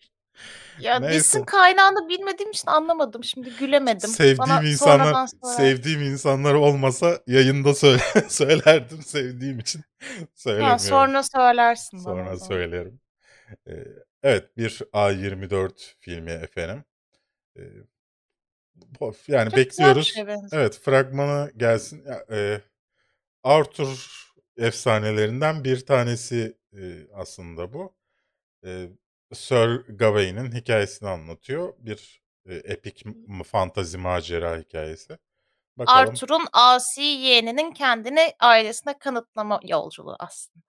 Ya 0.80 1.00
Neyse. 1.00 1.46
kaynağını 1.46 2.10
bilmediğim 2.10 2.52
için 2.52 2.68
anlamadım. 2.68 3.24
Şimdi 3.24 3.52
gülemedim. 3.60 4.10
Sevdiğim 4.10 4.38
Bana 4.38 4.64
insanlar 4.64 5.28
söyler. 5.28 5.56
sevdiğim 5.58 6.02
insanlar 6.02 6.54
olmasa 6.54 7.20
yayında 7.28 7.74
söyle, 7.74 8.02
söylerdim 8.30 9.02
sevdiğim 9.02 9.60
için 9.60 9.82
söylemiyorum. 10.36 10.80
sonra 10.80 11.24
söylersin 11.24 12.06
bana. 12.06 12.16
Sonra 12.16 12.36
zaman. 12.36 12.48
söylerim. 12.48 13.00
Ee, 13.68 13.74
evet 14.24 14.58
bir 14.58 14.72
A24 14.94 15.94
filmi 16.00 16.32
efendim. 16.32 16.84
Ee, 17.58 17.62
yani 19.28 19.50
Çok 19.50 19.58
bekliyoruz. 19.58 20.14
benziyor. 20.18 20.50
Evet 20.52 20.80
fragmanı 20.80 21.52
gelsin. 21.58 22.06
Ya, 22.06 22.26
e, 22.38 22.62
Arthur 23.44 24.24
efsanelerinden 24.58 25.64
bir 25.64 25.86
tanesi 25.86 26.58
e, 26.78 27.08
aslında 27.14 27.74
bu. 27.74 27.96
E, 28.66 28.90
Sir 29.34 29.86
Gawain'in 29.88 30.52
hikayesini 30.52 31.10
anlatıyor. 31.10 31.74
Bir 31.78 32.24
e, 32.46 32.56
epik 32.56 33.06
fantazi 33.46 33.98
macera 33.98 34.58
hikayesi. 34.58 35.18
Bakalım. 35.78 36.10
Arthur'un 36.10 36.48
asi 36.54 37.02
yeğeninin 37.02 37.72
kendini 37.72 38.34
ailesine 38.40 38.98
kanıtlama 38.98 39.60
yolculuğu 39.64 40.16
aslında. 40.20 40.64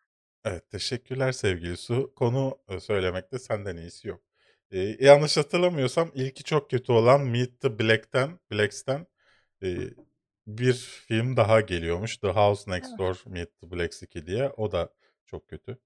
Evet 0.44 0.70
teşekkürler 0.70 1.32
sevgili 1.32 1.76
Su. 1.76 2.12
Konu 2.16 2.58
söylemekte 2.80 3.38
senden 3.38 3.76
iyisi 3.76 4.08
yok. 4.08 4.20
E, 4.70 4.78
yanlış 4.80 5.36
hatırlamıyorsam 5.36 6.10
ilki 6.14 6.44
çok 6.44 6.70
kötü 6.70 6.92
olan 6.92 7.20
Meet 7.20 7.60
the 7.60 7.78
Black'ten, 7.78 8.38
Blacks'ten 8.52 9.06
e, 9.62 9.76
bir 10.46 10.74
film 11.06 11.36
daha 11.36 11.60
geliyormuş. 11.60 12.16
The 12.16 12.28
House 12.28 12.70
Next 12.70 12.88
Evet. 12.88 12.98
Door 12.98 13.22
Meet 13.26 13.60
the 13.60 13.70
Blacks 13.70 14.02
2 14.02 14.26
diye. 14.26 14.48
O 14.48 14.72
da 14.72 14.88
çok 15.26 15.48
kötü. 15.48 15.78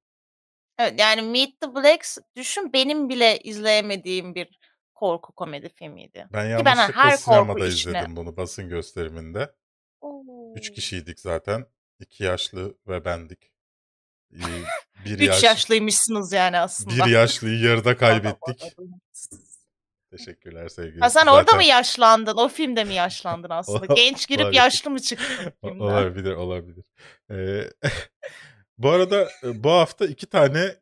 Evet 0.78 1.00
yani 1.00 1.22
Meet 1.22 1.60
the 1.60 1.74
Blacks 1.74 2.18
düşün 2.36 2.72
benim 2.72 3.08
bile 3.08 3.38
izleyemediğim 3.38 4.34
bir 4.34 4.58
korku 4.94 5.32
komedi 5.32 5.68
filmiydi. 5.68 6.26
Ben 6.32 6.58
Ki 6.58 6.64
ben 6.64 6.76
yanlışlıkla 6.76 7.04
her 7.04 7.10
korku 7.10 7.22
sinemada 7.22 7.66
işine... 7.66 7.90
izledim 7.98 8.16
bunu 8.16 8.36
basın 8.36 8.68
gösteriminde. 8.68 9.54
Oo. 10.00 10.54
Üç 10.56 10.72
kişiydik 10.72 11.20
zaten. 11.20 11.66
İki 12.00 12.24
yaşlı 12.24 12.74
ve 12.88 13.04
bendik. 13.04 13.52
E, 14.32 14.38
bir 15.04 15.14
Üç 15.18 15.20
yaş, 15.28 15.42
yaşlıymışsınız 15.42 16.32
yani 16.32 16.58
aslında. 16.58 17.06
bir 17.06 17.10
yaşlıyı 17.10 17.58
yarıda 17.60 17.96
kaybettik. 17.96 18.72
Teşekkürler 20.10 20.68
sevgili 20.68 21.00
Ha, 21.00 21.10
sen 21.10 21.26
orada 21.26 21.40
Zaten- 21.42 21.56
mı 21.56 21.64
yaşlandın? 21.64 22.36
O 22.36 22.48
filmde 22.48 22.84
mi 22.84 22.94
yaşlandın 23.04 23.50
aslında? 23.50 23.94
Genç 23.94 24.28
girip 24.28 24.40
Olabilir. 24.40 24.56
yaşlı 24.58 24.90
mı 24.90 25.00
çıktın 25.00 25.52
filmden? 25.60 25.78
Olabilir, 25.80 26.32
olabilir. 26.32 26.84
Ee, 27.30 27.70
bu 28.78 28.90
arada 28.90 29.28
e, 29.44 29.64
bu 29.64 29.70
hafta 29.70 30.06
iki 30.06 30.26
tane 30.26 30.74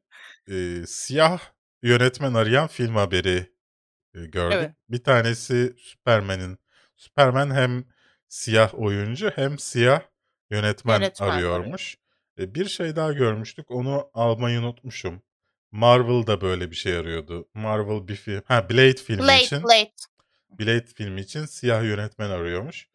e, 0.50 0.86
siyah 0.86 1.40
yönetmen 1.82 2.34
arayan 2.34 2.66
film 2.66 2.94
haberi 2.96 3.52
e, 4.14 4.24
gördük. 4.26 4.58
Evet. 4.58 4.70
Bir 4.88 5.04
tanesi 5.04 5.74
Superman'in. 5.78 6.58
Superman 6.96 7.54
hem 7.54 7.84
siyah 8.28 8.74
oyuncu 8.74 9.30
hem 9.34 9.58
siyah 9.58 10.00
yönetmen, 10.50 11.00
Yönetmen 11.00 11.28
arıyor. 11.28 11.60
arıyormuş. 11.60 11.96
E, 12.38 12.54
bir 12.54 12.68
şey 12.68 12.96
daha 12.96 13.12
görmüştük. 13.12 13.70
Onu 13.70 14.10
almayı 14.14 14.60
unutmuşum. 14.60 15.22
Marvel 15.72 16.26
da 16.26 16.40
böyle 16.40 16.70
bir 16.70 16.76
şey 16.76 16.96
arıyordu. 16.96 17.48
Marvel 17.54 18.08
bir 18.08 18.16
film. 18.16 18.42
Ha 18.44 18.70
Blade 18.70 18.96
filmi 18.96 19.22
Blade, 19.22 19.42
için. 19.42 19.62
Blade. 19.62 19.90
Blade 20.50 20.86
filmi 20.86 21.20
için 21.20 21.44
siyah 21.46 21.82
yönetmen 21.84 22.30
arıyormuş. 22.30 22.88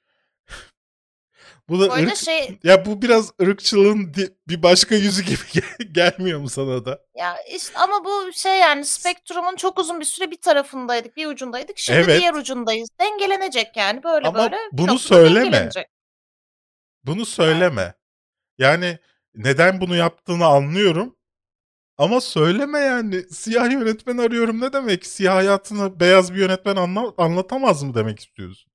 Bu 1.70 1.80
da 1.80 1.90
Bu 1.90 1.94
ırk 1.94 2.16
şey 2.16 2.60
ya 2.64 2.86
bu 2.86 3.02
biraz 3.02 3.32
ırkçılığın 3.42 4.14
bir 4.48 4.64
başka 4.64 4.96
yüzü 4.96 5.24
gibi 5.24 5.40
gel- 5.54 5.88
gelmiyor 5.92 6.40
mu 6.40 6.50
sana 6.50 6.86
da? 6.86 7.00
ya 7.18 7.36
işte 7.56 7.80
ama 7.80 8.06
bu 8.06 8.34
şey 8.34 8.60
yani 8.60 8.86
spektrumun 8.86 9.56
çok 9.56 9.80
uzun 9.80 10.00
bir 10.00 10.06
süre 10.06 10.32
bir 10.32 10.42
tarafındaydık, 10.42 11.18
bir 11.18 11.28
ucundaydık. 11.28 11.78
Şimdi 11.78 12.00
Evet. 12.00 12.20
diğer 12.20 12.34
ucundayız. 12.34 12.90
Dengelenecek 13.02 13.78
yani 13.78 14.04
böyle 14.04 14.28
Ama 14.28 14.40
böyle. 14.40 14.58
bunu 14.72 15.00
söyleme. 15.00 15.70
Bunu 17.04 17.26
söyleme. 17.26 17.94
Yani 18.58 18.98
neden 19.36 19.82
bunu 19.82 19.96
yaptığını 19.96 20.46
anlıyorum. 20.46 21.16
Ama 21.98 22.22
söyleme 22.22 22.80
yani. 22.80 23.24
Siyah 23.24 23.72
yönetmen 23.72 24.18
arıyorum 24.18 24.62
ne 24.62 24.74
demek? 24.74 25.06
Siyah 25.06 25.36
hayatını 25.36 26.00
beyaz 26.00 26.34
bir 26.34 26.40
yönetmen 26.40 26.76
anla- 26.76 27.14
anlatamaz 27.18 27.84
mı 27.84 27.94
demek 27.96 28.20
istiyorsun? 28.20 28.71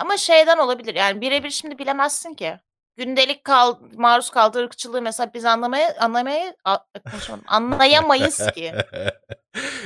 Ama 0.00 0.16
şeyden 0.16 0.58
olabilir 0.58 0.94
yani 0.94 1.20
birebir 1.20 1.50
şimdi 1.50 1.78
bilemezsin 1.78 2.34
ki. 2.34 2.58
Gündelik 2.96 3.44
kal, 3.44 3.76
maruz 3.96 4.30
kaldığı 4.30 4.58
ırkçılığı 4.64 5.02
mesela 5.02 5.34
biz 5.34 5.44
anlamaya 5.44 5.96
anlamaya 6.00 6.54
a- 6.64 6.78
anlayamayız 7.46 8.46
ki. 8.54 8.72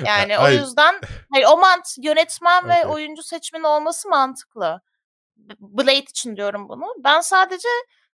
Yani 0.06 0.38
o 0.38 0.42
yüzden 0.60 1.00
hayır, 1.32 1.46
o 1.50 1.56
mant 1.56 1.88
yönetmen 1.98 2.68
ve 2.68 2.86
oyuncu 2.86 3.22
seçmeni 3.22 3.66
olması 3.66 4.08
mantıklı. 4.08 4.80
Blade 5.60 5.98
için 5.98 6.36
diyorum 6.36 6.68
bunu. 6.68 6.86
Ben 7.04 7.20
sadece 7.20 7.68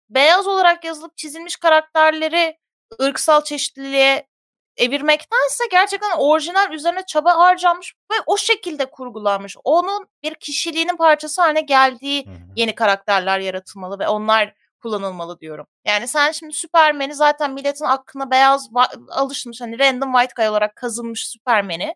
beyaz 0.09 0.47
olarak 0.47 0.85
yazılıp 0.85 1.17
çizilmiş 1.17 1.57
karakterleri 1.57 2.59
ırksal 3.03 3.45
çeşitliliğe 3.45 4.27
evirmektense 4.81 5.65
gerçekten 5.71 6.11
orijinal 6.19 6.73
üzerine 6.73 7.07
çaba 7.07 7.39
harcanmış 7.39 7.95
ve 8.13 8.15
o 8.27 8.37
şekilde 8.37 8.87
kurgulanmış. 8.87 9.57
Onun 9.65 10.09
bir 10.23 10.35
kişiliğinin 10.35 10.97
parçası 10.97 11.43
haline 11.43 11.61
geldiği 11.61 12.27
yeni 12.57 12.75
karakterler 12.75 13.39
yaratılmalı 13.39 13.99
ve 13.99 14.09
onlar 14.09 14.55
kullanılmalı 14.83 15.41
diyorum. 15.41 15.67
Yani 15.85 16.09
sen 16.09 16.33
şimdi 16.33 16.53
Superman'i 16.53 17.15
zaten 17.15 17.53
milletin 17.53 17.85
aklına 17.85 18.31
beyaz 18.31 18.69
alışmış 19.09 19.61
hani 19.61 19.79
random 19.79 20.13
white 20.13 20.33
guy 20.37 20.49
olarak 20.49 20.77
kazınmış 20.77 21.29
Superman'i 21.29 21.95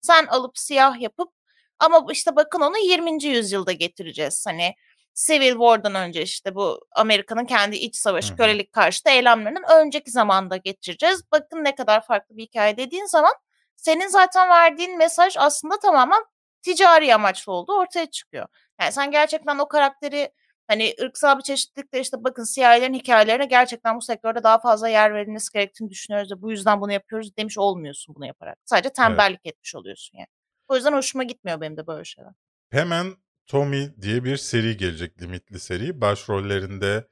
sen 0.00 0.26
alıp 0.26 0.58
siyah 0.58 1.00
yapıp 1.00 1.32
ama 1.78 2.06
işte 2.12 2.36
bakın 2.36 2.60
onu 2.60 2.78
20. 2.78 3.24
yüzyılda 3.24 3.72
getireceğiz. 3.72 4.44
Hani 4.46 4.74
Civil 5.14 5.52
War'dan 5.52 5.94
önce 5.94 6.22
işte 6.22 6.54
bu 6.54 6.86
Amerika'nın 6.92 7.44
kendi 7.44 7.76
iç 7.76 7.96
savaşı, 7.96 8.32
hı. 8.32 8.36
kölelik 8.36 8.72
karşıtı 8.72 9.10
eylemlerinin 9.10 9.64
önceki 9.80 10.10
zamanda 10.10 10.56
getireceğiz. 10.56 11.22
Bakın 11.32 11.64
ne 11.64 11.74
kadar 11.74 12.06
farklı 12.06 12.36
bir 12.36 12.42
hikaye 12.42 12.76
dediğin 12.76 13.06
zaman 13.06 13.32
senin 13.76 14.08
zaten 14.08 14.48
verdiğin 14.48 14.98
mesaj 14.98 15.36
aslında 15.38 15.78
tamamen 15.78 16.24
ticari 16.62 17.14
amaçlı 17.14 17.52
olduğu 17.52 17.72
ortaya 17.72 18.06
çıkıyor. 18.06 18.46
Yani 18.80 18.92
sen 18.92 19.10
gerçekten 19.10 19.58
o 19.58 19.68
karakteri 19.68 20.32
hani 20.68 20.94
ırksal 21.02 21.38
bir 21.38 21.42
çeşitlilikte 21.42 22.00
işte 22.00 22.24
bakın 22.24 22.44
siyahilerin 22.44 22.94
hikayelerine 22.94 23.44
gerçekten 23.44 23.96
bu 23.96 24.00
sektörde 24.00 24.42
daha 24.42 24.58
fazla 24.60 24.88
yer 24.88 25.14
verilmesi 25.14 25.52
gerektiğini 25.52 25.90
düşünüyoruz 25.90 26.32
ve 26.32 26.42
bu 26.42 26.50
yüzden 26.50 26.80
bunu 26.80 26.92
yapıyoruz 26.92 27.36
demiş 27.36 27.58
olmuyorsun 27.58 28.14
bunu 28.14 28.26
yaparak. 28.26 28.58
Sadece 28.64 28.86
Evet. 28.86 28.96
tembellik 28.96 29.46
etmiş 29.46 29.74
oluyorsun 29.74 30.18
yani. 30.18 30.28
O 30.68 30.76
yüzden 30.76 30.92
hoşuma 30.92 31.24
gitmiyor 31.24 31.60
benim 31.60 31.76
de 31.76 31.86
böyle 31.86 32.04
şeyler. 32.04 32.32
Hemen 32.70 33.14
Tommy 33.46 33.94
diye 34.02 34.24
bir 34.24 34.36
seri 34.36 34.76
gelecek. 34.76 35.22
Limitli 35.22 35.60
seri. 35.60 36.00
Başrollerinde 36.00 37.08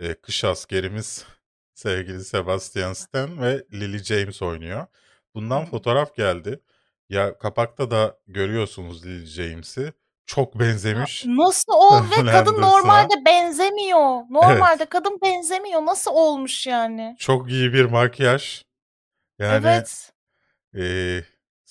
e, 0.00 0.14
kış 0.14 0.44
askerimiz 0.44 1.24
sevgili 1.74 2.24
Sebastian 2.24 2.92
Stan 2.92 3.42
ve 3.42 3.64
Lily 3.72 3.98
James 3.98 4.42
oynuyor. 4.42 4.86
Bundan 5.34 5.64
fotoğraf 5.64 6.14
geldi. 6.14 6.60
Ya 7.08 7.38
kapakta 7.38 7.90
da 7.90 8.18
görüyorsunuz 8.26 9.06
Lily 9.06 9.26
James'i. 9.26 9.92
Çok 10.26 10.58
benzemiş. 10.58 11.24
Nasıl 11.26 11.72
o 11.76 12.04
ve 12.10 12.30
kadın 12.30 12.60
normalde 12.60 13.14
benzemiyor. 13.26 14.22
Normalde 14.30 14.84
kadın 14.84 15.18
benzemiyor. 15.22 15.86
Nasıl 15.86 16.10
olmuş 16.10 16.66
yani? 16.66 17.16
Çok 17.18 17.50
iyi 17.50 17.72
bir 17.72 17.84
makyaj. 17.84 18.64
Yani 19.38 19.66
evet. 19.66 20.12
e, 20.76 20.82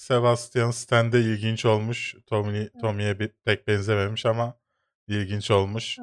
Sebastian 0.03 0.71
Stan 0.71 1.11
de 1.11 1.19
ilginç 1.19 1.65
olmuş. 1.65 2.15
Tommy, 2.27 2.69
Tommy'ye 2.81 3.19
bir- 3.19 3.31
pek 3.45 3.67
benzememiş 3.67 4.25
ama 4.25 4.57
ilginç 5.07 5.51
olmuş. 5.51 5.97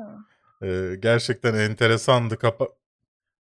Hı. 0.60 0.66
E, 0.66 0.96
gerçekten 0.96 1.54
enteresandı. 1.54 2.38
Kapa 2.38 2.68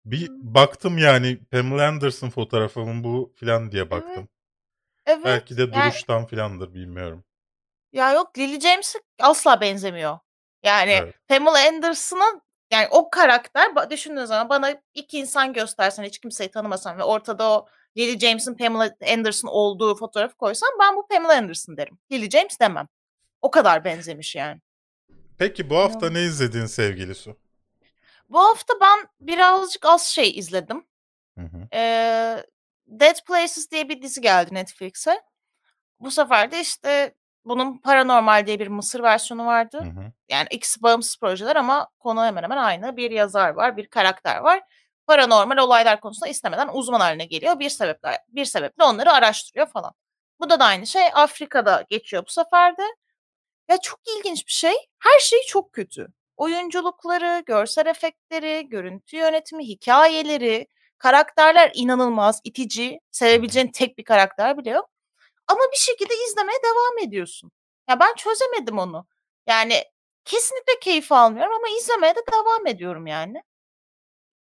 bir 0.05 0.29
baktım 0.31 0.97
yani 0.97 1.39
Pamela 1.51 1.87
Anderson 1.87 2.29
fotoğrafımın 2.29 3.03
bu 3.03 3.33
filan 3.35 3.71
diye 3.71 3.91
baktım. 3.91 4.27
Evet. 5.05 5.25
Belki 5.25 5.57
de 5.57 5.61
yani- 5.61 5.73
duruştan 5.73 6.25
filandır 6.25 6.73
bilmiyorum. 6.73 7.23
Ya 7.93 8.13
yok 8.13 8.37
Lily 8.37 8.59
James'e 8.59 8.99
asla 9.21 9.61
benzemiyor. 9.61 10.19
Yani 10.63 10.91
Evet. 10.91 11.15
Pamela 11.27 11.67
Anderson'ın 11.67 12.41
yani 12.71 12.87
o 12.91 13.09
karakter 13.09 13.69
ba- 13.69 13.89
düşündüğün 13.89 14.25
zaman 14.25 14.49
bana 14.49 14.81
iki 14.93 15.17
insan 15.19 15.53
göstersen 15.53 16.03
hiç 16.03 16.19
kimseyi 16.19 16.51
tanımasan 16.51 16.97
ve 16.97 17.03
ortada 17.03 17.49
o 17.51 17.67
Lily 17.97 18.19
James'in 18.19 18.55
Pamela 18.55 18.95
Anderson 19.13 19.47
olduğu 19.47 19.95
fotoğrafı 19.95 20.35
koysan 20.35 20.69
ben 20.81 20.95
bu 20.95 21.07
Pamela 21.07 21.37
Anderson 21.37 21.77
derim. 21.77 21.97
Lily 22.11 22.29
James 22.29 22.59
demem. 22.59 22.87
O 23.41 23.51
kadar 23.51 23.85
benzemiş 23.85 24.35
yani. 24.35 24.61
Peki 25.37 25.69
bu 25.69 25.77
hafta 25.77 26.09
ne 26.09 26.21
izledin 26.21 26.65
sevgili 26.65 27.15
Su? 27.15 27.37
Bu 28.29 28.39
hafta 28.39 28.73
ben 28.81 29.07
birazcık 29.19 29.85
az 29.85 30.07
şey 30.07 30.37
izledim. 30.37 30.85
Hı 31.37 31.45
hı. 31.45 31.67
Ee, 31.73 32.45
Dead 32.87 33.25
Places 33.27 33.71
diye 33.71 33.89
bir 33.89 34.01
dizi 34.01 34.21
geldi 34.21 34.53
Netflix'e. 34.53 35.21
Bu 35.99 36.11
sefer 36.11 36.51
de 36.51 36.59
işte 36.59 37.15
bunun 37.45 37.77
Paranormal 37.77 38.47
diye 38.47 38.59
bir 38.59 38.67
Mısır 38.67 39.03
versiyonu 39.03 39.45
vardı. 39.45 39.77
Hı 39.77 39.99
hı. 39.99 40.11
Yani 40.29 40.47
ikisi 40.51 40.83
bağımsız 40.83 41.17
projeler 41.19 41.55
ama 41.55 41.87
konu 41.99 42.25
hemen 42.25 42.43
hemen 42.43 42.57
aynı. 42.57 42.97
Bir 42.97 43.11
yazar 43.11 43.49
var, 43.49 43.77
bir 43.77 43.87
karakter 43.87 44.37
var. 44.37 44.61
Paranormal 45.07 45.57
olaylar 45.57 45.99
konusunda 46.01 46.29
istemeden 46.29 46.69
uzman 46.73 46.99
haline 46.99 47.25
geliyor. 47.25 47.59
Bir 47.59 47.69
sebeple 47.69 48.23
bir 48.27 48.45
sebeple 48.45 48.83
onları 48.83 49.11
araştırıyor 49.11 49.67
falan. 49.67 49.93
Bu 50.39 50.49
da, 50.49 50.59
da 50.59 50.65
aynı 50.65 50.87
şey 50.87 51.03
Afrika'da 51.13 51.85
geçiyor 51.89 52.25
bu 52.27 52.31
sefer 52.31 52.77
de. 52.77 52.83
Ya 53.69 53.77
çok 53.81 53.99
ilginç 54.17 54.47
bir 54.47 54.51
şey. 54.51 54.75
Her 54.99 55.19
şey 55.19 55.41
çok 55.47 55.73
kötü. 55.73 56.07
Oyunculukları, 56.37 57.43
görsel 57.45 57.85
efektleri, 57.85 58.69
görüntü 58.69 59.17
yönetimi, 59.17 59.67
hikayeleri, 59.67 60.67
karakterler 60.97 61.71
inanılmaz, 61.75 62.41
itici. 62.43 62.99
Sevebileceğin 63.11 63.71
tek 63.71 63.97
bir 63.97 64.03
karakter 64.03 64.57
bile 64.57 64.69
yok. 64.69 64.89
Ama 65.47 65.61
bir 65.73 65.77
şekilde 65.77 66.13
izlemeye 66.27 66.59
devam 66.63 67.07
ediyorsun. 67.07 67.51
Ya 67.89 67.99
ben 67.99 68.15
çözemedim 68.15 68.79
onu. 68.79 69.07
Yani 69.47 69.83
kesinlikle 70.25 70.79
keyif 70.81 71.11
almıyorum 71.11 71.55
ama 71.55 71.69
izlemeye 71.69 72.15
de 72.15 72.21
devam 72.33 72.67
ediyorum 72.67 73.07
yani. 73.07 73.43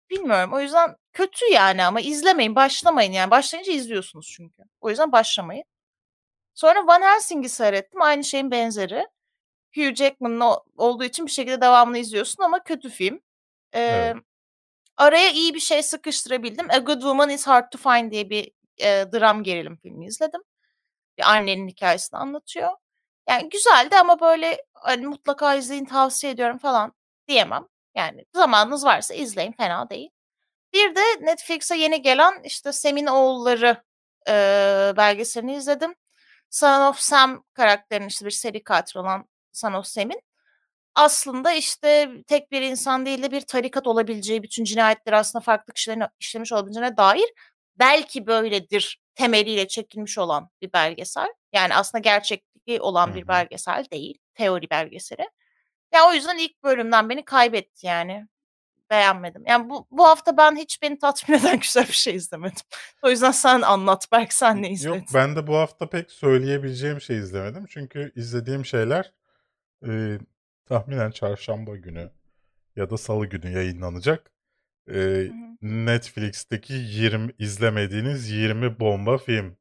Bilmiyorum. 0.09 0.53
O 0.53 0.59
yüzden 0.59 0.95
kötü 1.13 1.45
yani 1.51 1.83
ama 1.85 2.01
izlemeyin, 2.01 2.55
başlamayın 2.55 3.11
yani. 3.11 3.31
Başlayınca 3.31 3.73
izliyorsunuz 3.73 4.31
çünkü. 4.35 4.63
O 4.81 4.89
yüzden 4.89 5.11
başlamayın. 5.11 5.63
Sonra 6.53 6.87
Van 6.87 7.01
Helsing'i 7.01 7.49
seyrettim. 7.49 8.01
Aynı 8.01 8.23
şeyin 8.23 8.51
benzeri. 8.51 9.07
Hugh 9.75 9.95
Jackman'ın 9.95 10.41
olduğu 10.77 11.03
için 11.03 11.25
bir 11.25 11.31
şekilde 11.31 11.61
devamını 11.61 11.97
izliyorsun 11.97 12.43
ama 12.43 12.63
kötü 12.63 12.89
film. 12.89 13.21
Ee, 13.73 13.79
Evet. 13.81 14.15
Araya 14.97 15.31
iyi 15.31 15.53
bir 15.53 15.59
şey 15.59 15.83
sıkıştırabildim. 15.83 16.67
A 16.71 16.77
Good 16.77 17.01
Woman 17.01 17.29
is 17.29 17.47
Hard 17.47 17.71
to 17.71 17.77
Find 17.77 18.11
diye 18.11 18.29
bir 18.29 18.51
e, 18.77 19.05
dram 19.13 19.43
gerilim 19.43 19.77
filmi 19.77 20.05
izledim. 20.05 20.41
Bir 21.17 21.31
annenin 21.31 21.67
hikayesini 21.67 22.19
anlatıyor. 22.19 22.69
Yani 23.29 23.49
güzeldi 23.49 23.97
ama 23.97 24.19
böyle 24.19 24.65
hani 24.73 25.07
mutlaka 25.07 25.55
izleyin 25.55 25.85
tavsiye 25.85 26.33
ediyorum 26.33 26.57
falan 26.57 26.93
diyemem. 27.27 27.67
Yani 27.95 28.25
zamanınız 28.35 28.85
varsa 28.85 29.13
izleyin 29.13 29.51
fena 29.51 29.89
değil. 29.89 30.09
Bir 30.73 30.95
de 30.95 31.01
Netflix'e 31.21 31.75
yeni 31.75 32.01
gelen 32.01 32.41
işte 32.43 32.71
Seminoğulları 32.71 33.83
e, 34.29 34.33
belgeselini 34.97 35.55
izledim. 35.55 35.95
Son 36.49 36.81
of 36.81 36.99
Sam 36.99 37.43
karakterinin 37.53 38.07
işte 38.07 38.25
bir 38.25 38.31
seri 38.31 38.63
katil 38.63 38.99
olan 38.99 39.25
Son 39.53 39.73
of 39.73 39.85
Sam'in 39.85 40.21
aslında 40.95 41.51
işte 41.53 42.09
tek 42.27 42.51
bir 42.51 42.61
insan 42.61 43.05
değil 43.05 43.23
de 43.23 43.31
bir 43.31 43.41
tarikat 43.41 43.87
olabileceği, 43.87 44.43
bütün 44.43 44.63
cinayetleri 44.63 45.15
aslında 45.15 45.43
farklı 45.43 45.73
kişilerin 45.73 46.03
işlemiş 46.19 46.53
olabileceğine 46.53 46.97
dair 46.97 47.33
belki 47.79 48.27
böyledir 48.27 49.01
temeliyle 49.15 49.67
çekilmiş 49.67 50.17
olan 50.17 50.49
bir 50.61 50.73
belgesel. 50.73 51.27
Yani 51.53 51.75
aslında 51.75 52.01
gerçekliği 52.01 52.81
olan 52.81 53.15
bir 53.15 53.27
belgesel 53.27 53.85
değil, 53.91 54.17
teori 54.33 54.69
belgeseli. 54.69 55.29
Ya 55.95 56.07
o 56.09 56.13
yüzden 56.13 56.37
ilk 56.37 56.63
bölümden 56.63 57.09
beni 57.09 57.25
kaybetti 57.25 57.87
yani. 57.87 58.27
Beğenmedim. 58.89 59.43
Yani 59.47 59.69
bu, 59.69 59.87
bu 59.91 60.07
hafta 60.07 60.37
ben 60.37 60.55
hiç 60.55 60.81
beni 60.81 60.99
tatmin 60.99 61.35
eden 61.39 61.59
güzel 61.59 61.87
bir 61.87 61.93
şey 61.93 62.15
izlemedim. 62.15 62.63
O 63.01 63.09
yüzden 63.09 63.31
sen 63.31 63.61
anlat 63.61 64.07
belki 64.11 64.37
sen 64.37 64.61
ne 64.61 64.71
izledin. 64.71 64.93
Yok 64.95 65.03
ben 65.13 65.35
de 65.35 65.47
bu 65.47 65.55
hafta 65.55 65.89
pek 65.89 66.11
söyleyebileceğim 66.11 67.01
şey 67.01 67.17
izlemedim. 67.17 67.65
Çünkü 67.69 68.11
izlediğim 68.15 68.65
şeyler 68.65 69.13
e, 69.87 70.19
tahminen 70.65 71.11
çarşamba 71.11 71.75
günü 71.75 72.11
ya 72.75 72.89
da 72.89 72.97
salı 72.97 73.25
günü 73.25 73.49
yayınlanacak. 73.49 74.31
Hı. 74.89 75.31
Netflix'teki 75.61 76.73
20 76.73 77.31
izlemediğiniz 77.39 78.29
20 78.31 78.79
bomba 78.79 79.17
film 79.17 79.45
Evet. 79.45 79.57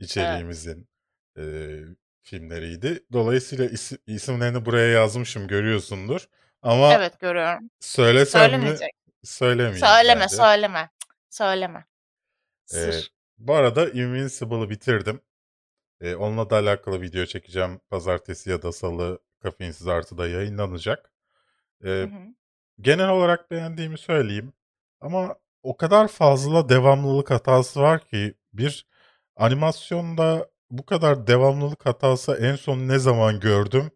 içeriğimizin 0.00 0.88
eee, 1.36 1.84
filmleriydi. 2.24 3.04
Dolayısıyla 3.12 3.64
isi- 3.66 3.98
isimlerini 4.06 4.64
buraya 4.66 4.86
yazmışım 4.90 5.48
görüyorsundur. 5.48 6.28
Ama 6.62 6.94
Evet 6.94 7.20
görüyorum. 7.20 7.70
söylesem 7.80 8.42
mi? 8.42 8.48
Söylemeyecek. 8.50 8.90
Söylemeyeyim 9.24 9.86
Söyleme, 9.86 10.20
bence. 10.20 10.36
söyleme. 10.36 10.90
Söyleme. 11.30 11.84
Ee, 12.72 12.76
Sır. 12.92 13.10
bu 13.38 13.54
arada 13.54 13.88
Invincible'ı 13.90 14.70
bitirdim. 14.70 15.20
Ee, 16.00 16.14
onunla 16.14 16.50
da 16.50 16.56
alakalı 16.56 17.00
video 17.02 17.26
çekeceğim. 17.26 17.80
Pazartesi 17.90 18.50
ya 18.50 18.62
da 18.62 18.72
salı 18.72 19.18
Kafeinsiz 19.42 19.88
Artı'da 19.88 20.28
yayınlanacak. 20.28 21.12
Hı 21.82 21.88
Ee, 21.88 22.06
hı. 22.06 22.34
genel 22.80 23.08
olarak 23.08 23.50
beğendiğimi 23.50 23.98
söyleyeyim. 23.98 24.52
Ama 25.00 25.36
o 25.62 25.76
kadar 25.76 26.08
fazla 26.08 26.68
devamlılık 26.68 27.30
hatası 27.30 27.80
var 27.80 28.04
ki 28.08 28.34
bir 28.52 28.86
animasyonda 29.36 30.50
bu 30.70 30.86
kadar 30.86 31.26
devamlılık 31.26 31.86
hatası 31.86 32.34
en 32.34 32.56
son 32.56 32.88
ne 32.88 32.98
zaman 32.98 33.40
gördüm? 33.40 33.90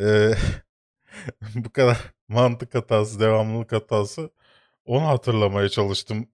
Ee, 0.00 0.34
bu 1.54 1.72
kadar 1.72 1.98
mantık 2.28 2.74
hatası, 2.74 3.20
devamlılık 3.20 3.72
hatası 3.72 4.30
onu 4.84 5.06
hatırlamaya 5.08 5.68
çalıştım 5.68 6.28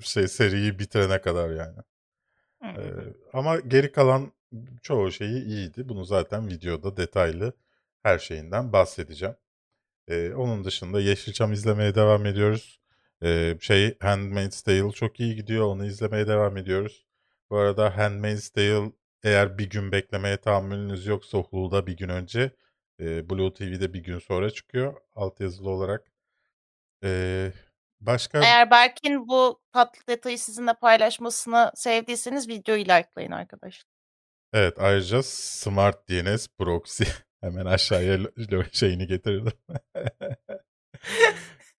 şey 0.00 0.28
seriyi 0.28 0.78
bitirene 0.78 1.20
kadar 1.20 1.50
yani. 1.50 1.78
Ee, 2.64 2.82
ama 3.32 3.60
geri 3.60 3.92
kalan 3.92 4.32
çoğu 4.82 5.12
şeyi 5.12 5.44
iyiydi. 5.44 5.88
Bunu 5.88 6.04
zaten 6.04 6.48
videoda 6.48 6.96
detaylı 6.96 7.52
her 8.02 8.18
şeyinden 8.18 8.72
bahsedeceğim. 8.72 9.36
Ee, 10.08 10.34
onun 10.34 10.64
dışında 10.64 11.00
Yeşilçam 11.00 11.52
izlemeye 11.52 11.94
devam 11.94 12.26
ediyoruz. 12.26 12.80
Ee, 13.22 13.56
şey 13.60 13.98
Handmaid's 14.00 14.62
Tale 14.62 14.92
çok 14.92 15.20
iyi 15.20 15.36
gidiyor. 15.36 15.66
Onu 15.66 15.86
izlemeye 15.86 16.28
devam 16.28 16.56
ediyoruz. 16.56 17.06
Bu 17.50 17.56
arada 17.56 17.96
Handmaid's 17.96 18.50
Tale 18.50 18.92
eğer 19.22 19.58
bir 19.58 19.70
gün 19.70 19.92
beklemeye 19.92 20.36
tahammülünüz 20.36 21.06
yoksa 21.06 21.38
Hulu'da 21.38 21.86
bir 21.86 21.96
gün 21.96 22.08
önce, 22.08 22.50
e, 23.00 23.30
Blue 23.30 23.54
TV'de 23.54 23.92
bir 23.94 24.02
gün 24.02 24.18
sonra 24.18 24.50
çıkıyor 24.50 25.00
altyazılı 25.14 25.70
olarak. 25.70 26.10
Ee, 27.04 27.52
başka 28.00 28.38
Eğer 28.38 28.70
Berk'in 28.70 29.28
bu 29.28 29.60
tatlı 29.72 30.06
detayı 30.08 30.38
sizinle 30.38 30.74
paylaşmasını 30.74 31.72
sevdiyseniz 31.74 32.48
videoyu 32.48 32.84
likelayın 32.84 33.30
arkadaşlar. 33.30 33.90
evet 34.52 34.74
ayrıca 34.78 35.22
Smart 35.22 36.08
DNS 36.08 36.48
Proxy 36.58 37.04
hemen 37.40 37.66
aşağıya 37.66 38.18
şeyini 38.72 39.06
getirdim. 39.06 39.52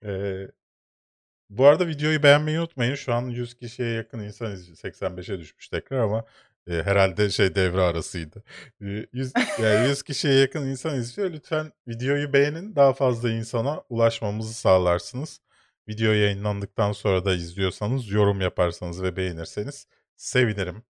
Ee, 0.05 0.47
Bu 1.51 1.65
arada 1.65 1.87
videoyu 1.87 2.23
beğenmeyi 2.23 2.59
unutmayın. 2.59 2.95
Şu 2.95 3.13
an 3.13 3.21
100 3.29 3.53
kişiye 3.53 3.89
yakın 3.89 4.19
insan 4.19 4.51
izliyor. 4.51 4.77
85'e 4.77 5.39
düşmüş 5.39 5.67
tekrar 5.69 5.97
ama 5.99 6.25
e, 6.67 6.73
herhalde 6.73 7.29
şey 7.29 7.55
devre 7.55 7.81
arasıydı. 7.81 8.43
E, 8.81 8.85
100, 9.13 9.33
yani 9.61 9.89
100 9.89 10.03
kişiye 10.03 10.33
yakın 10.33 10.65
insan 10.67 10.95
izliyor. 10.95 11.31
Lütfen 11.31 11.71
videoyu 11.87 12.33
beğenin. 12.33 12.75
Daha 12.75 12.93
fazla 12.93 13.29
insana 13.29 13.83
ulaşmamızı 13.89 14.53
sağlarsınız. 14.53 15.41
Video 15.87 16.11
yayınlandıktan 16.11 16.91
sonra 16.91 17.25
da 17.25 17.33
izliyorsanız 17.33 18.11
yorum 18.11 18.41
yaparsanız 18.41 19.03
ve 19.03 19.15
beğenirseniz 19.15 19.87
sevinirim. 20.17 20.83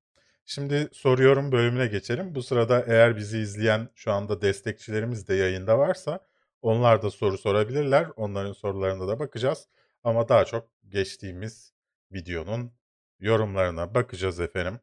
Şimdi 0.46 0.90
soruyorum 0.94 1.52
bölümüne 1.52 1.88
geçelim. 1.88 2.36
Bu 2.36 2.44
sırada 2.44 2.86
eğer 2.88 3.18
bizi 3.18 3.40
izleyen 3.40 3.90
şu 3.96 4.12
anda 4.12 4.42
destekçilerimiz 4.42 5.28
de 5.28 5.36
yayında 5.36 5.80
varsa 5.80 6.20
onlar 6.62 7.02
da 7.02 7.12
soru 7.12 7.38
sorabilirler. 7.38 8.08
Onların 8.16 8.54
sorularına 8.54 9.08
da 9.08 9.20
bakacağız. 9.20 9.68
Ama 10.04 10.30
daha 10.30 10.46
çok 10.46 10.70
geçtiğimiz 10.90 11.74
videonun 12.12 12.74
yorumlarına 13.20 13.96
bakacağız 13.96 14.40
efendim. 14.40 14.80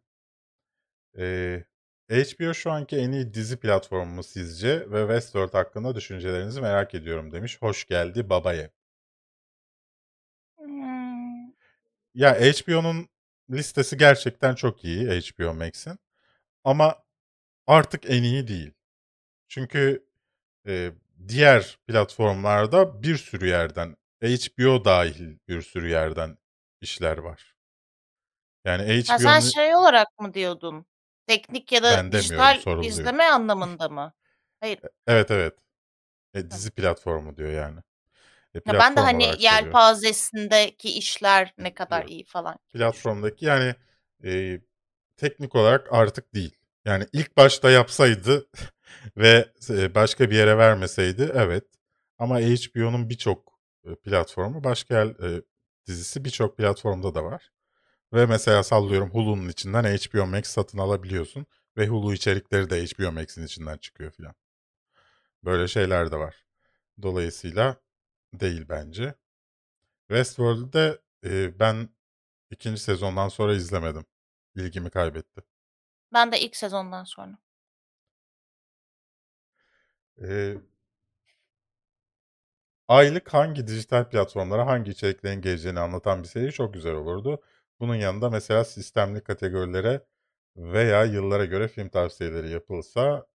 Ee, 1.18 1.64
HBO 2.10 2.54
şu 2.54 2.70
anki 2.70 2.96
en 2.96 3.12
iyi 3.12 3.34
dizi 3.34 3.60
platformu 3.60 4.14
mu 4.14 4.22
sizce 4.22 4.90
ve 4.90 5.00
Westworld 5.00 5.54
hakkında 5.54 5.94
düşüncelerinizi 5.94 6.60
merak 6.60 6.94
ediyorum 6.94 7.32
demiş. 7.32 7.62
Hoş 7.62 7.86
geldi 7.86 8.30
babaya. 8.30 8.70
Hmm. 10.58 11.52
Ya 12.14 12.34
HBO'nun 12.40 13.08
listesi 13.50 13.96
gerçekten 13.96 14.54
çok 14.54 14.84
iyi 14.84 15.08
HBO 15.08 15.54
Max'in. 15.54 15.98
Ama 16.64 16.96
artık 17.66 18.10
en 18.10 18.22
iyi 18.22 18.48
değil. 18.48 18.72
Çünkü 19.48 20.06
e, 20.66 20.92
diğer 21.28 21.78
platformlarda 21.86 23.02
bir 23.02 23.16
sürü 23.16 23.46
yerden 23.48 23.96
HBO 24.22 24.84
dahil 24.84 25.38
bir 25.48 25.62
sürü 25.62 25.88
yerden 25.90 26.38
işler 26.80 27.18
var. 27.18 27.56
Yani 28.64 28.82
Ha, 29.06 29.18
sen 29.18 29.40
HBO'nun 29.40 29.40
şey 29.40 29.74
olarak 29.76 30.18
mı 30.20 30.34
diyordun? 30.34 30.86
Teknik 31.26 31.72
ya 31.72 31.82
da 31.82 31.96
ben 31.96 32.12
demiyorum 32.12 32.54
dijital 32.54 32.54
soruluyor. 32.54 32.88
izleme 32.88 33.24
anlamında 33.24 33.88
mı? 33.88 34.12
Hayır. 34.60 34.80
Evet 35.06 35.30
evet. 35.30 35.54
E, 36.34 36.50
dizi 36.50 36.70
platformu 36.72 37.36
diyor 37.38 37.52
yani. 37.52 37.80
E, 38.56 38.60
Ya 38.66 38.78
ben 38.78 38.96
de 38.96 39.00
platform 39.00 39.00
hani 39.00 39.24
olarak 39.24 39.40
yelpazesindeki 39.42 40.90
işler 40.98 41.54
ne 41.58 41.74
kadar 41.74 42.02
Yok. 42.02 42.10
iyi 42.10 42.24
falan 42.24 42.58
gibi 42.68 42.88
düşündüm. 42.90 43.28
Platformdaki 43.28 43.46
yani 43.46 43.74
e, 44.24 44.60
teknik 45.16 45.54
olarak 45.56 45.92
artık 45.94 46.34
değil. 46.34 46.56
Yani 46.84 47.06
ilk 47.12 47.36
başta 47.36 47.70
yapsaydı 47.70 48.48
ve 49.16 49.52
e, 49.70 49.94
başka 49.94 50.30
bir 50.30 50.36
yere 50.36 50.58
vermeseydi 50.58 51.32
evet. 51.34 51.64
Ama 52.18 52.40
HBO'nun 52.40 53.10
birçok 53.10 53.47
e, 53.47 53.47
platformu 53.96 54.64
başka 54.64 54.94
yer, 54.94 55.06
e, 55.06 55.42
dizisi 55.86 56.24
birçok 56.24 56.56
platformda 56.58 57.14
da 57.14 57.24
var. 57.24 57.50
Ve 58.12 58.26
mesela 58.26 58.62
sallıyorum 58.62 59.10
Hulu'nun 59.10 59.48
içinden 59.48 59.84
HBO 59.84 60.26
Max 60.26 60.44
satın 60.44 60.78
alabiliyorsun. 60.78 61.46
Ve 61.76 61.86
Hulu 61.86 62.14
içerikleri 62.14 62.70
de 62.70 62.84
HBO 62.86 63.12
Max'in 63.12 63.46
içinden 63.46 63.76
çıkıyor 63.76 64.10
filan. 64.10 64.34
Böyle 65.44 65.68
şeyler 65.68 66.12
de 66.12 66.16
var. 66.16 66.44
Dolayısıyla 67.02 67.76
değil 68.34 68.66
bence. 68.68 69.14
Westworld'de 70.08 71.00
e, 71.24 71.58
ben 71.58 71.88
ikinci 72.50 72.80
sezondan 72.80 73.28
sonra 73.28 73.54
izlemedim. 73.54 74.06
İlgimi 74.56 74.90
kaybetti. 74.90 75.42
Ben 76.12 76.32
de 76.32 76.40
ilk 76.40 76.56
sezondan 76.56 77.04
sonra. 77.04 77.38
E, 80.22 80.56
aylık 82.88 83.34
hangi 83.34 83.66
dijital 83.66 84.08
platformlara 84.10 84.66
hangi 84.66 84.90
içeriklerin 84.90 85.40
geleceğini 85.40 85.80
anlatan 85.80 86.22
bir 86.22 86.28
seri 86.28 86.52
çok 86.52 86.74
güzel 86.74 86.94
olurdu. 86.94 87.42
Bunun 87.80 87.94
yanında 87.94 88.30
mesela 88.30 88.64
sistemli 88.64 89.20
kategorilere 89.20 90.04
veya 90.56 91.04
yıllara 91.04 91.44
göre 91.44 91.68
film 91.68 91.88
tavsiyeleri 91.88 92.50
yapılsa 92.50 93.26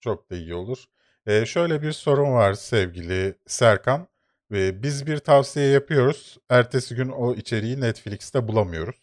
çok 0.00 0.30
da 0.30 0.36
iyi 0.36 0.54
olur. 0.54 0.84
E, 1.26 1.46
şöyle 1.46 1.82
bir 1.82 1.92
sorun 1.92 2.32
var 2.32 2.54
sevgili 2.54 3.34
Serkan. 3.46 4.08
E, 4.54 4.82
biz 4.82 5.06
bir 5.06 5.18
tavsiye 5.18 5.66
yapıyoruz. 5.68 6.38
Ertesi 6.50 6.94
gün 6.94 7.08
o 7.08 7.34
içeriği 7.34 7.80
Netflix'te 7.80 8.48
bulamıyoruz. 8.48 8.96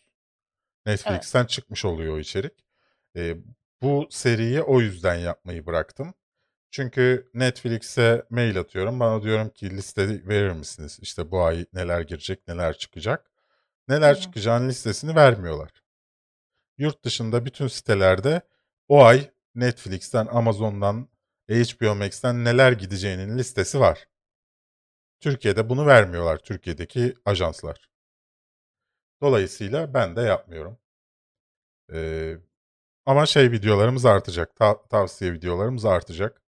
Netflix'ten 0.86 1.46
çıkmış 1.46 1.86
oluyor 1.86 2.14
o 2.16 2.20
içerik. 2.20 2.54
E, 3.18 3.36
bu 3.82 4.08
seriyi 4.12 4.62
o 4.62 4.82
yüzden 4.82 5.16
yapmayı 5.16 5.66
bıraktım. 5.66 6.14
Çünkü 6.72 7.30
Netflix'e 7.34 8.26
mail 8.30 8.60
atıyorum. 8.60 9.00
Bana 9.00 9.24
diyorum 9.24 9.50
ki 9.50 9.70
liste 9.70 10.28
verir 10.28 10.52
misiniz? 10.52 11.00
İşte 11.02 11.32
bu 11.32 11.44
ay 11.44 11.66
neler 11.74 12.02
girecek, 12.02 12.48
neler 12.48 12.78
çıkacak. 12.78 13.32
Neler 13.88 14.16
hı. 14.16 14.22
çıkacağının 14.22 14.70
listesini 14.70 15.16
vermiyorlar. 15.16 15.72
Yurt 16.78 17.04
dışında 17.06 17.46
bütün 17.46 17.68
sitelerde 17.68 18.42
o 18.88 19.04
ay 19.04 19.32
Netflix'ten, 19.56 20.26
Amazon'dan, 20.26 21.10
HBO 21.50 21.96
Max'ten 21.96 22.44
neler 22.46 22.72
gideceğinin 22.72 23.38
listesi 23.38 23.80
var. 23.80 24.08
Türkiye'de 25.20 25.70
bunu 25.70 25.86
vermiyorlar 25.86 26.38
Türkiye'deki 26.38 27.16
ajanslar. 27.26 27.90
Dolayısıyla 29.22 29.94
ben 29.94 30.16
de 30.16 30.22
yapmıyorum. 30.22 30.78
Ee, 31.94 32.38
ama 33.06 33.26
şey 33.26 33.52
videolarımız 33.52 34.06
artacak. 34.06 34.56
ta- 34.56 34.88
tavsiye 34.88 35.34
videolarımız 35.34 35.86
artacak. 35.86 36.42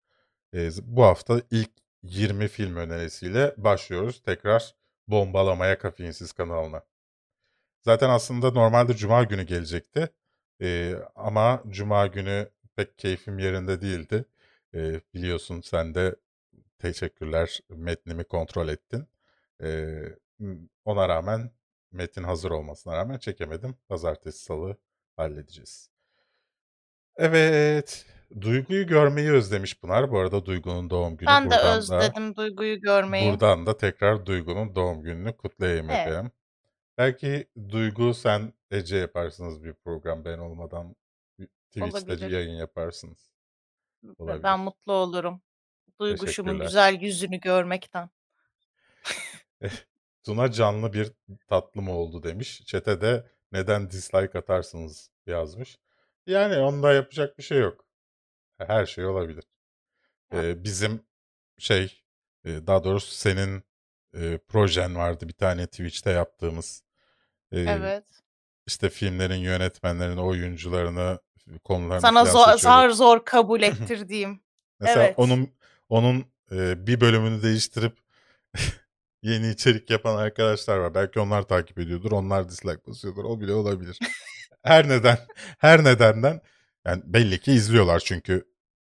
Bu 0.82 1.02
hafta 1.02 1.42
ilk 1.50 1.70
20 2.02 2.48
film 2.48 2.76
önerisiyle 2.76 3.54
başlıyoruz 3.56 4.22
tekrar 4.22 4.74
bombalamaya 5.08 5.78
Kafeinsiz 5.78 6.32
kanalına. 6.32 6.82
Zaten 7.82 8.10
aslında 8.10 8.50
normalde 8.50 8.96
cuma 8.96 9.24
günü 9.24 9.42
gelecekti. 9.42 10.08
Ama 11.14 11.62
cuma 11.68 12.06
günü 12.06 12.50
pek 12.76 12.98
keyfim 12.98 13.38
yerinde 13.38 13.80
değildi. 13.80 14.24
Biliyorsun 15.14 15.60
sen 15.60 15.94
de 15.94 16.16
teşekkürler 16.78 17.60
metnimi 17.68 18.24
kontrol 18.24 18.68
ettin. 18.68 19.08
Ona 20.84 21.08
rağmen 21.08 21.50
metin 21.92 22.22
hazır 22.22 22.50
olmasına 22.50 22.96
rağmen 22.96 23.18
çekemedim. 23.18 23.74
Pazartesi 23.88 24.44
salı 24.44 24.76
halledeceğiz. 25.16 25.90
Evet. 27.16 28.06
Duygu'yu 28.40 28.86
görmeyi 28.86 29.30
özlemiş 29.32 29.80
Pınar. 29.80 30.10
Bu 30.10 30.18
arada 30.18 30.46
Duygu'nun 30.46 30.90
doğum 30.90 31.16
günü. 31.16 31.26
Ben 31.26 31.44
de 31.44 31.50
Buradan 31.50 31.64
da, 31.66 31.76
özledim 31.78 32.36
Duygu'yu 32.36 32.80
görmeyi. 32.80 33.32
buradan 33.32 33.66
da 33.66 33.76
tekrar 33.76 34.26
Duygu'nun 34.26 34.74
doğum 34.74 35.02
gününü 35.02 35.36
kutlayayım 35.36 35.90
Evet. 35.90 36.06
efendim. 36.08 36.32
Belki 36.98 37.46
Duygu 37.70 38.14
sen 38.14 38.52
Ece 38.70 38.96
yaparsınız 38.96 39.64
bir 39.64 39.72
program 39.72 40.24
ben 40.24 40.38
olmadan 40.38 40.96
bir 41.38 41.46
Twitch'te 41.46 42.12
Olabilir. 42.12 42.30
yayın 42.30 42.56
yaparsınız. 42.56 43.30
Ve 44.04 44.12
Olabilir. 44.18 44.42
Ben 44.42 44.60
mutlu 44.60 44.92
olurum. 44.92 45.40
Duyguşumun 46.00 46.48
Teşekkürler. 46.50 46.66
güzel 46.66 47.00
yüzünü 47.02 47.40
görmekten. 47.40 48.10
Tuna 50.24 50.52
canlı 50.52 50.92
bir 50.92 51.12
tatlı 51.48 51.82
mı 51.82 51.92
oldu 51.92 52.22
demiş. 52.22 52.62
Çete 52.66 53.00
de 53.00 53.26
neden 53.52 53.90
dislike 53.90 54.38
atarsınız 54.38 55.10
yazmış. 55.26 55.78
Yani 56.26 56.56
onda 56.58 56.92
yapacak 56.92 57.38
bir 57.38 57.42
şey 57.42 57.58
yok. 57.58 57.84
Her 58.58 58.86
şey 58.86 59.06
olabilir. 59.06 59.44
Ee, 60.34 60.64
bizim 60.64 61.00
şey 61.58 62.02
e, 62.44 62.66
daha 62.66 62.84
doğrusu 62.84 63.14
senin 63.14 63.62
e, 64.14 64.38
projen 64.38 64.96
vardı 64.96 65.28
bir 65.28 65.32
tane 65.32 65.66
Twitch'te 65.66 66.10
yaptığımız. 66.10 66.82
Ee, 67.52 67.60
Evet. 67.60 68.04
işte 68.66 68.90
filmlerin 68.90 69.34
yönetmenlerini, 69.36 70.20
oyuncularını, 70.20 71.18
konularını 71.64 72.00
Sana 72.00 72.24
falan 72.24 72.32
zor, 72.32 72.38
seçiyorduk. 72.40 72.60
zar 72.60 72.90
zor 72.90 73.24
kabul 73.24 73.62
ettirdiğim. 73.62 74.40
Mesela 74.80 75.04
Evet. 75.04 75.14
onun 75.18 75.50
onun 75.88 76.24
e, 76.52 76.86
bir 76.86 77.00
bölümünü 77.00 77.42
değiştirip 77.42 77.98
yeni 79.22 79.48
içerik 79.50 79.90
yapan 79.90 80.16
arkadaşlar 80.16 80.76
var. 80.78 80.94
Belki 80.94 81.20
onlar 81.20 81.42
takip 81.42 81.78
ediyordur. 81.78 82.12
Onlar 82.12 82.48
dislike 82.48 82.86
basıyordur. 82.86 83.24
O 83.24 83.40
bile 83.40 83.52
olabilir. 83.52 83.98
her 84.62 84.88
neden 84.88 85.18
her 85.58 85.84
nedenden 85.84 86.40
yani 86.86 87.02
belli 87.06 87.40
ki 87.40 87.52
izliyorlar 87.52 88.00
çünkü 88.00 88.44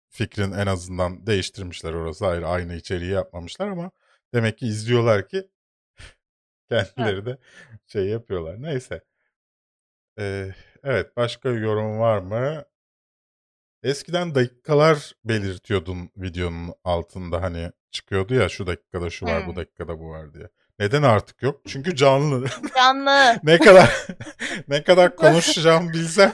fikrin 0.09 0.53
en 0.53 0.67
azından 0.67 1.27
değiştirmişler 1.27 1.93
orası 1.93 2.27
ayrı 2.27 2.49
aynı 2.49 2.75
içeriği 2.75 3.11
yapmamışlar 3.11 3.69
ama 3.69 3.91
demek 4.35 4.59
ki 4.59 4.67
izliyorlar 4.67 5.29
ki 5.29 5.51
kendileri 6.71 7.27
de 7.27 7.39
şey 7.87 8.07
yapıyorlar. 8.07 8.63
Neyse. 8.63 9.05
Ee, 10.19 10.55
evet 10.83 11.17
başka 11.17 11.49
yorum 11.49 11.99
var 11.99 12.19
mı? 12.19 12.65
Eskiden 13.83 14.35
dakikalar 14.35 15.13
belirtiyordun 15.25 16.11
videonun 16.17 16.75
altında 16.85 17.43
hani 17.43 17.73
çıkıyordu 17.91 18.35
ya 18.35 18.49
şu 18.49 18.67
dakikada 18.67 19.11
şu 19.11 19.27
var 19.27 19.47
bu 19.47 19.57
dakikada 19.57 19.99
bu 19.99 20.11
var 20.11 20.35
diye. 20.35 20.49
Neden 20.81 21.03
artık 21.03 21.43
yok? 21.43 21.61
Çünkü 21.67 21.97
canlı. 21.97 22.47
Canlı. 22.77 23.41
ne 23.43 23.59
kadar 23.59 24.07
ne 24.69 24.83
kadar 24.83 25.17
konuşacağımı 25.17 25.93
bilsem 25.93 26.33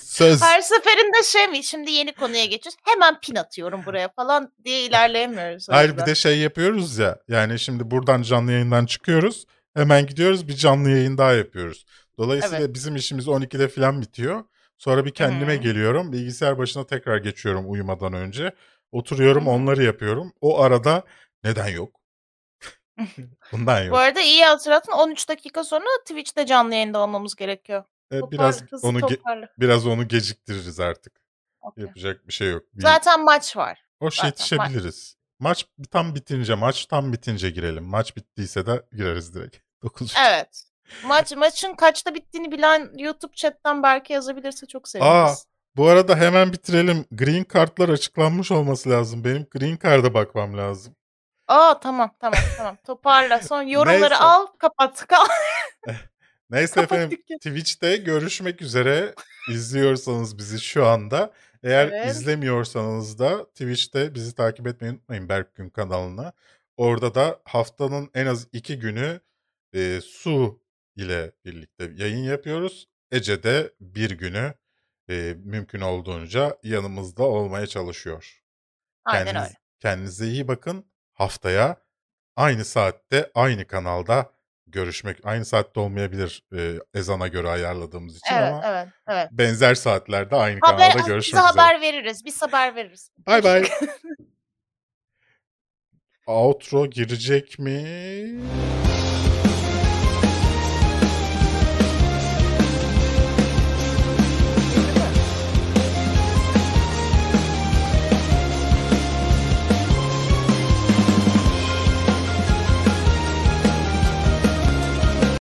söz. 0.00 0.42
Her 0.42 0.60
seferinde 0.60 1.22
şey 1.22 1.48
mi? 1.48 1.64
Şimdi 1.64 1.90
yeni 1.90 2.12
konuya 2.12 2.44
geçiyoruz. 2.44 2.78
Hemen 2.84 3.20
pin 3.20 3.34
atıyorum 3.34 3.84
buraya 3.86 4.08
falan 4.08 4.52
diye 4.64 4.84
ilerleyemiyoruz. 4.84 5.68
Hayır 5.68 5.96
bir 5.96 6.06
de 6.06 6.14
şey 6.14 6.38
yapıyoruz 6.38 6.98
ya. 6.98 7.18
Yani 7.28 7.58
şimdi 7.58 7.90
buradan 7.90 8.22
canlı 8.22 8.52
yayından 8.52 8.86
çıkıyoruz. 8.86 9.44
Hemen 9.74 10.06
gidiyoruz 10.06 10.48
bir 10.48 10.56
canlı 10.56 10.90
yayın 10.90 11.18
daha 11.18 11.32
yapıyoruz. 11.32 11.84
Dolayısıyla 12.18 12.58
Evet. 12.58 12.74
bizim 12.74 12.96
işimiz 12.96 13.26
12'de 13.26 13.68
falan 13.68 14.02
bitiyor. 14.02 14.44
Sonra 14.78 15.04
bir 15.04 15.10
kendime 15.10 15.52
Hı. 15.52 15.60
geliyorum. 15.60 16.12
Bilgisayar 16.12 16.58
başına 16.58 16.86
tekrar 16.86 17.18
geçiyorum 17.18 17.64
uyumadan 17.72 18.12
önce. 18.12 18.52
Oturuyorum 18.92 19.46
hı. 19.46 19.50
onları 19.50 19.84
yapıyorum. 19.84 20.32
O 20.40 20.62
arada 20.62 21.02
neden 21.44 21.68
yok? 21.68 21.99
Bundan 23.52 23.82
Bu 23.82 23.86
yok. 23.86 23.96
arada 23.96 24.20
iyi 24.20 24.44
hatırlatın 24.44 24.92
13 24.92 25.28
dakika 25.28 25.64
sonra 25.64 25.84
Twitch'te 26.06 26.46
canlı 26.46 26.74
yayında 26.74 26.98
olmamız 26.98 27.34
gerekiyor. 27.34 27.84
E, 28.10 28.20
Toparla, 28.20 28.30
biraz 28.32 28.62
hızlı 28.62 28.88
onu 28.88 28.98
ge- 29.00 29.48
biraz 29.58 29.86
onu 29.86 30.08
geciktiririz 30.08 30.80
artık. 30.80 31.20
Okey. 31.60 31.84
Yapacak 31.84 32.28
bir 32.28 32.32
şey 32.32 32.50
yok. 32.50 32.62
Bir, 32.74 32.82
Zaten 32.82 33.24
maç 33.24 33.56
var. 33.56 33.78
hoş 33.98 34.14
zaten 34.16 34.28
yetişebiliriz. 34.28 35.16
Maç 35.38 35.66
tam 35.90 36.14
bitince, 36.14 36.54
maç 36.54 36.86
tam 36.86 37.12
bitince 37.12 37.50
girelim. 37.50 37.84
Maç 37.84 38.16
bittiyse 38.16 38.66
de 38.66 38.82
gireriz 38.92 39.34
direkt. 39.34 39.56
9 39.82 40.14
Evet. 40.28 40.64
Maç 41.04 41.36
maçın 41.36 41.74
kaçta 41.74 42.14
bittiğini 42.14 42.52
bilen 42.52 42.90
YouTube 42.98 43.32
chatten 43.34 43.82
belki 43.82 44.12
yazabilirse 44.12 44.66
çok 44.66 44.84
Aa, 44.84 44.88
seviniriz. 44.88 45.46
bu 45.76 45.86
arada 45.88 46.16
hemen 46.16 46.52
bitirelim. 46.52 47.04
Green 47.12 47.46
Card'lar 47.54 47.88
açıklanmış 47.88 48.50
olması 48.52 48.90
lazım. 48.90 49.24
Benim 49.24 49.46
Green 49.50 49.78
Card'a 49.82 50.14
bakmam 50.14 50.56
lazım. 50.58 50.96
Aa 51.50 51.80
tamam 51.80 52.10
tamam 52.20 52.40
tamam. 52.56 52.76
Toparla. 52.86 53.40
Son 53.42 53.62
yorumları 53.62 54.00
Neyse. 54.00 54.16
al, 54.16 54.46
kapat. 54.58 55.06
Neyse 56.50 56.74
kapat 56.74 56.92
efendim 56.92 57.10
dükkanı. 57.18 57.38
Twitch'te 57.38 57.96
görüşmek 57.96 58.62
üzere. 58.62 59.14
İzliyorsanız 59.50 60.38
bizi 60.38 60.60
şu 60.60 60.86
anda. 60.86 61.32
Eğer 61.62 61.88
Evet. 61.88 62.06
izlemiyorsanız 62.10 63.18
da 63.18 63.44
Twitch'te 63.44 64.14
bizi 64.14 64.34
takip 64.34 64.66
etmeyi 64.66 64.92
unutmayın 64.92 65.28
Berkgün 65.28 65.70
kanalına. 65.70 66.32
Orada 66.76 67.14
da 67.14 67.40
haftanın 67.44 68.10
en 68.14 68.26
az 68.26 68.46
iki 68.52 68.78
günü 68.78 69.20
e, 69.74 70.00
Su 70.00 70.62
ile 70.96 71.32
birlikte 71.44 71.90
yayın 71.96 72.24
yapıyoruz. 72.24 72.88
Ece'de 73.12 73.72
bir 73.80 74.10
günü 74.10 74.54
e, 75.10 75.34
mümkün 75.44 75.80
olduğunca 75.80 76.58
yanımızda 76.62 77.22
olmaya 77.24 77.66
çalışıyor. 77.66 78.42
Aynen 79.04 79.24
Kendiniz, 79.24 79.44
öyle. 79.48 79.58
kendinize 79.80 80.26
iyi 80.26 80.48
bakın. 80.48 80.89
Haftaya 81.20 81.76
aynı 82.36 82.64
saatte 82.64 83.30
aynı 83.34 83.66
kanalda 83.66 84.32
görüşmek. 84.66 85.26
Aynı 85.26 85.44
saatte 85.44 85.80
olmayabilir 85.80 86.44
e, 86.56 86.74
ezana 86.94 87.28
göre 87.28 87.48
ayarladığımız 87.48 88.16
için 88.16 88.34
Evet, 88.34 88.52
ama 88.52 88.62
evet, 88.66 88.88
evet. 89.08 89.28
benzer 89.32 89.74
saatlerde 89.74 90.36
aynı 90.36 90.58
Haber, 90.62 90.90
kanalda 90.92 91.06
görüşmek 91.08 91.42
üzere. 91.44 91.60
haber 91.62 91.80
veririz. 91.80 92.24
Biz 92.24 92.42
haber 92.42 92.76
veririz. 92.76 93.10
Bay 93.26 93.44
bay. 93.44 93.68
Outro 96.26 96.86
girecek 96.86 97.58
mi? 97.58 97.80